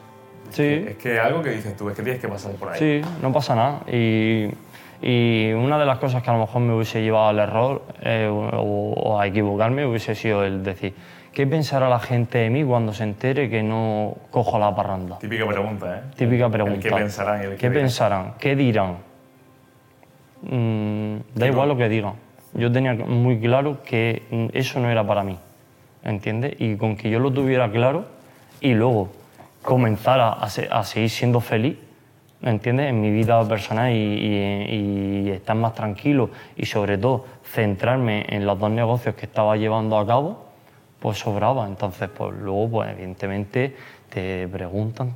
Sí. 0.53 0.85
Es 0.89 0.95
que 0.97 1.19
algo 1.19 1.41
que 1.41 1.49
dices 1.51 1.75
tú, 1.75 1.89
es 1.89 1.95
que 1.95 2.03
tienes 2.03 2.21
que 2.21 2.27
pasar 2.27 2.51
por 2.53 2.69
ahí. 2.69 2.79
Sí, 2.79 3.01
no 3.21 3.33
pasa 3.33 3.55
nada. 3.55 3.81
Y, 3.91 4.47
y 5.01 5.51
una 5.51 5.77
de 5.77 5.85
las 5.85 5.97
cosas 5.97 6.23
que 6.23 6.29
a 6.29 6.33
lo 6.33 6.39
mejor 6.39 6.61
me 6.61 6.73
hubiese 6.73 7.01
llevado 7.01 7.27
al 7.27 7.39
error 7.39 7.81
eh, 8.01 8.29
o, 8.31 8.93
o 8.95 9.19
a 9.19 9.27
equivocarme 9.27 9.85
hubiese 9.85 10.15
sido 10.15 10.45
el 10.45 10.63
decir, 10.63 10.93
¿qué 11.33 11.45
pensará 11.47 11.89
la 11.89 11.99
gente 11.99 12.37
de 12.37 12.49
mí 12.49 12.63
cuando 12.63 12.93
se 12.93 13.03
entere 13.03 13.49
que 13.49 13.63
no 13.63 14.15
cojo 14.31 14.57
la 14.59 14.73
parranda? 14.75 15.17
Típica 15.19 15.45
pregunta, 15.47 15.97
¿eh? 15.97 16.01
Típica 16.15 16.45
El 16.45 16.51
pregunta. 16.51 16.79
qué 16.79 16.89
pensarán 16.95 17.41
el 17.41 17.49
¿Qué 17.57 17.69
dirán. 17.69 17.73
pensarán? 17.73 18.33
¿Qué 18.39 18.55
dirán? 18.55 18.97
Mm, 20.43 21.15
da 21.35 21.47
igual 21.47 21.69
lo 21.69 21.77
que 21.77 21.89
digan. 21.89 22.13
Yo 22.53 22.71
tenía 22.71 22.93
muy 22.93 23.39
claro 23.39 23.81
que 23.83 24.23
eso 24.53 24.79
no 24.79 24.89
era 24.89 25.05
para 25.07 25.23
mí, 25.23 25.37
¿entiendes? 26.03 26.53
Y 26.59 26.75
con 26.75 26.95
que 26.95 27.09
yo 27.09 27.19
lo 27.19 27.31
tuviera 27.31 27.71
claro 27.71 28.05
y 28.61 28.73
luego 28.73 29.09
comenzara 29.63 30.29
a, 30.33 30.45
a 30.45 30.83
seguir 30.83 31.09
siendo 31.09 31.39
feliz, 31.41 31.77
¿entiendes? 32.41 32.89
En 32.89 33.01
mi 33.01 33.09
vida 33.11 33.45
personal 33.47 33.91
y, 33.91 33.95
y- 33.95 35.23
y 35.27 35.29
estar 35.31 35.55
más 35.55 35.73
tranquilo 35.73 36.29
y 36.55 36.65
sobre 36.65 36.97
todo 36.97 37.25
centrarme 37.43 38.25
en 38.29 38.45
los 38.45 38.59
dos 38.59 38.69
negocios 38.71 39.15
que 39.15 39.25
estaba 39.25 39.55
llevando 39.57 39.97
a 39.97 40.05
cabo, 40.05 40.45
pues 40.99 41.17
sobraba. 41.17 41.65
Entonces, 41.67 42.09
pues 42.09 42.35
luego, 42.35 42.69
pues 42.69 42.89
evidentemente 42.91 43.75
te 44.09 44.47
preguntan, 44.47 45.13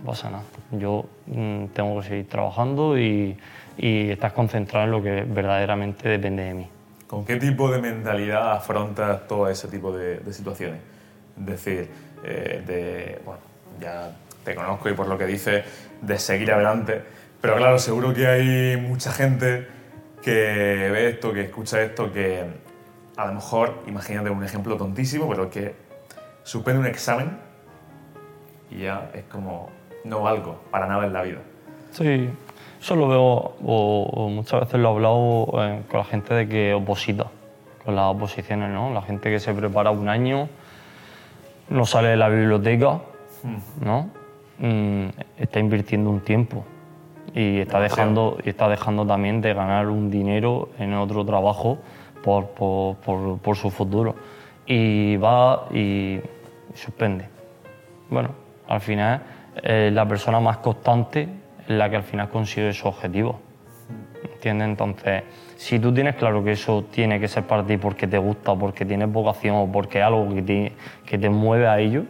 no 0.00 0.04
pasa 0.10 0.30
nada. 0.30 0.42
Yo 0.72 1.04
mm, 1.26 1.66
tengo 1.66 2.00
que 2.00 2.08
seguir 2.08 2.28
trabajando 2.28 2.98
y, 2.98 3.36
y 3.78 4.10
estás 4.10 4.32
concentrado 4.32 4.86
en 4.86 4.90
lo 4.90 5.02
que 5.02 5.22
verdaderamente 5.22 6.08
depende 6.08 6.42
de 6.44 6.54
mí. 6.54 6.66
¿Con 7.06 7.24
qué 7.24 7.36
tipo 7.36 7.70
de 7.70 7.80
mentalidad 7.80 8.52
afrontas 8.52 9.28
todo 9.28 9.48
ese 9.48 9.68
tipo 9.68 9.92
de, 9.96 10.18
de 10.18 10.32
situaciones? 10.32 10.80
Es 11.38 11.46
decir, 11.46 11.88
eh, 12.24 12.62
de, 12.66 13.20
bueno, 13.24 13.40
ya 13.80 14.16
te 14.44 14.54
conozco 14.54 14.88
y 14.88 14.94
por 14.94 15.08
lo 15.08 15.18
que 15.18 15.26
dices, 15.26 15.64
de 16.00 16.18
seguir 16.18 16.52
adelante, 16.52 17.02
pero 17.40 17.56
claro, 17.56 17.78
seguro 17.78 18.12
que 18.14 18.26
hay 18.26 18.76
mucha 18.76 19.12
gente 19.12 19.66
que 20.22 20.32
ve 20.32 21.10
esto, 21.10 21.32
que 21.32 21.42
escucha 21.42 21.82
esto, 21.82 22.12
que 22.12 22.44
a 23.16 23.26
lo 23.26 23.32
mejor, 23.34 23.82
imagínate 23.86 24.30
un 24.30 24.42
ejemplo 24.44 24.76
tontísimo, 24.76 25.28
pero 25.28 25.48
que 25.50 25.74
suspende 26.42 26.80
un 26.80 26.86
examen 26.86 27.38
y 28.70 28.82
ya 28.82 29.10
es 29.14 29.24
como, 29.24 29.70
no 30.04 30.22
valgo 30.22 30.60
para 30.70 30.86
nada 30.86 31.06
en 31.06 31.12
la 31.12 31.22
vida. 31.22 31.38
Sí, 31.92 32.28
Eso 32.80 32.96
lo 32.96 33.08
veo, 33.08 33.22
o, 33.22 34.10
o 34.12 34.28
muchas 34.28 34.60
veces 34.60 34.80
lo 34.80 34.88
he 34.88 34.92
hablado 34.92 35.64
eh, 35.64 35.82
con 35.88 35.98
la 35.98 36.04
gente 36.04 36.34
de 36.34 36.48
que 36.48 36.74
oposita, 36.74 37.26
con 37.84 37.96
las 37.96 38.06
oposiciones, 38.06 38.70
¿no? 38.70 38.92
La 38.92 39.02
gente 39.02 39.30
que 39.30 39.40
se 39.40 39.54
prepara 39.54 39.90
un 39.90 40.08
año, 40.08 40.48
no 41.68 41.86
sale 41.86 42.08
de 42.08 42.16
la 42.16 42.28
biblioteca, 42.28 43.00
¿no? 43.84 44.08
Está 45.38 45.58
invirtiendo 45.60 46.10
un 46.10 46.20
tiempo 46.20 46.64
y 47.34 47.58
está, 47.58 47.78
dejando, 47.80 48.38
está 48.44 48.68
dejando 48.68 49.06
también 49.06 49.40
de 49.40 49.52
ganar 49.52 49.88
un 49.88 50.10
dinero 50.10 50.70
en 50.78 50.94
otro 50.94 51.24
trabajo 51.24 51.78
por, 52.22 52.46
por, 52.50 52.96
por- 52.96 53.38
por 53.38 53.56
su 53.56 53.70
futuro. 53.70 54.14
Y 54.66 55.16
va 55.18 55.66
y 55.72 56.18
suspende. 56.74 57.28
Bueno, 58.10 58.30
al 58.68 58.80
final 58.80 59.20
eh, 59.62 59.90
la 59.92 60.06
persona 60.08 60.40
más 60.40 60.56
constante 60.58 61.28
es 61.64 61.70
la 61.70 61.90
que 61.90 61.96
al 61.96 62.02
final 62.02 62.28
consigue 62.30 62.72
su 62.72 62.88
objetivo. 62.88 63.40
¿Entiendes? 64.34 64.68
Entonces, 64.68 65.22
si 65.56 65.78
tú 65.78 65.92
tienes 65.92 66.16
claro 66.16 66.42
que 66.42 66.52
eso 66.52 66.84
tiene 66.90 67.20
que 67.20 67.28
ser 67.28 67.44
para 67.44 67.64
ti 67.64 67.76
porque 67.76 68.06
te 68.06 68.18
gusta, 68.18 68.54
porque 68.54 68.84
tienes 68.84 69.10
vocación 69.12 69.56
o 69.56 69.70
porque 69.70 69.98
es 69.98 70.04
algo 70.04 70.34
que 70.34 70.42
te, 70.42 70.72
que 71.04 71.18
te 71.18 71.28
mueve 71.28 71.66
a 71.68 71.78
ello, 71.78 72.04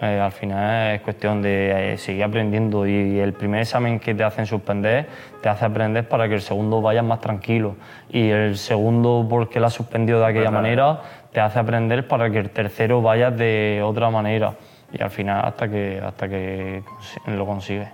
eh, 0.00 0.20
al 0.20 0.32
final 0.32 0.94
es 0.94 1.00
cuestión 1.00 1.40
de 1.40 1.94
eh, 1.94 1.98
seguir 1.98 2.24
aprendiendo 2.24 2.86
y 2.86 3.18
el 3.18 3.32
primer 3.32 3.62
examen 3.62 3.98
que 3.98 4.14
te 4.14 4.24
hacen 4.24 4.44
suspender 4.44 5.08
te 5.40 5.48
hace 5.48 5.64
aprender 5.64 6.06
para 6.06 6.28
que 6.28 6.34
el 6.34 6.42
segundo 6.42 6.82
vayas 6.82 7.04
más 7.04 7.20
tranquilo 7.20 7.76
y 8.10 8.28
el 8.28 8.58
segundo 8.58 9.26
porque 9.28 9.58
lo 9.58 9.66
has 9.66 9.72
suspendido 9.72 10.20
de 10.20 10.26
aquella 10.26 10.50
Verdad. 10.50 10.60
manera 10.60 11.00
te 11.32 11.40
hace 11.40 11.58
aprender 11.58 12.06
para 12.06 12.30
que 12.30 12.38
el 12.38 12.50
tercero 12.50 13.00
vayas 13.00 13.36
de 13.38 13.80
otra 13.82 14.10
manera 14.10 14.54
y 14.92 15.02
al 15.02 15.10
final 15.10 15.44
hasta 15.44 15.68
que, 15.68 16.00
hasta 16.04 16.28
que 16.28 16.82
lo 17.26 17.46
consigues. 17.46 17.88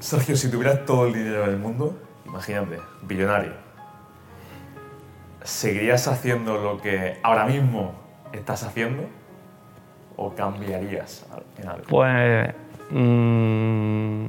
Sergio, 0.00 0.36
si 0.36 0.50
tuvieras 0.50 0.84
todo 0.84 1.06
el 1.06 1.14
dinero 1.14 1.46
del 1.46 1.56
mundo, 1.56 1.98
imagínate, 2.26 2.78
billonario, 3.02 3.52
¿seguirías 5.42 6.08
haciendo 6.08 6.58
lo 6.58 6.80
que 6.80 7.18
ahora 7.22 7.46
mismo 7.46 7.94
estás 8.32 8.62
haciendo 8.64 9.04
o 10.18 10.34
cambiarías 10.34 11.24
en 11.62 11.68
algo? 11.68 11.84
Pues 11.88 12.54
mm, 12.90 14.24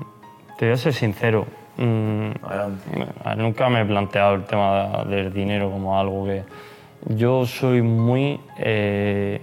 te 0.58 0.66
voy 0.66 0.74
a 0.74 0.78
ser 0.78 0.94
sincero. 0.94 1.46
mm, 1.78 2.30
Adelante. 2.44 2.84
Eh, 3.26 3.36
Nunca 3.38 3.70
me 3.70 3.82
he 3.82 3.86
planteado 3.86 4.36
el 4.36 4.46
tema 4.46 5.04
del 5.06 5.34
dinero 5.34 5.70
como 5.72 6.00
algo 6.00 6.26
que... 6.26 6.44
Yo 7.16 7.46
soy 7.46 7.82
muy 7.82 8.40
eh, 8.58 9.40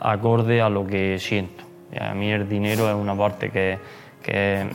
acorde 0.00 0.60
a 0.60 0.68
lo 0.68 0.86
que 0.86 1.18
siento. 1.18 1.64
Y 1.92 2.02
a 2.02 2.12
mí 2.14 2.30
el 2.30 2.48
dinero 2.48 2.88
es 2.88 2.94
una 2.94 3.16
parte 3.16 3.50
que, 3.50 3.78
que, 4.22 4.66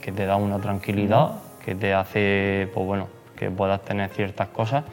que 0.00 0.12
te 0.12 0.24
da 0.24 0.36
una 0.36 0.58
tranquilidad, 0.60 1.32
que 1.64 1.74
te 1.74 1.92
hace, 1.92 2.68
pues 2.72 2.86
bueno, 2.86 3.08
que 3.36 3.50
puedas 3.50 3.82
tener 3.84 4.08
ciertas 4.10 4.48
cosas, 4.48 4.84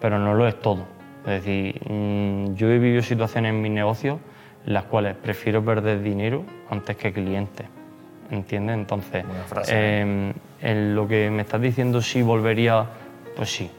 pero 0.00 0.18
no 0.18 0.34
lo 0.34 0.48
es 0.48 0.58
todo. 0.60 0.84
Es 1.26 1.44
decir, 1.44 1.78
mm, 1.88 2.54
yo 2.54 2.68
he 2.70 2.78
vivido 2.78 3.02
situaciones 3.02 3.50
en 3.50 3.60
mis 3.60 3.72
negocios 3.72 4.18
en 4.66 4.72
las 4.72 4.84
cuales 4.84 5.14
prefiero 5.16 5.64
perder 5.64 6.02
dinero 6.02 6.44
antes 6.70 6.96
que 6.96 7.12
clientes. 7.12 7.66
¿Entiendes? 8.30 8.74
Entonces, 8.74 9.24
frase. 9.46 9.72
eh, 9.74 10.32
en 10.60 10.94
lo 10.96 11.06
que 11.06 11.30
me 11.30 11.42
estás 11.42 11.60
diciendo 11.60 12.02
si 12.02 12.22
volvería, 12.22 12.84
pues 13.36 13.50
sí, 13.50 13.70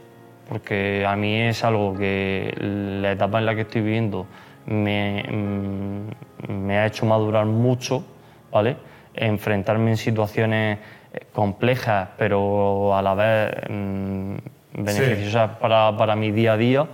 porque 0.47 1.05
a 1.05 1.15
mí 1.17 1.35
es 1.41 1.65
algo 1.65 1.93
que 1.93 2.55
la 3.01 3.11
etapa 3.11 3.39
en 3.39 3.45
la 3.45 3.55
que 3.55 3.61
estoy 3.61 3.81
viviendo 3.81 4.25
me, 4.67 5.23
mm, 5.29 6.53
me 6.53 6.77
ha 6.77 6.85
hecho 6.85 7.05
madurar 7.05 7.45
mucho, 7.45 8.05
¿vale? 8.51 8.77
Enfrentarme 9.13 9.91
en 9.91 9.97
situaciones 9.97 10.79
eh, 11.13 11.25
complejas, 11.33 12.09
pero 12.17 12.95
a 12.95 13.01
la 13.01 13.13
vez 13.13 13.51
mm, 13.69 14.35
beneficiosas 14.77 15.57
para, 15.57 15.97
para 15.97 16.15
mi 16.15 16.31
día 16.31 16.53
a 16.53 16.57
día 16.57 16.87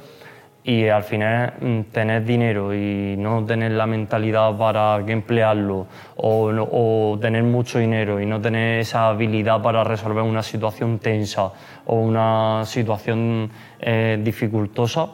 y 0.64 0.88
al 0.88 1.04
final 1.04 1.54
mm, 1.60 1.82
tener 1.92 2.24
dinero 2.24 2.74
y 2.74 3.16
no 3.18 3.46
tener 3.46 3.72
la 3.72 3.86
mentalidad 3.86 4.56
para 4.58 5.00
emplearlo 5.00 5.88
o 6.16 7.18
tener 7.22 7.44
mucho 7.44 7.80
dinero 7.80 8.20
y 8.22 8.26
no 8.26 8.40
tener 8.40 8.80
esa 8.80 9.10
habilidad 9.10 9.62
para 9.62 9.84
resolver 9.84 10.24
una 10.24 10.42
situación 10.42 11.00
tensa 11.00 11.52
o 11.86 11.96
una 11.96 12.64
situación 12.66 13.52
eh, 13.80 14.20
dificultosa, 14.24 15.08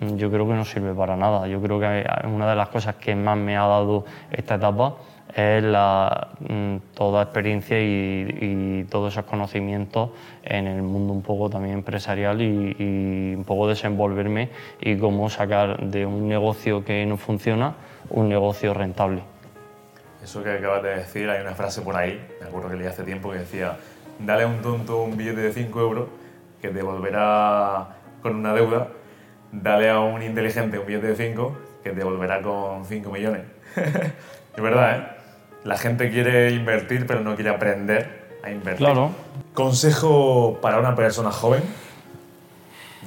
mm, 0.00 0.16
yo 0.16 0.30
creo 0.30 0.48
que 0.48 0.54
no 0.54 0.64
sirve 0.64 0.92
para 0.94 1.16
nada. 1.16 1.46
Yo 1.46 1.60
creo 1.62 1.78
que 1.78 2.04
una 2.26 2.50
de 2.50 2.56
las 2.56 2.68
cosas 2.68 2.96
que 2.96 3.14
más 3.14 3.36
me 3.36 3.56
ha 3.56 3.66
dado 3.66 4.04
esta 4.30 4.56
etapa 4.56 4.96
es 5.34 5.62
la, 5.62 6.28
mm, 6.40 6.76
toda 6.94 7.22
experiencia 7.22 7.80
y, 7.80 8.36
y 8.40 8.84
todos 8.84 9.12
esos 9.12 9.24
conocimientos 9.24 10.10
en 10.42 10.66
el 10.66 10.82
mundo 10.82 11.12
un 11.12 11.22
poco 11.22 11.50
también 11.50 11.74
empresarial 11.74 12.40
y, 12.40 12.76
y 12.78 13.34
un 13.34 13.44
poco 13.44 13.68
desenvolverme 13.68 14.50
y 14.80 14.96
cómo 14.96 15.28
sacar 15.28 15.80
de 15.80 16.06
un 16.06 16.28
negocio 16.28 16.84
que 16.84 17.04
no 17.06 17.16
funciona 17.16 17.74
un 18.10 18.28
negocio 18.28 18.74
rentable. 18.74 19.22
Eso 20.22 20.42
que 20.42 20.50
acabas 20.50 20.82
de 20.82 20.96
decir, 20.96 21.28
hay 21.30 21.40
una 21.40 21.54
frase 21.54 21.82
por 21.82 21.96
ahí, 21.96 22.20
me 22.40 22.48
acuerdo 22.48 22.70
que 22.70 22.76
leí 22.76 22.86
hace 22.86 23.04
tiempo, 23.04 23.30
que 23.30 23.38
decía, 23.38 23.76
dale 24.18 24.44
a 24.44 24.46
un 24.46 24.60
tonto 24.60 25.02
un 25.02 25.16
billete 25.16 25.40
de 25.40 25.52
5 25.52 25.80
euros 25.80 26.08
que 26.60 26.68
te 26.68 26.82
volverá 26.82 27.96
con 28.22 28.34
una 28.34 28.52
deuda, 28.52 28.88
dale 29.52 29.90
a 29.90 30.00
un 30.00 30.22
inteligente 30.22 30.78
un 30.78 30.86
billete 30.86 31.08
de 31.08 31.16
5 31.16 31.58
que 31.84 31.90
te 31.90 32.02
volverá 32.02 32.42
con 32.42 32.84
5 32.84 33.10
millones. 33.10 33.42
es 33.76 34.62
verdad, 34.62 34.98
¿eh? 34.98 35.17
La 35.64 35.76
gente 35.76 36.10
quiere 36.10 36.50
invertir, 36.52 37.06
pero 37.06 37.20
no 37.20 37.34
quiere 37.34 37.50
aprender 37.50 38.38
a 38.42 38.50
invertir. 38.50 38.86
Claro. 38.86 39.10
Consejo 39.54 40.58
para 40.62 40.78
una 40.78 40.94
persona 40.94 41.30
joven, 41.30 41.62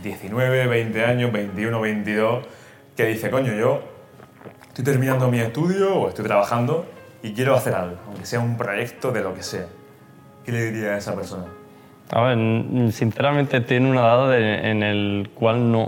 19, 0.04 0.68
20 0.68 1.06
años, 1.06 1.32
21, 1.32 1.80
22, 1.80 2.46
que 2.96 3.06
dice, 3.06 3.30
coño, 3.30 3.54
yo 3.54 3.82
estoy 4.68 4.84
terminando 4.84 5.30
mi 5.30 5.40
estudio 5.40 5.96
o 5.96 6.10
estoy 6.10 6.26
trabajando 6.26 6.86
y 7.24 7.34
quiero 7.34 7.56
hacer 7.56 7.74
algo, 7.74 7.98
aunque 8.08 8.26
sea 8.26 8.40
un 8.40 8.58
proyecto 8.58 9.12
de 9.12 9.22
lo 9.22 9.34
que 9.34 9.44
sea. 9.44 9.68
¿Qué 10.46 10.52
le 10.52 10.72
diría 10.72 10.96
a 10.96 10.98
esa 10.98 11.16
persona? 11.16 11.46
A 12.10 12.22
ver, 12.24 12.92
sinceramente 12.92 13.64
en 13.70 13.86
una 13.86 14.02
edad 14.02 14.38
en 14.38 14.84
el 14.84 15.30
cual 15.34 15.72
no, 15.72 15.88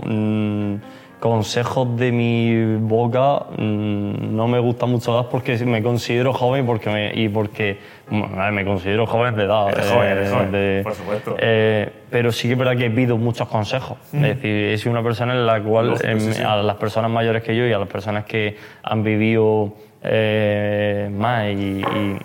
consejos 1.24 1.96
de 1.96 2.12
mi 2.12 2.76
boca 2.86 3.46
mm, 3.56 4.36
no 4.36 4.46
me 4.46 4.58
gusta 4.58 4.84
mucho 4.84 5.14
dar 5.14 5.30
porque 5.30 5.56
me 5.64 5.82
considero 5.82 6.34
joven 6.34 6.64
y 6.64 6.66
porque 6.66 6.90
me, 6.90 7.12
y 7.14 7.30
porque 7.30 7.78
bueno, 8.10 8.28
ver, 8.36 8.52
me 8.52 8.62
considero 8.62 9.06
joven 9.06 9.34
de 9.34 9.44
edad. 9.44 9.70
Eres 9.70 9.90
joven, 9.90 10.08
eres 10.10 10.28
eh, 10.28 10.34
joven, 10.34 10.52
de- 10.52 10.80
por 10.84 10.94
supuesto. 10.94 11.36
eh, 11.38 11.90
pero 12.10 12.30
sí 12.30 12.46
que 12.46 12.52
es 12.52 12.58
verdad 12.58 12.76
que 12.76 12.90
pido 12.90 13.16
muchos 13.16 13.48
consejos. 13.48 13.96
Es 14.12 14.20
decir, 14.20 14.50
he 14.50 14.76
sido 14.76 14.90
una 14.92 15.02
persona 15.02 15.32
en 15.32 15.46
la 15.46 15.62
cual 15.62 15.86
Lógico, 15.92 16.06
em, 16.08 16.20
sí, 16.20 16.34
sí. 16.34 16.42
a 16.42 16.56
las 16.56 16.76
personas 16.76 17.10
mayores 17.10 17.42
que 17.42 17.56
yo 17.56 17.66
y 17.66 17.72
a 17.72 17.78
las 17.78 17.88
personas 17.88 18.26
que 18.26 18.58
han 18.82 19.02
vivido 19.02 19.72
eh, 20.02 21.08
más 21.10 21.46
y, 21.46 21.80
y 21.80 22.18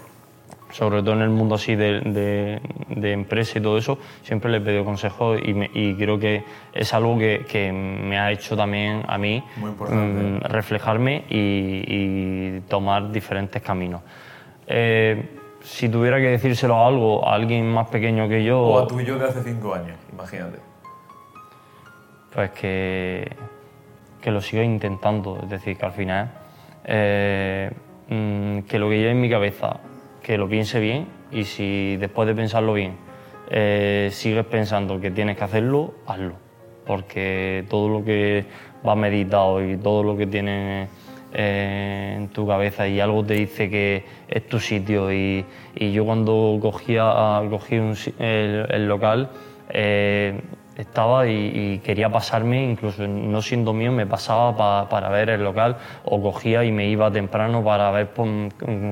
sobre 0.71 1.01
todo 1.01 1.13
en 1.13 1.21
el 1.21 1.29
mundo 1.29 1.55
así 1.55 1.75
de, 1.75 1.99
de, 2.01 2.61
de 2.89 3.11
empresa 3.11 3.57
y 3.57 3.61
todo 3.61 3.77
eso, 3.77 3.97
siempre 4.23 4.51
le 4.51 4.57
he 4.57 4.61
pedido 4.61 4.85
consejos 4.85 5.39
y, 5.43 5.53
me- 5.53 5.69
y 5.73 5.95
creo 5.95 6.19
que 6.19 6.43
es 6.73 6.93
algo 6.93 7.17
que, 7.17 7.45
que 7.49 7.71
me 7.71 8.19
ha 8.19 8.31
hecho 8.31 8.55
también 8.55 9.03
a 9.07 9.17
mí 9.17 9.43
mm, 9.57 10.37
reflejarme 10.45 11.23
y, 11.29 11.83
y 11.87 12.61
tomar 12.67 13.11
diferentes 13.11 13.61
caminos. 13.61 14.01
Eh, 14.67 15.37
si 15.61 15.89
tuviera 15.89 16.17
que 16.17 16.29
decírselo 16.29 16.75
a 16.75 16.87
algo, 16.87 17.27
a 17.27 17.33
alguien 17.33 17.67
más 17.71 17.87
pequeño 17.89 18.29
que 18.29 18.43
yo, 18.43 18.59
O 18.61 18.79
a 18.79 18.87
tu 18.87 19.01
yo 19.01 19.17
de 19.17 19.25
hace 19.25 19.41
5 19.43 19.73
años, 19.73 19.97
imagínate. 20.13 20.59
pues 22.33 22.51
que, 22.51 23.27
que 24.21 24.31
lo 24.31 24.41
siga 24.41 24.63
intentando. 24.63 25.39
Es 25.43 25.49
decir, 25.49 25.77
que 25.77 25.85
al 25.85 25.91
final, 25.91 26.31
eh, 26.85 27.71
mm, 28.09 28.59
que 28.59 28.79
lo 28.79 28.89
que 28.89 28.97
lleve 28.99 29.11
en 29.11 29.21
mi 29.21 29.29
cabeza, 29.29 29.77
que 30.21 30.37
lo 30.37 30.47
piense 30.47 30.79
bien 30.79 31.07
y 31.31 31.43
si 31.43 31.97
después 31.97 32.27
de 32.27 32.35
pensarlo 32.35 32.73
bien 32.73 32.97
eh, 33.49 34.09
sigues 34.11 34.45
pensando 34.45 34.99
que 34.99 35.11
tienes 35.11 35.37
que 35.37 35.43
hacerlo, 35.43 35.93
hazlo. 36.05 36.33
Porque 36.85 37.65
todo 37.69 37.89
lo 37.89 38.03
que 38.03 38.45
va 38.87 38.95
meditado 38.95 39.63
y 39.63 39.77
todo 39.77 40.03
lo 40.03 40.17
que 40.17 40.27
tienes 40.27 40.89
eh, 41.33 42.13
en 42.17 42.29
tu 42.29 42.47
cabeza 42.47 42.87
y 42.87 42.99
algo 42.99 43.23
te 43.23 43.35
dice 43.35 43.69
que 43.69 44.03
es 44.27 44.47
tu 44.47 44.59
sitio 44.59 45.11
y, 45.13 45.45
yo 45.75 46.05
cuando 46.05 46.57
cogía, 46.61 47.41
cogí 47.49 47.77
un 47.77 47.95
el 48.17 48.87
local 48.87 49.29
eh, 49.69 50.39
estaba 50.77 51.27
y, 51.27 51.51
y 51.53 51.79
quería 51.79 52.09
pasarme, 52.09 52.63
incluso 52.71 53.05
no 53.07 53.41
siendo 53.41 53.73
mío, 53.73 53.91
me 53.91 54.05
pasaba 54.05 54.55
pa- 54.55 54.89
para 54.89 55.09
ver 55.09 55.29
el 55.29 55.43
local 55.43 55.77
o 56.05 56.21
cogía 56.21 56.63
y 56.63 56.71
me 56.71 56.87
iba 56.87 57.11
temprano 57.11 57.63
para 57.63 57.91
ver 57.91 58.07
por, 58.09 58.27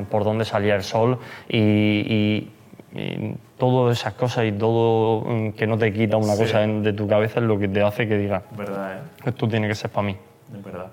por 0.10 0.24
dónde 0.24 0.44
salía 0.46 0.76
el 0.76 0.84
sol 0.84 1.18
y, 1.48 1.58
y- 1.60 2.52
y 2.94 3.36
todas 3.58 4.00
esas 4.00 4.14
cosas 4.14 4.46
y 4.46 4.52
todo 4.54 5.22
mm, 5.22 5.52
que 5.52 5.68
no 5.68 5.78
te 5.78 5.92
quita 5.94 6.18
una 6.18 6.34
Sí. 6.36 6.44
cosa 6.44 6.60
de 6.62 6.94
tu 6.94 7.08
cabeza 7.08 7.40
es 7.40 7.46
lo 7.46 7.58
que 7.60 7.68
te 7.68 7.82
hace 7.82 8.08
que 8.08 8.18
digas, 8.18 8.44
¿Verdad, 8.58 8.98
eh? 8.98 9.02
esto 9.26 9.48
tiene 9.48 9.68
que 9.68 9.76
ser 9.76 9.90
para 9.92 10.08
mí. 10.08 10.18
Es 10.56 10.64
verdad. 10.64 10.88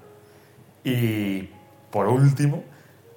Y 0.85 1.49
por 1.91 2.09
último, 2.09 2.63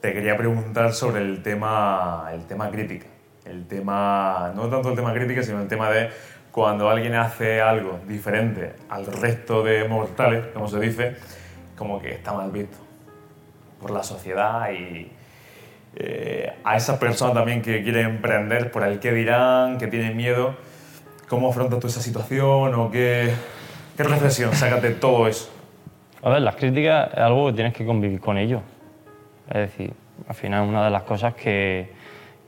te 0.01 0.13
quería 0.13 0.37
preguntar 0.37 0.93
sobre 0.93 1.21
el 1.21 1.41
tema, 1.41 2.29
el 2.33 2.45
tema 2.45 2.69
crítica. 2.69 3.07
el 3.45 3.65
tema, 3.65 4.51
no 4.55 4.67
tanto 4.67 4.89
el 4.89 4.95
tema 4.95 5.13
crítica, 5.13 5.41
sino 5.41 5.61
el 5.61 5.67
tema 5.69 5.89
de 5.89 6.09
cuando 6.57 6.89
alguien 6.89 7.13
hace 7.13 7.61
algo 7.61 7.99
diferente 8.07 8.73
al 8.89 9.05
resto 9.05 9.61
de 9.61 9.87
mortales, 9.87 10.47
como 10.55 10.67
se 10.67 10.79
dice, 10.79 11.15
como 11.77 12.01
que 12.01 12.13
está 12.13 12.33
mal 12.33 12.49
visto 12.49 12.79
por 13.79 13.91
la 13.91 14.01
sociedad 14.01 14.71
y 14.71 15.11
eh, 15.97 16.51
a 16.63 16.75
esa 16.75 16.99
persona 16.99 17.31
también 17.31 17.61
que 17.61 17.83
quiere 17.83 18.01
emprender, 18.01 18.71
por 18.71 18.81
el 18.81 18.99
que 18.99 19.11
dirán, 19.11 19.77
que 19.77 19.85
tiene 19.85 20.15
miedo, 20.15 20.55
¿cómo 21.29 21.49
afrontas 21.49 21.79
tú 21.79 21.85
esa 21.85 22.01
situación 22.01 22.73
o 22.73 22.89
qué, 22.89 23.31
qué 23.95 24.01
reflexión 24.01 24.51
sacas 24.55 24.81
de 24.81 24.95
todo 24.95 25.27
eso? 25.27 25.51
A 26.23 26.29
ver, 26.31 26.41
las 26.41 26.55
críticas 26.55 27.11
es 27.13 27.19
algo 27.19 27.49
que 27.49 27.53
tienes 27.53 27.73
que 27.75 27.85
convivir 27.85 28.19
con 28.19 28.35
ellos. 28.35 28.63
Es 29.47 29.57
decir, 29.57 29.93
al 30.27 30.33
final 30.33 30.63
es 30.63 30.69
una 30.69 30.85
de 30.85 30.89
las 30.89 31.03
cosas 31.03 31.35
que, 31.35 31.91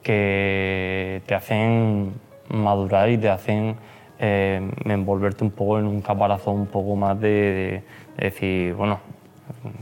que 0.02 1.22
te 1.28 1.36
hacen 1.36 2.12
madurar 2.50 3.08
y 3.12 3.20
te 3.20 3.30
hacen 3.30 3.78
eh, 4.20 4.62
envolverte 4.86 5.44
un 5.44 5.52
poco 5.52 5.80
en 5.80 5.86
un 5.86 6.02
caparazón 6.02 6.56
un 6.56 6.68
poco 6.68 6.96
más 6.96 7.20
de, 7.20 7.84
decir, 8.18 8.74
bueno, 8.74 9.00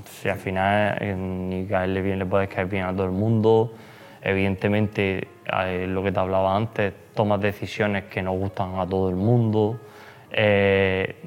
si 0.05 0.29
al 0.29 0.38
final 0.38 0.97
eh, 1.01 1.15
ni 1.15 1.65
caerle 1.65 2.01
bien 2.01 2.19
le 2.19 2.25
puedes 2.25 2.47
caer 2.47 2.67
bien 2.67 2.85
a 2.85 2.93
todo 2.93 3.05
el 3.05 3.11
mundo, 3.11 3.73
evidentemente 4.21 5.27
eh, 5.45 5.88
lo 5.88 6.03
que 6.03 6.11
te 6.11 6.19
hablaba 6.19 6.55
antes, 6.55 6.93
tomas 7.15 7.41
decisiones 7.41 8.05
que 8.05 8.21
no 8.21 8.33
gustan 8.33 8.79
a 8.79 8.88
todo 8.88 9.09
el 9.09 9.15
mundo. 9.15 9.79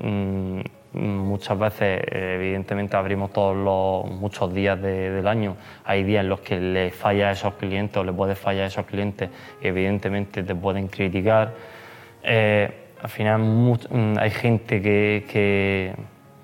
Mm, 0.03 0.61
muchas 0.93 1.59
veces, 1.59 2.03
evidentemente, 2.11 2.97
abrimos 2.97 3.33
todos 3.33 3.57
los 3.57 4.13
muchos 4.21 4.53
días 4.53 4.81
del 4.81 5.27
año. 5.27 5.57
Hay 5.85 6.05
días 6.05 6.23
en 6.23 6.29
los 6.29 6.41
que 6.41 6.61
le 6.61 6.91
falla 6.91 7.29
a 7.29 7.33
esos 7.33 7.55
clientes 7.55 7.97
o 7.97 8.05
le 8.05 8.13
puedes 8.13 8.39
fallar 8.39 8.65
a 8.65 8.67
esos 8.67 8.87
clientes 8.87 9.31
y, 9.63 9.69
evidentemente, 9.69 10.43
te 10.43 10.55
pueden 10.55 10.89
criticar. 10.89 11.53
Eh, 12.23 12.80
al 13.03 13.09
final, 13.09 13.41
mm, 13.41 14.19
hay 14.19 14.31
gente 14.31 14.83
que, 14.83 15.95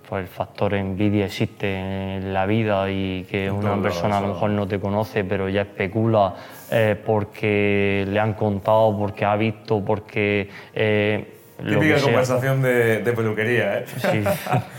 pues, 0.09 0.23
el 0.23 0.29
factor 0.29 0.75
envidia 0.75 1.27
existe 1.27 2.17
en 2.17 2.33
la 2.33 2.47
vida 2.47 2.91
y 2.91 3.25
que 3.31 3.51
una 3.51 3.81
persona 3.83 4.19
a 4.19 4.21
lo 4.21 4.29
mejor 4.29 4.51
no 4.51 4.67
te 4.67 4.81
conoce, 4.81 5.25
pero 5.25 5.49
ya 5.49 5.63
especula 5.63 6.35
eh, 6.71 6.97
porque 7.05 8.05
le 8.09 8.19
han 8.21 8.35
contado, 8.35 8.97
porque 8.99 9.25
ha 9.25 9.37
visto, 9.37 9.85
porque. 9.85 10.49
Eh, 10.75 11.33
Típica 11.59 12.01
conversación 12.01 12.61
de, 12.61 13.13
peluquería, 13.17 13.79
¿eh? 13.79 13.85
Sí, 13.87 14.23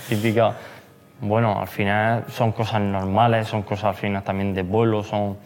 típica. 0.09 0.55
Bueno, 1.19 1.59
al 1.59 1.67
final 1.67 2.25
son 2.29 2.51
cosas 2.51 2.81
normales, 2.81 3.47
son 3.47 3.63
cosas 3.63 3.85
al 3.85 3.95
final 3.95 4.23
también 4.23 4.53
de 4.53 4.61
vuelo, 4.61 5.03
son... 5.03 5.37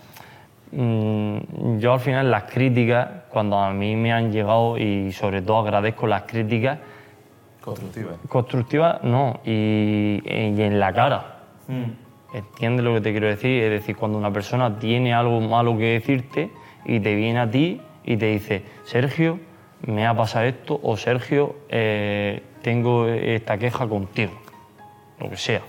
Mm, 0.71 1.79
yo 1.79 1.93
al 1.93 1.99
final 1.99 2.31
las 2.31 2.43
críticas, 2.43 3.09
cuando 3.29 3.57
a 3.57 3.71
mí 3.73 3.95
me 3.95 4.13
han 4.13 4.31
llegado 4.31 4.77
y 4.77 5.11
sobre 5.11 5.41
todo 5.41 5.59
agradezco 5.59 6.07
las 6.07 6.23
críticas... 6.23 6.79
Constructivas. 7.61 8.15
Constructivas, 8.27 9.03
no, 9.03 9.39
y, 9.45 10.21
en 10.25 10.79
la 10.79 10.93
cara. 10.93 11.39
Mm. 11.67 12.35
¿Entiendes 12.37 12.85
lo 12.85 12.93
que 12.95 13.01
te 13.01 13.11
quiero 13.11 13.27
decir? 13.27 13.63
Es 13.63 13.71
decir, 13.71 13.95
cuando 13.95 14.17
una 14.17 14.31
persona 14.31 14.79
tiene 14.79 15.13
algo 15.13 15.41
malo 15.41 15.77
que 15.77 15.93
decirte 15.93 16.49
y 16.85 16.99
te 16.99 17.13
viene 17.13 17.39
a 17.39 17.51
ti 17.51 17.81
y 18.03 18.17
te 18.17 18.27
dice, 18.27 18.63
Sergio, 18.85 19.39
me 19.85 20.07
ha 20.07 20.15
pasado 20.15 20.45
esto 20.45 20.79
o 20.81 20.95
Sergio, 20.95 21.55
eh, 21.69 22.41
tengo 22.61 23.07
esta 23.07 23.57
queja 23.57 23.87
contigo, 23.87 24.31
lo 25.19 25.29
que 25.29 25.37
sea. 25.37 25.61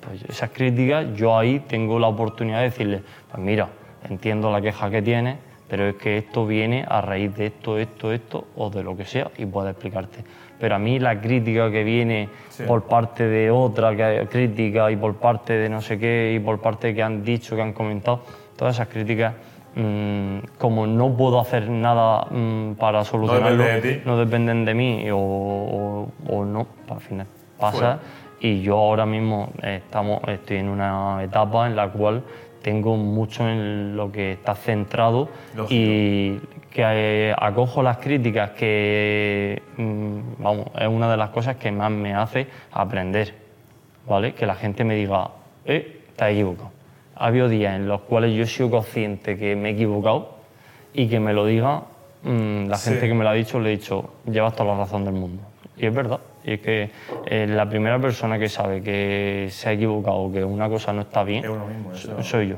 Pues 0.00 0.22
esas 0.24 0.50
críticas, 0.50 1.06
yo 1.14 1.36
ahí 1.36 1.60
tengo 1.60 1.98
la 1.98 2.08
oportunidad 2.08 2.58
de 2.58 2.64
decirle, 2.64 3.02
pues 3.30 3.42
mira, 3.42 3.68
entiendo 4.08 4.50
la 4.50 4.60
queja 4.60 4.90
que 4.90 5.02
tienes, 5.02 5.36
pero 5.68 5.88
es 5.88 5.96
que 5.96 6.18
esto 6.18 6.46
viene 6.46 6.84
a 6.88 7.00
raíz 7.00 7.34
de 7.36 7.46
esto, 7.46 7.78
esto, 7.78 8.12
esto 8.12 8.46
o 8.56 8.70
de 8.70 8.82
lo 8.82 8.96
que 8.96 9.04
sea 9.04 9.30
y 9.38 9.46
puedo 9.46 9.68
explicarte. 9.68 10.24
Pero 10.58 10.74
a 10.74 10.78
mí 10.78 10.98
la 10.98 11.20
crítica 11.20 11.70
que 11.70 11.84
viene 11.84 12.28
por 12.66 12.84
parte 12.84 13.26
de 13.26 13.50
otra 13.50 13.96
que 13.96 14.26
crítica 14.30 14.90
y 14.90 14.96
por 14.96 15.14
parte 15.16 15.54
de 15.54 15.68
no 15.68 15.80
sé 15.80 15.98
qué 15.98 16.34
y 16.36 16.40
por 16.40 16.60
parte 16.60 16.94
que 16.94 17.02
han 17.02 17.24
dicho, 17.24 17.56
que 17.56 17.62
han 17.62 17.72
comentado, 17.72 18.22
todas 18.56 18.74
esas 18.74 18.88
críticas 18.88 19.34
Mm, 19.76 20.38
como 20.58 20.84
no 20.84 21.16
puedo 21.16 21.38
hacer 21.38 21.70
nada 21.70 22.26
mm, 22.28 22.72
para 22.72 23.04
solucionarlo, 23.04 23.64
no, 24.04 24.16
dependen 24.16 24.64
de 24.64 24.74
mí 24.74 25.06
o, 25.12 26.08
no, 26.28 26.66
al 26.88 27.00
final 27.00 27.26
pasa. 27.58 28.00
Y 28.40 28.62
yo 28.62 28.76
ahora 28.76 29.06
mismo 29.06 29.50
estamos, 29.62 30.22
estoy 30.26 30.56
en 30.56 30.70
una 30.70 31.22
etapa 31.22 31.68
en 31.68 31.76
la 31.76 31.88
cual 31.88 32.22
tengo 32.62 32.96
mucho 32.96 33.48
en 33.48 33.96
lo 33.96 34.12
que 34.12 34.32
está 34.32 34.54
centrado 34.54 35.28
y 35.68 36.38
que 36.70 36.82
eh, 36.82 37.34
acojo 37.36 37.82
las 37.82 37.98
críticas 37.98 38.50
que, 38.50 39.62
mm, 39.76 40.42
vamos, 40.42 40.66
es 40.78 40.88
una 40.88 41.10
de 41.10 41.16
las 41.16 41.30
cosas 41.30 41.56
que 41.56 41.72
más 41.72 41.90
me 41.90 42.14
hace 42.14 42.46
aprender, 42.72 43.34
¿vale? 44.08 44.34
Que 44.34 44.46
la 44.46 44.54
gente 44.54 44.84
me 44.84 44.94
diga, 44.94 45.30
eh, 45.64 46.02
te 46.16 46.30
equivocado 46.30 46.80
ha 47.20 47.26
habido 47.26 47.50
días 47.50 47.76
en 47.76 47.86
los 47.86 48.00
cuales 48.00 48.34
yo 48.34 48.44
he 48.44 48.46
sido 48.46 48.70
consciente 48.70 49.36
que 49.36 49.54
me 49.54 49.68
he 49.68 49.72
equivocado 49.72 50.36
y 50.94 51.06
que 51.06 51.20
me 51.20 51.34
lo 51.34 51.44
diga 51.44 51.82
mm, 52.22 52.66
la 52.66 52.78
gente 52.78 53.06
que 53.06 53.12
me 53.12 53.24
lo 53.24 53.30
ha 53.30 53.34
dicho, 53.34 53.60
le 53.60 53.74
he 53.74 53.76
dicho, 53.76 54.10
llevas 54.24 54.56
toda 54.56 54.72
la 54.72 54.78
razón 54.78 55.04
del 55.04 55.14
mundo. 55.14 55.42
Y 55.76 55.84
es 55.84 55.94
verdad. 55.94 56.20
Y 56.44 56.54
es 56.54 56.60
que 56.60 56.90
eh, 57.26 57.46
la 57.46 57.68
primera 57.68 57.98
persona 57.98 58.38
que 58.38 58.48
sabe 58.48 58.82
que 58.82 59.48
se 59.50 59.68
ha 59.68 59.72
equivocado, 59.72 60.30
que 60.32 60.44
una 60.44 60.68
cosa 60.68 60.92
no 60.92 61.02
está 61.02 61.22
bien, 61.24 61.44
soy 62.22 62.48
yo. 62.48 62.56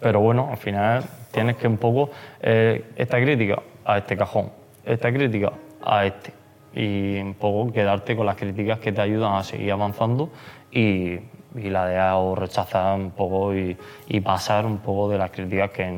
Pero 0.00 0.20
bueno, 0.20 0.48
al 0.50 0.58
final 0.58 1.04
tienes 1.30 1.56
que 1.56 1.66
un 1.66 1.78
poco, 1.78 2.10
eh, 2.40 2.84
esta 2.96 3.20
crítica 3.20 3.60
a 3.84 3.98
este 3.98 4.16
cajón, 4.16 4.50
esta 4.84 5.12
crítica 5.12 5.52
a 5.82 6.06
este. 6.06 6.32
Y 6.74 7.18
un 7.20 7.34
poco 7.34 7.72
quedarte 7.72 8.16
con 8.16 8.26
las 8.26 8.36
críticas 8.36 8.78
que 8.80 8.92
te 8.92 9.00
ayudan 9.00 9.34
a 9.34 9.44
seguir 9.44 9.72
avanzando 9.72 10.30
y 10.72 11.18
y 11.54 11.70
la 11.70 11.86
de 11.86 12.00
o 12.00 12.34
rechazar 12.34 12.98
un 12.98 13.10
poco 13.10 13.54
y, 13.54 13.76
pasar 14.20 14.66
un 14.66 14.78
poco 14.78 15.10
de 15.10 15.18
las 15.18 15.30
críticas 15.30 15.70
que 15.70 15.90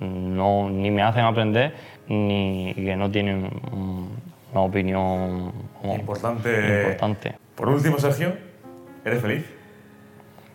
no, 0.00 0.70
ni 0.70 0.90
me 0.90 1.02
hacen 1.02 1.24
aprender 1.24 1.74
ni 2.08 2.72
que 2.74 2.96
no 2.96 3.10
tienen 3.10 3.50
una 4.52 4.62
opinión 4.62 5.52
importante. 5.84 6.82
importante. 6.84 7.34
Por 7.54 7.68
último, 7.68 7.98
Sergio, 7.98 8.32
¿eres 9.04 9.20
feliz? 9.20 9.44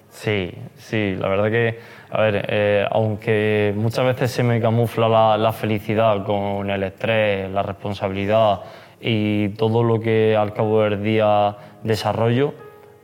Sí, 0.09 0.53
sí, 0.77 1.15
la 1.17 1.27
verdad 1.27 1.49
que, 1.49 1.79
a 2.11 2.21
ver, 2.21 2.45
eh, 2.47 2.85
aunque 2.91 3.73
muchas 3.75 4.05
veces 4.05 4.31
se 4.31 4.43
me 4.43 4.61
camufla 4.61 5.09
la, 5.09 5.37
la 5.37 5.51
felicidad 5.51 6.23
con 6.23 6.69
el 6.69 6.83
estrés, 6.83 7.49
la 7.49 7.63
responsabilidad 7.63 8.61
y 9.01 9.49
todo 9.49 9.83
lo 9.83 9.99
que 9.99 10.35
al 10.37 10.53
cabo 10.53 10.83
del 10.83 11.03
día 11.03 11.57
desarrollo, 11.83 12.53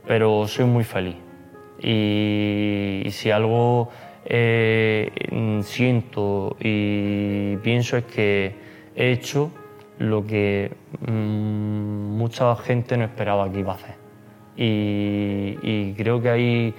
pero 0.07 0.47
soy 0.47 0.65
muy 0.65 0.83
feliz. 0.83 1.15
Y, 1.81 3.05
si 3.09 3.31
algo 3.31 3.89
eh, 4.25 5.09
siento 5.63 6.55
y 6.59 7.57
pienso 7.57 7.97
es 7.97 8.05
que 8.05 8.55
he 8.95 9.11
hecho 9.11 9.51
lo 9.99 10.25
que 10.25 10.71
mm, 11.07 12.17
mucha 12.17 12.55
gente 12.55 12.97
no 12.97 13.03
esperaba 13.03 13.51
que 13.51 13.59
iba 13.59 13.73
a 13.73 13.75
hacer. 13.75 13.95
Y, 14.55 15.93
creo 15.93 16.21
que 16.21 16.29
hay 16.29 16.73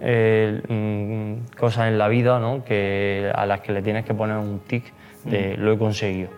eh, 0.00 0.62
mm, 0.68 1.56
cosas 1.56 1.88
en 1.88 1.98
la 1.98 2.08
vida 2.08 2.38
¿no? 2.38 2.64
que, 2.64 3.30
a 3.34 3.44
las 3.44 3.60
que 3.60 3.72
le 3.72 3.82
tienes 3.82 4.04
que 4.04 4.14
poner 4.14 4.36
un 4.36 4.60
tic 4.60 4.84
de 5.24 5.56
mm. 5.56 5.60
lo 5.60 5.72
he 5.72 5.78
conseguido. 5.78 6.30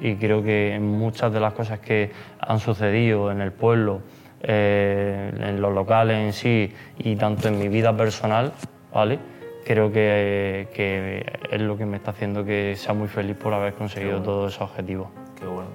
Y 0.00 0.14
creo 0.14 0.42
que 0.42 0.78
muchas 0.80 1.32
de 1.32 1.40
las 1.40 1.54
cosas 1.54 1.80
que 1.80 2.12
han 2.38 2.60
sucedido 2.60 3.32
en 3.32 3.40
el 3.40 3.52
pueblo, 3.52 4.00
eh, 4.42 5.32
en 5.38 5.60
los 5.60 5.74
locales 5.74 6.16
en 6.18 6.32
sí 6.32 6.72
y 6.98 7.16
tanto 7.16 7.48
en 7.48 7.58
mi 7.58 7.68
vida 7.68 7.96
personal, 7.96 8.52
¿vale? 8.92 9.18
Creo 9.66 9.90
que, 9.90 10.68
que, 10.72 11.26
es 11.50 11.60
lo 11.60 11.76
que 11.76 11.84
me 11.84 11.96
está 11.96 12.12
haciendo 12.12 12.44
que 12.44 12.74
sea 12.76 12.94
muy 12.94 13.08
feliz 13.08 13.36
por 13.36 13.52
haber 13.52 13.74
conseguido 13.74 14.22
todos 14.22 14.54
esos 14.54 14.70
objetivos. 14.70 15.08
Qué 15.38 15.46
bueno. 15.46 15.70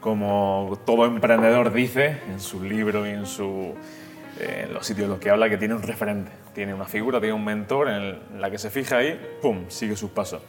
Como 0.00 0.78
todo 0.86 1.06
emprendedor 1.06 1.72
dice 1.72 2.20
en 2.28 2.40
su 2.40 2.62
libro 2.62 3.06
y 3.06 3.10
en, 3.10 3.26
su, 3.26 3.74
en 4.38 4.72
los 4.72 4.86
sitios 4.86 5.04
en 5.04 5.10
los 5.10 5.18
que 5.18 5.30
habla, 5.30 5.48
que 5.48 5.56
tiene 5.56 5.74
un 5.74 5.82
referente, 5.82 6.30
tiene 6.54 6.72
una 6.72 6.84
figura, 6.84 7.18
tiene 7.18 7.34
un 7.34 7.44
mentor 7.44 7.88
en 7.88 8.40
la 8.40 8.50
que 8.50 8.58
se 8.58 8.70
fija 8.70 8.98
ahí, 8.98 9.20
¡pum!, 9.42 9.64
sigue 9.68 9.96
sus 9.96 10.10
pasos. 10.10 10.40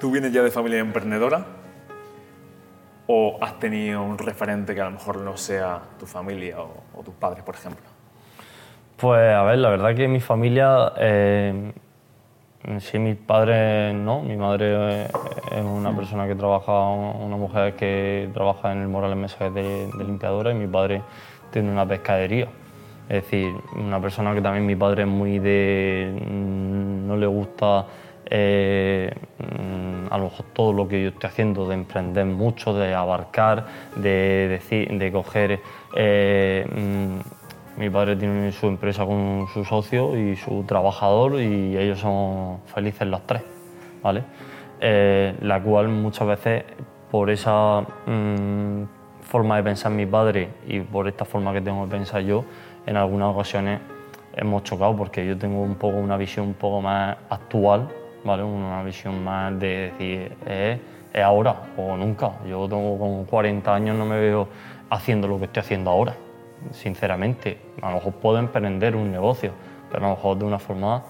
¿Tú 0.00 0.10
vienes 0.10 0.32
ya 0.32 0.42
de 0.42 0.50
familia 0.50 0.80
emprendedora? 0.80 1.46
¿O 3.06 3.38
has 3.40 3.58
tenido 3.60 4.02
un 4.02 4.18
referente 4.18 4.74
que 4.74 4.80
a 4.80 4.86
lo 4.86 4.90
mejor 4.90 5.18
no 5.18 5.36
sea 5.36 5.80
tu 5.98 6.06
familia 6.06 6.56
o, 6.60 7.02
tus 7.04 7.14
padres, 7.14 7.44
por 7.44 7.54
ejemplo? 7.54 7.86
Pues 8.96 9.32
a 9.32 9.42
ver, 9.44 9.58
la 9.58 9.70
verdad 9.70 9.94
que 9.94 10.08
mi 10.08 10.20
familia, 10.20 10.92
eh, 10.98 11.72
sí, 12.80 12.98
mis 12.98 13.16
padres 13.16 13.94
no, 13.94 14.22
mi 14.22 14.36
madre 14.36 15.04
es 15.04 15.64
una 15.64 15.94
persona 15.94 16.26
que 16.26 16.34
trabaja, 16.34 16.90
una 16.90 17.36
mujer 17.36 17.74
que 17.74 18.28
trabaja 18.34 18.72
en 18.72 18.82
el 18.82 18.88
Morales 18.88 19.16
Mensajes 19.16 19.54
de, 19.54 19.86
de 19.86 20.04
limpiadora 20.04 20.50
y 20.50 20.54
mi 20.54 20.66
padre 20.66 21.02
tiene 21.50 21.70
una 21.70 21.86
pescadería. 21.86 22.48
Es 23.08 23.22
decir, 23.22 23.54
una 23.76 24.00
persona 24.00 24.34
que 24.34 24.42
también 24.42 24.66
mi 24.66 24.74
padre 24.74 25.02
es 25.02 25.08
muy 25.08 25.38
de... 25.38 26.12
no 27.06 27.16
le 27.16 27.26
gusta 27.26 27.86
eh, 28.28 29.12
mm, 29.38 30.12
a 30.12 30.18
lo 30.18 30.24
mejor 30.24 30.46
todo 30.52 30.72
lo 30.72 30.88
que 30.88 31.02
yo 31.02 31.08
estoy 31.10 31.28
haciendo, 31.28 31.68
de 31.68 31.74
emprender 31.74 32.26
mucho, 32.26 32.74
de 32.74 32.94
abarcar, 32.94 33.66
de, 33.94 34.48
decir, 34.48 34.98
de 34.98 35.12
coger... 35.12 35.60
eh, 35.94 36.66
mm, 36.68 37.45
mi 37.76 37.90
padre 37.90 38.16
tiene 38.16 38.52
su 38.52 38.66
empresa 38.66 39.04
con 39.04 39.46
su 39.52 39.64
socio 39.64 40.16
y 40.16 40.36
su 40.36 40.64
trabajador 40.64 41.40
y 41.40 41.76
ellos 41.76 42.00
son 42.00 42.60
felices 42.66 43.06
los 43.06 43.26
tres, 43.26 43.42
¿vale? 44.02 44.24
Eh, 44.80 45.34
la 45.40 45.62
cual 45.62 45.88
muchas 45.88 46.26
veces 46.26 46.64
por 47.10 47.30
esa 47.30 47.82
mm, 48.06 48.84
forma 49.20 49.56
de 49.56 49.62
pensar 49.62 49.92
mi 49.92 50.06
padre 50.06 50.48
y 50.66 50.80
por 50.80 51.06
esta 51.08 51.24
forma 51.24 51.52
que 51.52 51.60
tengo 51.60 51.84
de 51.84 51.90
pensar 51.90 52.22
yo, 52.22 52.44
en 52.86 52.96
algunas 52.96 53.34
ocasiones 53.34 53.80
hemos 54.34 54.62
chocado 54.64 54.96
porque 54.96 55.26
yo 55.26 55.36
tengo 55.36 55.62
un 55.62 55.74
poco 55.74 55.96
una 55.96 56.16
visión 56.16 56.46
un 56.48 56.54
poco 56.54 56.80
más 56.80 57.16
actual, 57.28 57.88
¿vale? 58.24 58.42
Una 58.42 58.82
visión 58.82 59.22
más 59.22 59.58
de 59.58 59.92
decir, 59.92 60.36
"Eh, 60.46 60.78
es 61.12 61.22
ahora 61.22 61.56
o 61.76 61.96
nunca. 61.96 62.32
Yo 62.46 62.68
tengo 62.68 62.98
con 62.98 63.24
40 63.24 63.74
años, 63.74 63.96
no 63.96 64.04
me 64.04 64.18
veo 64.18 64.48
haciendo 64.90 65.26
lo 65.26 65.38
que 65.38 65.46
estoy 65.46 65.60
haciendo 65.60 65.90
ahora, 65.90 66.14
sinceramente. 66.72 67.58
A 67.82 67.88
lo 67.90 67.96
mejor 67.96 68.12
puedo 68.14 68.38
emprender 68.38 68.96
un 68.96 69.10
negocio, 69.10 69.52
pero 69.90 70.04
a 70.06 70.08
lo 70.10 70.14
mejor 70.16 70.38
de 70.38 70.44
una 70.44 70.58
forma 70.58 71.02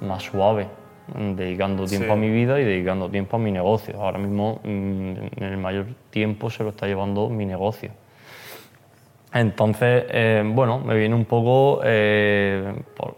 más 0.00 0.22
suave, 0.22 0.66
mm, 1.14 1.32
dedicando 1.34 1.84
tiempo 1.86 2.06
Sí. 2.06 2.12
a 2.12 2.16
mi 2.16 2.30
vida 2.30 2.60
y 2.60 2.64
dedicando 2.64 3.08
tiempo 3.10 3.36
a 3.36 3.40
mi 3.40 3.50
negocio. 3.52 4.00
Ahora 4.02 4.18
mismo 4.18 4.60
mm, 4.64 4.68
en 4.68 5.42
el 5.42 5.56
mayor 5.58 5.86
tiempo 6.10 6.50
se 6.50 6.62
lo 6.64 6.70
está 6.70 6.86
llevando 6.86 7.28
mi 7.28 7.44
negocio. 7.46 7.90
Entonces, 9.32 10.04
eh, 10.08 10.42
bueno, 10.44 10.80
me 10.80 10.94
viene 10.96 11.14
un 11.14 11.24
poco 11.24 11.80
eh, 11.84 12.74
por 12.96 13.16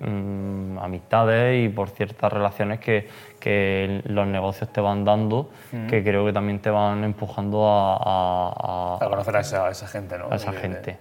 mm, 0.00 0.78
amistades 0.78 1.64
y 1.64 1.68
por 1.68 1.88
ciertas 1.90 2.32
relaciones 2.32 2.80
que, 2.80 3.08
que 3.38 4.00
los 4.06 4.26
negocios 4.26 4.72
te 4.72 4.80
van 4.80 5.04
dando, 5.04 5.50
que 5.88 6.02
creo 6.02 6.24
que 6.26 6.32
también 6.32 6.58
te 6.58 6.70
van 6.70 7.04
empujando 7.04 7.68
a, 7.68 7.94
a- 7.96 8.98
a- 9.00 9.08
conocer 9.08 9.36
a 9.36 9.40
esa, 9.40 9.66
a 9.68 9.70
esa 9.70 9.86
gente, 9.86 10.18
¿no? 10.18 10.26
a 10.32 10.36
esa 10.36 10.52
gente. 10.52 10.98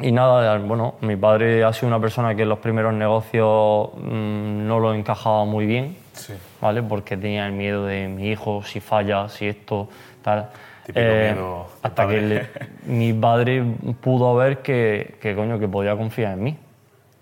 Y 0.00 0.10
nada, 0.10 0.58
bueno, 0.58 0.96
mi 1.02 1.14
padre 1.16 1.62
ha 1.62 1.72
sido 1.72 1.88
una 1.88 2.00
persona 2.00 2.34
que 2.34 2.42
en 2.42 2.48
los 2.48 2.58
primeros 2.58 2.92
negocios 2.94 3.90
mm, 3.96 4.66
no 4.66 4.80
lo 4.80 4.92
encajaba 4.92 5.44
muy 5.44 5.66
bien, 5.66 5.96
Sí. 6.12 6.34
¿vale? 6.60 6.82
Porque 6.82 7.16
tenía 7.16 7.46
el 7.46 7.52
miedo 7.52 7.86
de 7.86 8.08
mi 8.08 8.28
hijo, 8.30 8.62
si 8.64 8.80
falla, 8.80 9.28
si 9.28 9.46
esto, 9.46 9.88
tal. 10.22 10.50
Eh, 10.94 11.30
miedo 11.32 11.66
hasta 11.82 12.06
que 12.08 12.20
le- 12.20 12.48
mi 12.86 13.12
padre 13.12 13.62
pudo 14.00 14.34
ver 14.34 14.58
que, 14.58 15.16
que, 15.20 15.34
coño, 15.34 15.58
que 15.58 15.68
podía 15.68 15.96
confiar 15.96 16.32
en 16.34 16.42
mí, 16.42 16.58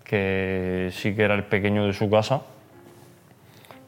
que 0.03 0.89
sí 0.91 1.15
que 1.15 1.23
era 1.23 1.35
el 1.35 1.43
pequeño 1.45 1.85
de 1.85 1.93
su 1.93 2.09
casa, 2.09 2.41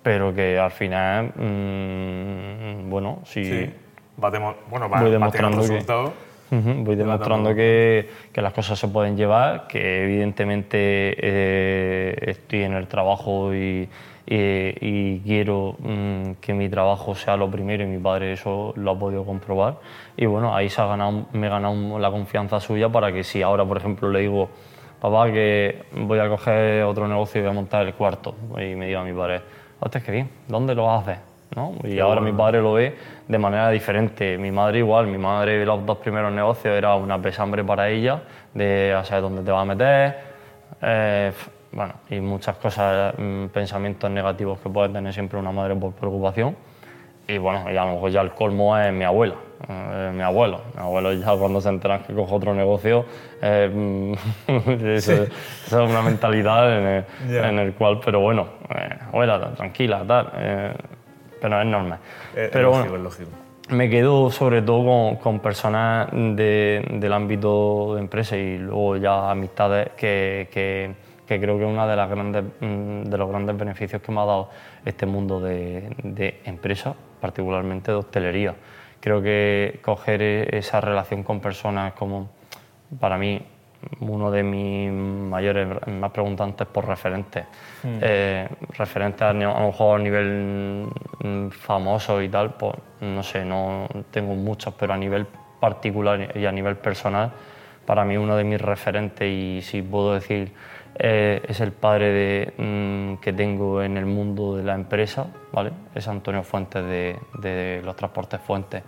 pero 0.03 0.33
que 0.33 0.57
al 0.59 0.71
final, 0.71 1.33
mm, 1.35 2.89
bueno, 2.89 3.19
sí, 3.25 3.43
Sí. 3.43 3.73
Va 4.23 4.29
bueno, 4.29 4.89
va, 4.89 5.01
Voy 5.01 5.07
va 5.07 5.11
demostrando 5.11 5.31
teniendo 5.31 5.61
que- 5.61 5.67
resultados. 5.73 6.11
Voy 6.51 6.95
demostrando 6.95 7.49
que, 7.55 8.09
que 8.31 8.41
las 8.41 8.53
cosas 8.53 8.77
se 8.79 8.87
pueden 8.87 9.17
llevar, 9.17 9.67
que 9.67 10.03
evidentemente 10.03 11.15
eh, 11.17 12.15
estoy 12.21 12.63
en 12.63 12.73
el 12.73 12.87
trabajo 12.87 13.53
y, 13.53 13.87
y- 14.27 14.73
y 14.81 15.19
quiero 15.25 15.75
mm, 15.79 16.33
que 16.41 16.53
mi 16.53 16.69
trabajo 16.69 17.15
sea 17.15 17.35
lo 17.35 17.49
primero 17.49 17.83
y 17.83 17.87
mi 17.87 17.97
padre 17.97 18.33
eso 18.33 18.73
lo 18.75 18.91
ha 18.91 18.99
podido 18.99 19.23
comprobar. 19.25 19.75
Y 20.17 20.25
bueno, 20.27 20.55
ahí 20.55 20.69
se 20.69 20.81
ha 20.81 20.85
ganado, 20.85 21.25
me 21.33 21.47
he 21.47 21.49
ganado 21.49 21.99
la 21.99 22.11
confianza 22.11 22.59
suya 22.59 22.89
para 22.89 23.11
que 23.11 23.23
si 23.23 23.41
ahora, 23.41 23.65
por 23.65 23.77
ejemplo, 23.77 24.09
le 24.09 24.19
digo, 24.21 24.49
papá, 25.01 25.31
que 25.31 25.83
voy 25.93 26.19
a 26.19 26.29
coger 26.29 26.83
otro 26.83 27.07
negocio 27.07 27.39
y 27.41 27.43
voy 27.43 27.51
a 27.51 27.55
montar 27.55 27.85
el 27.85 27.93
cuarto, 27.95 28.35
y 28.53 28.75
me 28.75 28.87
diga 28.87 29.03
mi 29.03 29.13
padre, 29.13 29.41
hostia, 29.79 30.01
qué 30.01 30.11
bien, 30.11 30.29
¿dónde 30.47 30.73
lo 30.75 30.85
vas 30.85 30.99
a 30.99 31.11
hacer? 31.11 31.34
¿No? 31.55 31.73
Y 31.83 31.99
ahora 31.99 32.21
mi 32.21 32.31
padre 32.33 32.61
lo 32.61 32.73
ve 32.73 32.95
de 33.27 33.37
manera 33.37 33.69
diferente. 33.69 34.37
Mi 34.37 34.51
madre 34.51 34.79
igual, 34.79 35.07
mi 35.07 35.17
madre 35.17 35.65
los 35.65 35.85
dos 35.85 35.97
primeros 35.99 36.31
negocios 36.31 36.75
era 36.77 36.95
una 36.95 37.21
pesambre 37.21 37.63
para 37.63 37.89
ella, 37.89 38.21
de 38.53 38.93
a 38.93 39.03
saber 39.03 39.23
dónde 39.23 39.41
te 39.43 39.51
vas 39.51 39.61
a 39.61 39.65
meter, 39.65 40.15
eh, 40.81 41.31
bueno, 41.71 41.93
y 42.09 42.19
muchas 42.19 42.55
cosas, 42.57 43.13
mm, 43.17 43.47
pensamientos 43.47 44.09
negativos 44.09 44.59
que 44.59 44.69
puede 44.69 44.89
tener 44.89 45.13
siempre 45.13 45.37
una 45.39 45.51
madre 45.51 45.75
por 45.75 45.93
preocupación. 45.93 46.55
Y 47.27 47.37
bueno, 47.39 47.71
y 47.71 47.75
a 47.75 47.85
lo 47.85 47.93
mejor 47.93 48.11
ya 48.11 48.21
el 48.21 48.31
colmo 48.31 48.77
es 48.77 48.93
mi 48.93 49.03
abuela, 49.03 49.33
eh, 49.67 50.11
mi 50.13 50.21
abuelo. 50.21 50.61
Mi 50.75 50.81
abuelo 50.83 51.11
ya 51.13 51.35
cuando 51.35 51.59
se 51.59 51.69
enteran 51.69 52.03
que 52.03 52.13
cojo 52.13 52.35
otro 52.35 52.53
negocio, 52.53 53.03
eh, 53.41 53.67
mm, 53.73 54.13
eso, 54.95 55.11
eso 55.23 55.83
es 55.83 55.89
una 55.89 56.03
mentalidad 56.03 56.77
en 56.77 56.85
el, 56.87 57.05
Ya. 57.27 57.49
en 57.49 57.57
el 57.59 57.73
cual, 57.73 57.99
pero 58.05 58.19
bueno, 58.19 58.45
eh, 58.69 58.89
abuela, 59.07 59.53
tranquila, 59.55 60.03
tal, 60.07 60.31
eh, 60.35 60.73
pero 61.41 61.61
es 61.61 61.67
normal. 61.67 61.99
Es, 62.35 62.49
pero 62.51 62.69
es 62.71 62.77
bueno, 62.79 62.97
lógico, 62.97 62.97
es 62.97 63.01
lógico. 63.03 63.29
me 63.75 63.89
quedo 63.89 64.29
sobre 64.31 64.61
todo 64.61 64.85
con, 64.85 65.15
con 65.17 65.39
personas 65.39 66.09
de- 66.11 66.85
del 66.99 67.13
ámbito 67.13 67.95
de 67.95 68.01
empresa 68.01 68.37
y 68.37 68.57
luego 68.57 68.97
ya 68.97 69.29
amistades 69.31 69.89
que, 69.97 70.47
que- 70.51 70.93
que 71.27 71.39
creo 71.41 71.57
que 71.57 71.63
es 71.63 71.69
uno 71.71 71.87
de, 71.87 71.95
las 71.95 72.07
grandes, 72.07 72.43
mm, 72.61 73.03
de 73.05 73.17
los 73.17 73.27
grandes 73.29 73.57
beneficios 73.57 73.99
que 74.01 74.11
me 74.11 74.21
ha 74.21 74.25
dado 74.25 74.49
este 74.85 75.07
mundo 75.07 75.39
de, 75.39 75.89
de 76.03 76.41
empresa, 76.45 76.93
particularmente 77.19 77.91
de 77.91 77.97
hostelería. 77.97 78.53
Creo 78.99 79.23
que 79.23 79.79
coger 79.83 80.21
e- 80.21 80.57
esa 80.57 80.79
relación 80.81 81.23
con 81.23 81.39
personas 81.39 81.93
como, 81.93 82.29
para 82.99 83.17
mí, 83.17 83.41
uno 83.99 84.31
de 84.31 84.43
mis 84.43 84.91
mayores, 84.91 85.67
más 85.87 86.11
preguntantes 86.11 86.67
por 86.67 86.87
referentes. 86.87 87.45
Eh, 87.83 88.47
referentes 88.77 89.21
a, 89.21 89.29
a 89.29 89.33
lo 89.33 89.67
mejor 89.67 89.99
a 89.99 90.03
nivel 90.03 90.87
mm, 91.23 91.49
famoso 91.49 92.21
y 92.21 92.29
tal, 92.29 92.53
pues 92.55 92.73
no 93.01 93.23
sé, 93.23 93.45
no 93.45 93.87
tengo 94.11 94.35
muchos, 94.35 94.73
pero 94.73 94.93
a 94.93 94.97
nivel 94.97 95.25
particular 95.59 96.35
y 96.35 96.45
a 96.45 96.51
nivel 96.51 96.77
personal, 96.77 97.31
para 97.85 98.03
mí 98.05 98.17
uno 98.17 98.35
de 98.35 98.43
mis 98.43 98.61
referentes, 98.61 99.27
y 99.27 99.61
si 99.61 99.81
puedo 99.81 100.13
decir, 100.13 100.51
eh, 100.97 101.41
es 101.47 101.59
el 101.59 101.71
padre 101.71 102.11
de, 102.11 102.53
mm, 102.57 103.21
que 103.21 103.33
tengo 103.33 103.81
en 103.81 103.97
el 103.97 104.05
mundo 104.05 104.55
de 104.55 104.63
la 104.63 104.73
empresa, 104.73 105.27
¿vale? 105.51 105.71
Es 105.93 106.07
Antonio 106.07 106.43
Fuentes 106.43 106.83
de, 106.85 107.17
de 107.39 107.81
los 107.83 107.95
transportes 107.95 108.39
Fuentes. 108.41 108.83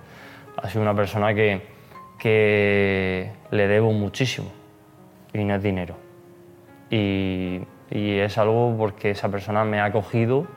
Ha 0.57 0.69
sido 0.69 0.81
una 0.81 0.95
persona 0.95 1.33
que, 1.33 1.61
que 2.17 3.31
le 3.51 3.67
debo 3.67 3.91
muchísimo 3.91 4.51
y 5.33 5.43
no 5.43 5.55
es 5.55 5.63
dinero. 5.63 5.95
Y, 6.89 7.61
y 7.91 8.19
es 8.19 8.37
algo 8.37 8.75
porque 8.77 9.11
esa 9.11 9.29
persona 9.29 9.63
me 9.63 9.79
ha 9.79 9.85
acogido 9.85 10.47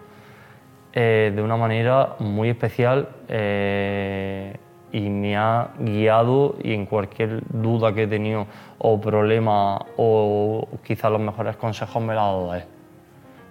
eh, 0.93 1.33
de 1.35 1.41
una 1.41 1.57
manera 1.57 2.17
muy 2.19 2.49
especial 2.49 3.11
eh, 3.29 4.57
y 4.91 5.09
me 5.09 5.37
ha 5.37 5.71
guiado 5.79 6.57
y 6.63 6.75
en 6.75 6.87
cualquier 6.87 7.43
duda 7.49 7.95
que 7.95 8.05
he 8.05 8.07
tenido 8.09 8.47
o 8.79 9.01
problema 9.01 9.79
o 9.97 10.67
quizás 10.83 11.13
los 11.13 11.21
mejores 11.21 11.57
consejos 11.57 12.03
me 12.03 12.15
los 12.15 12.23
ha 12.23 12.27
dado 12.27 12.55
él. 12.55 12.65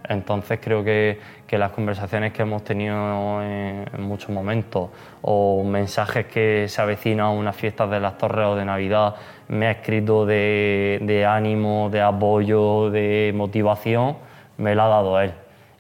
Entonces 0.10 0.60
creo 0.62 0.84
que, 0.84 1.20
que 1.46 1.58
las 1.60 1.72
conversaciones 1.72 2.34
que 2.34 2.42
hemos 2.42 2.64
tenido 2.64 3.44
en, 3.44 3.86
en 3.94 4.02
muchos 4.02 4.32
momentos 4.32 4.90
o 5.22 5.64
mensajes 5.64 6.26
que 6.26 6.66
se 6.68 6.82
avecinan 6.82 7.28
a 7.28 7.30
unas 7.30 7.56
fiestas 7.56 7.92
de 7.92 8.00
las 8.00 8.18
torres 8.18 8.48
o 8.48 8.56
de 8.56 8.66
Navidad 8.66 9.16
me 9.50 9.68
ha 9.68 9.72
escrito 9.72 10.26
de, 10.26 11.00
de 11.04 11.26
ánimo, 11.26 11.90
de 11.92 12.02
apoyo, 12.02 12.90
de 12.90 13.32
motivación, 13.36 14.18
me 14.58 14.74
la 14.74 14.86
ha 14.86 14.90
dado 14.90 15.22
él. 15.22 15.32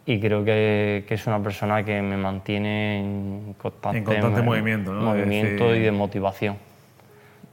Y 0.06 0.20
creo 0.20 0.46
que, 0.46 1.06
que 1.08 1.16
es 1.16 1.28
una 1.28 1.42
persona 1.42 1.84
que 1.84 2.00
me 2.02 2.18
mantiene 2.18 3.00
en 3.00 3.56
constante, 3.60 3.98
En 3.98 4.04
constante 4.04 4.42
movimiento, 4.44 5.76
y 5.76 5.80
de 5.80 5.92
motivación. 5.92 6.58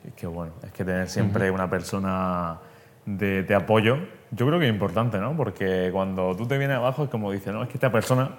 Es 0.07 0.13
que 0.15 0.27
bueno, 0.27 0.53
es 0.63 0.73
que 0.73 0.85
tener 0.85 1.09
siempre 1.09 1.51
una 1.51 1.69
persona 1.69 2.59
de, 3.05 3.43
de 3.43 3.55
apoyo, 3.55 3.99
yo 4.31 4.47
creo 4.47 4.59
que 4.59 4.67
es 4.67 4.73
importante, 4.73 5.19
¿no? 5.19 5.37
Porque 5.37 5.91
cuando 5.93 6.35
tú 6.37 6.47
te 6.47 6.59
vienes 6.59 6.77
abajo 6.77 7.05
es 7.05 7.11
como 7.11 7.31
dices, 7.33 7.53
no, 7.53 7.63
es 7.63 7.69
que 7.69 7.75
esta 7.75 7.91
persona 7.93 8.31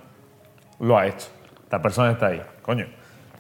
lo 0.80 0.98
ha 0.98 1.08
hecho, 1.08 1.28
esta 1.64 1.82
persona 1.82 2.12
está 2.12 2.28
ahí, 2.28 2.42
coño. 2.62 2.86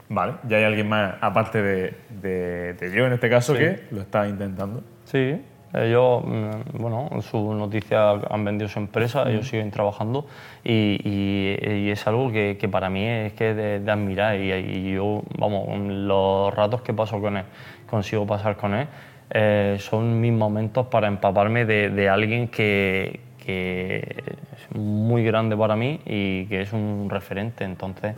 Vale, 0.09 0.35
ya 0.47 0.57
hay 0.57 0.63
alguien 0.63 0.87
más, 0.87 1.15
aparte 1.19 1.61
de, 1.61 1.93
de- 2.21 2.73
de 2.75 2.91
yo 2.95 3.05
en 3.05 3.13
este 3.13 3.29
caso, 3.29 3.53
que 3.53 3.87
lo 3.91 4.01
está 4.01 4.25
intentando. 4.27 4.81
Sí, 5.03 5.41
ellos, 5.73 6.23
mm, 6.25 6.77
bueno, 6.81 7.09
su 7.21 7.53
noticia 7.53 8.11
han 8.11 8.45
vendido 8.45 8.69
su 8.69 8.79
empresa, 8.79 9.29
ellos 9.29 9.49
siguen 9.49 9.69
trabajando 9.69 10.25
y, 10.63 10.97
y- 11.03 11.57
y 11.87 11.89
es 11.91 12.07
algo 12.07 12.31
que, 12.31 12.57
que 12.57 12.69
para 12.69 12.89
mí 12.89 13.05
es 13.05 13.33
que 13.33 13.53
de, 13.53 13.81
de 13.81 13.91
admirar 13.91 14.39
y, 14.39 14.53
y 14.53 14.93
yo, 14.93 15.23
vamos, 15.37 15.67
los 15.77 16.55
ratos 16.55 16.81
que 16.83 16.93
paso 16.93 17.19
con 17.19 17.35
él, 17.35 17.43
consigo 17.89 18.25
pasar 18.25 18.55
con 18.55 18.73
él, 18.75 18.87
eh, 19.29 19.77
son 19.79 20.19
mis 20.21 20.31
momentos 20.31 20.87
para 20.87 21.07
empaparme 21.07 21.65
de, 21.65 21.89
de 21.89 22.09
alguien 22.09 22.47
que, 22.47 23.19
que 23.43 24.23
es 24.55 24.75
muy 24.77 25.23
grande 25.23 25.55
para 25.55 25.75
mí 25.75 25.99
y 26.05 26.45
que 26.45 26.61
es 26.61 26.73
un 26.73 27.07
referente. 27.09 27.63
Entonces, 27.63 28.15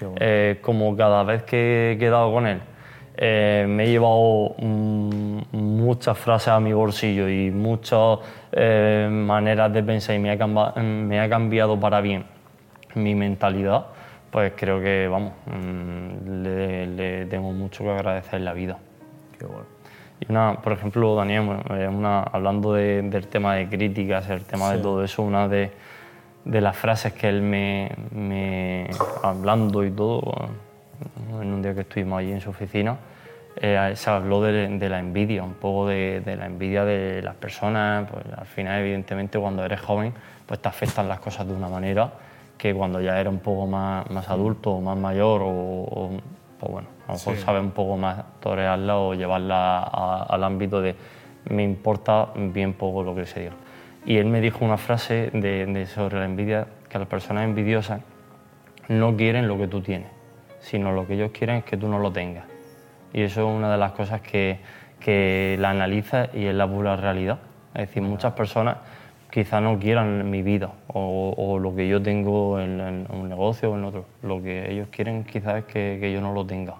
bueno. 0.00 0.16
eh, 0.20 0.58
como 0.60 0.96
cada 0.96 1.22
vez 1.22 1.42
que 1.44 1.92
he 1.92 1.98
quedado 1.98 2.32
con 2.32 2.46
él, 2.46 2.60
eh, 3.16 3.66
me 3.68 3.84
he 3.84 3.88
llevado 3.90 4.54
mm, 4.58 5.40
muchas 5.52 6.16
frases 6.18 6.48
a 6.48 6.60
mi 6.60 6.72
bolsillo 6.72 7.28
y 7.28 7.50
muchas 7.50 8.18
eh, 8.52 9.08
maneras 9.10 9.72
de 9.72 9.82
pensar 9.82 10.16
y 10.16 10.18
me 10.18 10.30
ha, 10.30 10.46
me 10.82 11.20
ha 11.20 11.28
cambiado 11.28 11.78
para 11.78 12.00
bien 12.00 12.24
mi 12.94 13.14
mentalidad, 13.14 13.86
pues 14.30 14.52
creo 14.56 14.80
que, 14.80 15.08
vamos, 15.08 15.32
mm, 15.46 16.42
le, 16.42 16.86
le 16.86 17.26
tengo 17.26 17.52
mucho 17.52 17.84
que 17.84 17.90
agradecer 17.90 18.36
en 18.36 18.44
la 18.44 18.52
vida. 18.52 18.78
Qué 19.38 19.46
bueno. 19.46 19.71
Y 20.22 20.30
una, 20.30 20.54
por 20.62 20.72
ejemplo, 20.72 21.14
Daniel, 21.16 21.58
eh, 21.70 21.88
una, 21.88 22.22
hablando 22.22 22.74
de- 22.74 23.02
del 23.02 23.26
tema 23.26 23.54
de 23.56 23.68
críticas, 23.68 24.28
el 24.30 24.44
tema 24.44 24.70
de 24.72 24.78
todo 24.82 25.02
eso, 25.04 25.22
una 25.22 25.48
de, 25.48 25.70
de 26.44 26.60
las 26.60 26.76
frases 26.76 27.12
que 27.12 27.28
él 27.28 27.42
me, 27.42 27.90
me 28.12 28.88
hablando 29.22 29.84
y 29.84 29.90
todo, 29.90 30.22
en 31.40 31.52
un 31.52 31.60
día 31.62 31.74
que 31.74 31.80
estuvimos 31.80 32.20
allí 32.20 32.30
en 32.32 32.40
su 32.40 32.50
oficina, 32.50 32.96
eh, 33.56 33.92
se 33.96 34.10
habló 34.10 34.40
de, 34.42 34.68
de 34.78 34.88
la 34.88 34.98
envidia, 35.00 35.42
un 35.42 35.54
poco 35.54 35.88
de, 35.88 36.20
de 36.24 36.36
la 36.36 36.46
envidia 36.46 36.84
de 36.84 37.20
las 37.22 37.34
personas. 37.34 38.08
Pues, 38.10 38.24
al 38.36 38.46
final, 38.46 38.80
evidentemente, 38.80 39.38
cuando 39.38 39.64
eres 39.64 39.80
joven, 39.80 40.12
pues 40.46 40.60
te 40.60 40.68
afectan 40.68 41.08
las 41.08 41.18
cosas 41.20 41.46
de 41.48 41.52
una 41.54 41.68
manera 41.68 42.12
que 42.56 42.72
cuando 42.72 43.00
ya 43.00 43.18
eres 43.18 43.32
un 43.32 43.40
poco 43.40 43.66
más, 43.66 44.08
más 44.10 44.28
adulto 44.30 44.70
o 44.70 44.80
más 44.80 44.96
mayor 44.96 45.42
o, 45.42 45.48
o, 45.48 46.10
pues 46.62 46.70
bueno, 46.72 46.88
a 47.08 47.12
lo 47.12 47.18
mejor 47.18 47.34
Sí. 47.36 47.42
sabes 47.42 47.60
un 47.60 47.72
poco 47.72 47.96
más 47.96 48.22
torearla 48.38 48.96
o 48.96 49.14
llevarla 49.14 49.78
a- 49.82 50.26
al 50.28 50.44
ámbito 50.44 50.80
de 50.80 50.94
me 51.50 51.64
importa 51.64 52.28
bien 52.36 52.72
poco 52.74 53.02
lo 53.02 53.16
que 53.16 53.26
se 53.26 53.40
diga. 53.40 53.52
Y 54.06 54.16
él 54.18 54.26
me 54.26 54.40
dijo 54.40 54.64
una 54.64 54.76
frase 54.76 55.30
de, 55.32 55.66
de 55.66 55.86
sobre 55.86 56.20
la 56.20 56.24
envidia, 56.24 56.68
que 56.88 57.00
las 57.00 57.08
personas 57.08 57.44
envidiosas 57.44 58.00
no 58.88 59.16
quieren 59.16 59.48
lo 59.48 59.58
que 59.58 59.66
tú 59.66 59.80
tienes, 59.80 60.08
sino 60.60 60.92
lo 60.92 61.04
que 61.06 61.14
ellos 61.14 61.32
quieren 61.32 61.56
es 61.56 61.64
que 61.64 61.76
tú 61.76 61.88
no 61.88 61.98
lo 61.98 62.12
tengas. 62.12 62.44
Y 63.12 63.22
eso 63.22 63.40
es 63.40 63.56
una 63.56 63.72
de 63.72 63.78
las 63.78 63.90
cosas 63.92 64.20
que, 64.20 64.60
que 65.00 65.56
la 65.58 65.70
analiza 65.70 66.28
y 66.32 66.46
es 66.46 66.54
la 66.54 66.68
pura 66.68 66.94
realidad. 66.96 67.38
Es 67.74 67.88
decir, 67.88 68.02
muchas 68.04 68.34
personas 68.34 68.76
quizá 69.32 69.60
no 69.60 69.78
quieran 69.78 70.30
mi 70.30 70.42
vida 70.42 70.70
o, 70.88 71.34
o 71.36 71.58
lo 71.58 71.74
que 71.74 71.88
yo 71.88 72.02
tengo 72.02 72.60
en, 72.60 72.80
en 72.80 73.06
un 73.10 73.28
negocio 73.28 73.72
o 73.72 73.76
en 73.76 73.84
otro. 73.84 74.04
Lo 74.22 74.42
que 74.42 74.70
ellos 74.70 74.88
quieren 74.90 75.24
quizás 75.24 75.56
es 75.60 75.64
que, 75.64 75.96
que 76.00 76.12
yo 76.12 76.20
no 76.20 76.32
lo 76.34 76.46
tenga. 76.46 76.74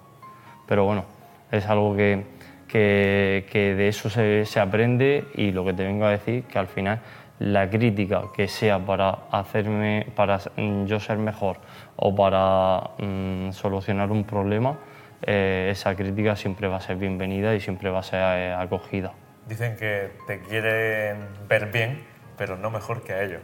Pero 0.67 0.85
bueno, 0.85 1.03
es 1.51 1.65
algo 1.65 1.95
que, 1.95 2.23
que, 2.67 3.45
que 3.51 3.73
de 3.75 3.87
eso 3.87 4.09
se, 4.09 4.45
se 4.45 4.59
aprende 4.59 5.25
y 5.33 5.51
lo 5.51 5.65
que 5.65 5.73
te 5.73 5.83
vengo 5.83 6.05
a 6.05 6.11
decir 6.11 6.43
que 6.43 6.59
al 6.59 6.67
final 6.67 7.01
la 7.39 7.69
crítica 7.69 8.25
que 8.35 8.47
sea 8.47 8.77
para 8.79 9.09
hacerme, 9.31 10.05
para 10.15 10.37
mm, 10.55 10.85
yo 10.85 10.99
ser 10.99 11.17
mejor 11.17 11.57
o 11.95 12.15
para 12.15 12.91
mm, 13.03 13.51
solucionar 13.51 14.11
un 14.11 14.23
problema, 14.23 14.77
eh, 15.23 15.69
esa 15.71 15.95
crítica 15.95 16.35
siempre 16.35 16.67
va 16.67 16.77
a 16.77 16.81
ser 16.81 16.97
bienvenida 16.97 17.55
y 17.55 17.59
siempre 17.59 17.89
va 17.89 17.99
a 17.99 18.03
ser 18.03 18.19
eh, 18.21 18.53
acogida. 18.53 19.13
Dicen 19.47 19.75
que 19.75 20.11
te 20.27 20.39
quieren 20.39 21.27
ver 21.49 21.71
bien, 21.71 22.12
pero 22.37 22.57
no 22.57 22.69
mejor 22.69 23.03
que 23.03 23.13
a 23.13 23.23
ellos. 23.23 23.41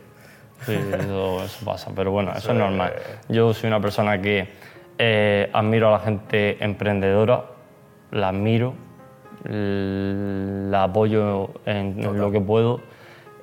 Sí, 0.65 0.73
eso, 0.73 1.43
eso 1.45 1.65
pasa, 1.65 1.91
pero 1.95 2.11
bueno, 2.11 2.31
eso, 2.31 2.39
Eso 2.39 2.51
es 2.51 2.57
normal. 2.57 2.93
Yo 3.29 3.53
soy 3.53 3.67
una 3.67 3.79
persona 3.79 4.21
que 4.21 4.47
eh, 4.97 5.49
admiro 5.53 5.87
a 5.89 5.91
la 5.91 5.99
gente 5.99 6.63
emprendedora, 6.63 7.45
la 8.11 8.29
admiro, 8.29 8.73
la 10.69 10.83
apoyo 10.83 11.51
en, 11.65 12.03
en 12.03 12.19
lo 12.19 12.31
que 12.31 12.41
puedo. 12.41 12.81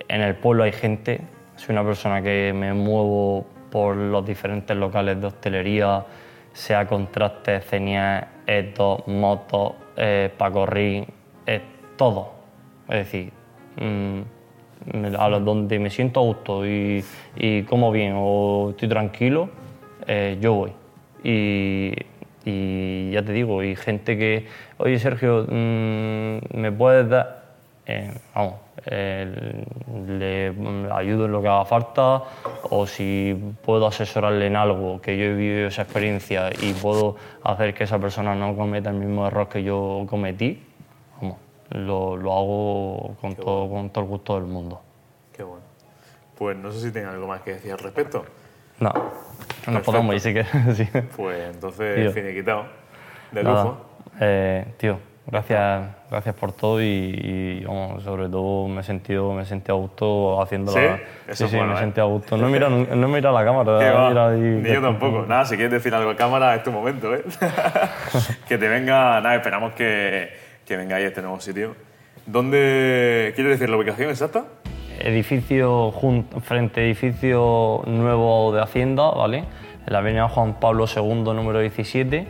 En 0.08 0.20
el 0.20 0.34
pueblo 0.36 0.64
hay 0.64 0.72
gente, 0.72 1.20
soy 1.56 1.72
una 1.74 1.84
persona 1.84 2.22
que 2.22 2.52
me 2.54 2.72
muevo 2.74 3.46
por 3.70 3.96
los 3.96 4.24
diferentes 4.24 4.76
locales 4.76 5.20
de 5.20 5.26
hostelería, 5.26 6.04
sea 6.52 6.86
contrastes, 6.86 7.64
cenias, 7.66 8.24
etos, 8.46 9.06
motos, 9.08 9.72
eh, 9.96 10.32
pacorrí, 10.36 11.06
eh, 11.46 11.60
todo. 11.96 12.32
Es 12.88 12.96
decir, 13.06 13.32
mm, 13.76 14.20
me- 14.20 14.24
a 15.18 15.28
donde 15.38 15.78
me 15.78 15.90
siento 15.90 16.20
a 16.20 16.22
gusto 16.22 16.66
y, 16.66 17.04
y 17.36 17.62
como 17.62 17.90
bien 17.90 18.14
o 18.16 18.70
estoy 18.70 18.88
tranquilo, 18.88 19.48
eh, 20.06 20.38
yo 20.40 20.54
voy. 20.54 20.72
Y, 21.24 21.92
y 22.44 23.10
ya 23.10 23.22
te 23.24 23.32
digo, 23.32 23.62
y 23.62 23.74
gente 23.74 24.16
que, 24.16 24.46
oye 24.78 24.98
Sergio, 24.98 25.46
mm, 25.48 26.56
¿me 26.58 26.72
puedes 26.72 27.08
dar? 27.08 27.46
Eh, 27.88 28.12
vamos, 28.34 28.54
eh, 28.86 29.64
le 30.08 30.52
le 30.52 30.92
ayudo 30.92 31.26
en 31.26 31.32
lo 31.32 31.40
que 31.40 31.46
haga 31.46 31.64
falta 31.64 32.22
o 32.70 32.84
si 32.84 33.36
puedo 33.64 33.86
asesorarle 33.86 34.46
en 34.48 34.56
algo 34.56 35.00
que 35.00 35.16
yo 35.16 35.24
he 35.24 35.34
vivido 35.34 35.68
esa 35.68 35.82
experiencia 35.82 36.50
y 36.60 36.72
puedo 36.72 37.14
hacer 37.44 37.74
que 37.74 37.84
esa 37.84 38.00
persona 38.00 38.34
no 38.34 38.56
cometa 38.56 38.90
el 38.90 38.96
mismo 38.96 39.26
error 39.28 39.48
que 39.48 39.62
yo 39.62 40.04
cometí, 40.08 40.60
vamos, 41.20 41.38
lo, 41.70 42.16
lo 42.16 42.32
hago 42.32 43.16
con 43.20 43.34
todo, 43.34 43.68
con 43.70 43.90
todo 43.90 44.04
el 44.04 44.10
gusto 44.10 44.34
del 44.36 44.44
mundo. 44.44 44.80
Qué 45.36 45.42
bueno. 45.42 45.62
Pues 46.38 46.56
no 46.56 46.70
sé 46.70 46.80
si 46.80 46.90
tienen 46.92 47.10
algo 47.10 47.26
más 47.26 47.40
que 47.42 47.54
decir 47.54 47.72
al 47.72 47.78
respecto. 47.78 48.24
No, 48.78 48.92
nos 49.68 49.82
podemos 49.82 50.14
ir 50.14 50.20
si 50.20 50.32
quieres. 50.32 50.50
sí. 50.76 50.88
Pues 51.16 51.54
entonces, 51.54 51.96
Tío. 51.96 52.12
finiquitado. 52.12 52.64
De 53.32 53.42
Nada, 53.42 53.62
lujo. 53.64 53.76
eh, 54.20 54.66
tío, 54.76 54.98
gracias, 55.26 55.88
gracias 56.10 56.34
por 56.36 56.52
todo 56.52 56.80
y, 56.80 56.84
y, 56.84 57.64
vamos, 57.64 58.02
sobre 58.04 58.28
todo 58.28 58.68
me 58.68 58.82
he 58.82 58.84
sentido, 58.84 59.32
me 59.32 59.42
he 59.42 59.46
sentido 59.46 59.74
a 59.76 59.78
gusto 59.80 60.40
haciendo 60.42 60.70
¿Sí? 60.72 60.78
la... 60.78 60.94
Eso 61.26 61.46
sí, 61.46 61.48
sí, 61.48 61.56
bueno, 61.56 61.72
me 61.72 61.74
he 61.74 61.76
¿eh? 61.78 61.80
sentido 61.84 62.06
a 62.06 62.08
gusto. 62.10 62.36
No 62.36 62.48
he 62.48 62.50
mirado, 62.52 62.70
no 62.70 63.06
he 63.08 63.10
mirado 63.10 63.34
la 63.36 63.44
cámara. 63.44 63.78
Que 63.78 63.84
mirado 64.08 64.28
ahí- 64.28 64.40
Ni 64.40 64.68
yo 64.72 64.80
tampoco. 64.80 65.24
Nada, 65.26 65.44
si 65.44 65.56
quieres 65.56 65.72
decir 65.72 65.92
algo 65.94 66.10
a 66.10 66.16
cámara, 66.16 66.54
es 66.54 66.62
tu 66.62 66.70
momento, 66.70 67.12
¿eh? 67.14 67.24
que 68.48 68.58
te 68.58 68.68
venga... 68.68 69.20
Nada, 69.20 69.34
esperamos 69.36 69.72
que, 69.72 70.28
que 70.66 70.76
vengáis 70.76 71.04
a 71.04 71.08
este 71.08 71.22
nuevo 71.22 71.40
sitio. 71.40 71.74
¿Dónde... 72.26 73.32
¿Quieres 73.34 73.52
decir 73.58 73.70
la 73.70 73.76
ubicación 73.76 74.10
exacta? 74.10 74.44
edificio 74.98 75.92
jun- 75.92 76.26
frente 76.40 76.82
edificio 76.84 77.82
nuevo 77.86 78.52
de 78.54 78.62
Hacienda, 78.62 79.10
¿vale? 79.10 79.38
En 79.86 79.92
la 79.92 79.98
avenida 79.98 80.26
Juan 80.28 80.58
Pablo 80.58 80.86
II, 80.94 81.22
número 81.34 81.60
17, 81.60 82.26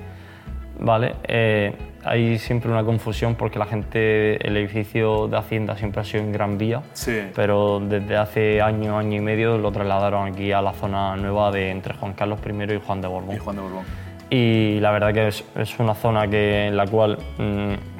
¿vale? 0.81 1.15
Eh, 1.29 1.73
hay 2.05 2.39
siempre 2.39 2.71
una 2.71 2.83
confusión 2.85 3.37
porque 3.37 3.59
la 3.59 3.67
gente, 3.67 4.45
el 4.47 4.57
edificio 4.57 5.29
de 5.29 5.37
Hacienda 5.39 5.77
siempre 5.77 6.01
ha 6.01 6.05
sido 6.05 6.25
en 6.25 6.33
Gran 6.33 6.59
Vía, 6.59 6.83
Sí. 6.93 7.23
pero 7.35 7.81
desde 7.81 8.17
hace 8.17 8.61
año, 8.61 8.99
año 8.99 9.17
y 9.17 9.21
medio 9.21 9.59
lo 9.59 9.71
trasladaron 9.73 10.29
aquí 10.33 10.51
a 10.53 10.61
la 10.61 10.73
zona 10.73 11.17
nueva 11.17 11.51
de 11.53 11.71
entre 11.71 11.95
Juan 11.95 12.13
Carlos 12.15 12.41
I 12.45 12.75
y 12.75 12.81
Juan 12.85 13.01
de 13.01 13.09
Borbón. 13.09 13.37
Y 13.37 13.39
Juan 13.39 13.57
de 13.57 13.63
Borbón. 13.63 13.85
Y 14.29 14.81
la 14.81 14.91
verdad 14.91 15.15
que 15.15 15.29
es, 15.29 15.45
es 15.57 15.79
una 15.79 15.95
zona 15.95 16.27
que, 16.29 16.67
en 16.67 16.77
la 16.77 16.87
cual 16.87 17.17
mm, 17.39 17.96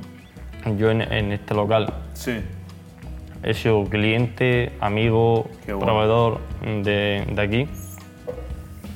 yo 0.77 0.91
en, 0.91 1.01
en 1.03 1.33
este 1.33 1.55
local 1.55 1.93
Sí. 2.15 2.41
He 3.43 3.55
sido 3.55 3.85
cliente, 3.85 4.73
amigo, 4.81 5.49
bueno. 5.67 5.79
proveedor 5.81 6.41
de, 6.83 7.25
de 7.31 7.43
aquí. 7.43 7.69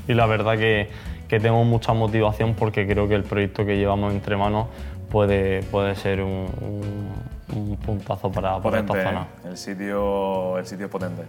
Y 0.09 0.15
la 0.15 0.27
verdad 0.27 0.57
que, 0.59 0.89
que 1.29 1.39
tengo 1.39 1.63
mucha 1.65 1.93
motivación 1.93 2.55
porque 2.55 2.87
creo 2.87 3.07
que 3.07 3.15
el 3.15 3.23
proyecto 3.23 3.65
que 3.65 3.77
llevamos 3.77 4.13
entre 4.13 4.37
manos 4.37 4.67
puede, 5.11 5.63
puede 5.65 5.95
ser 5.95 6.21
un, 6.23 6.49
un- 6.61 7.31
un 7.57 7.77
puntazo 7.77 8.31
para, 8.33 8.59
para 8.61 8.63
Potente, 8.63 8.93
esta 8.99 9.03
¿eh? 9.03 9.13
zona. 9.13 9.27
El 9.45 9.57
sitio, 9.57 10.59
el 10.59 10.67
sitio 10.67 10.87
es 10.87 10.93
potente. 10.93 11.23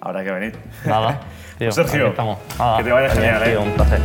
Habrá 0.00 0.22
que 0.24 0.30
venir. 0.32 0.56
Nada, 0.84 1.20
tío, 1.58 1.72
Sergio, 1.72 2.08
estamos. 2.08 2.38
Nada, 2.58 2.78
que 2.78 2.84
te 2.84 2.92
vaya 2.92 3.08
genial, 3.10 3.42
¿eh? 3.48 3.56
un 3.58 3.70
placer. 3.72 4.00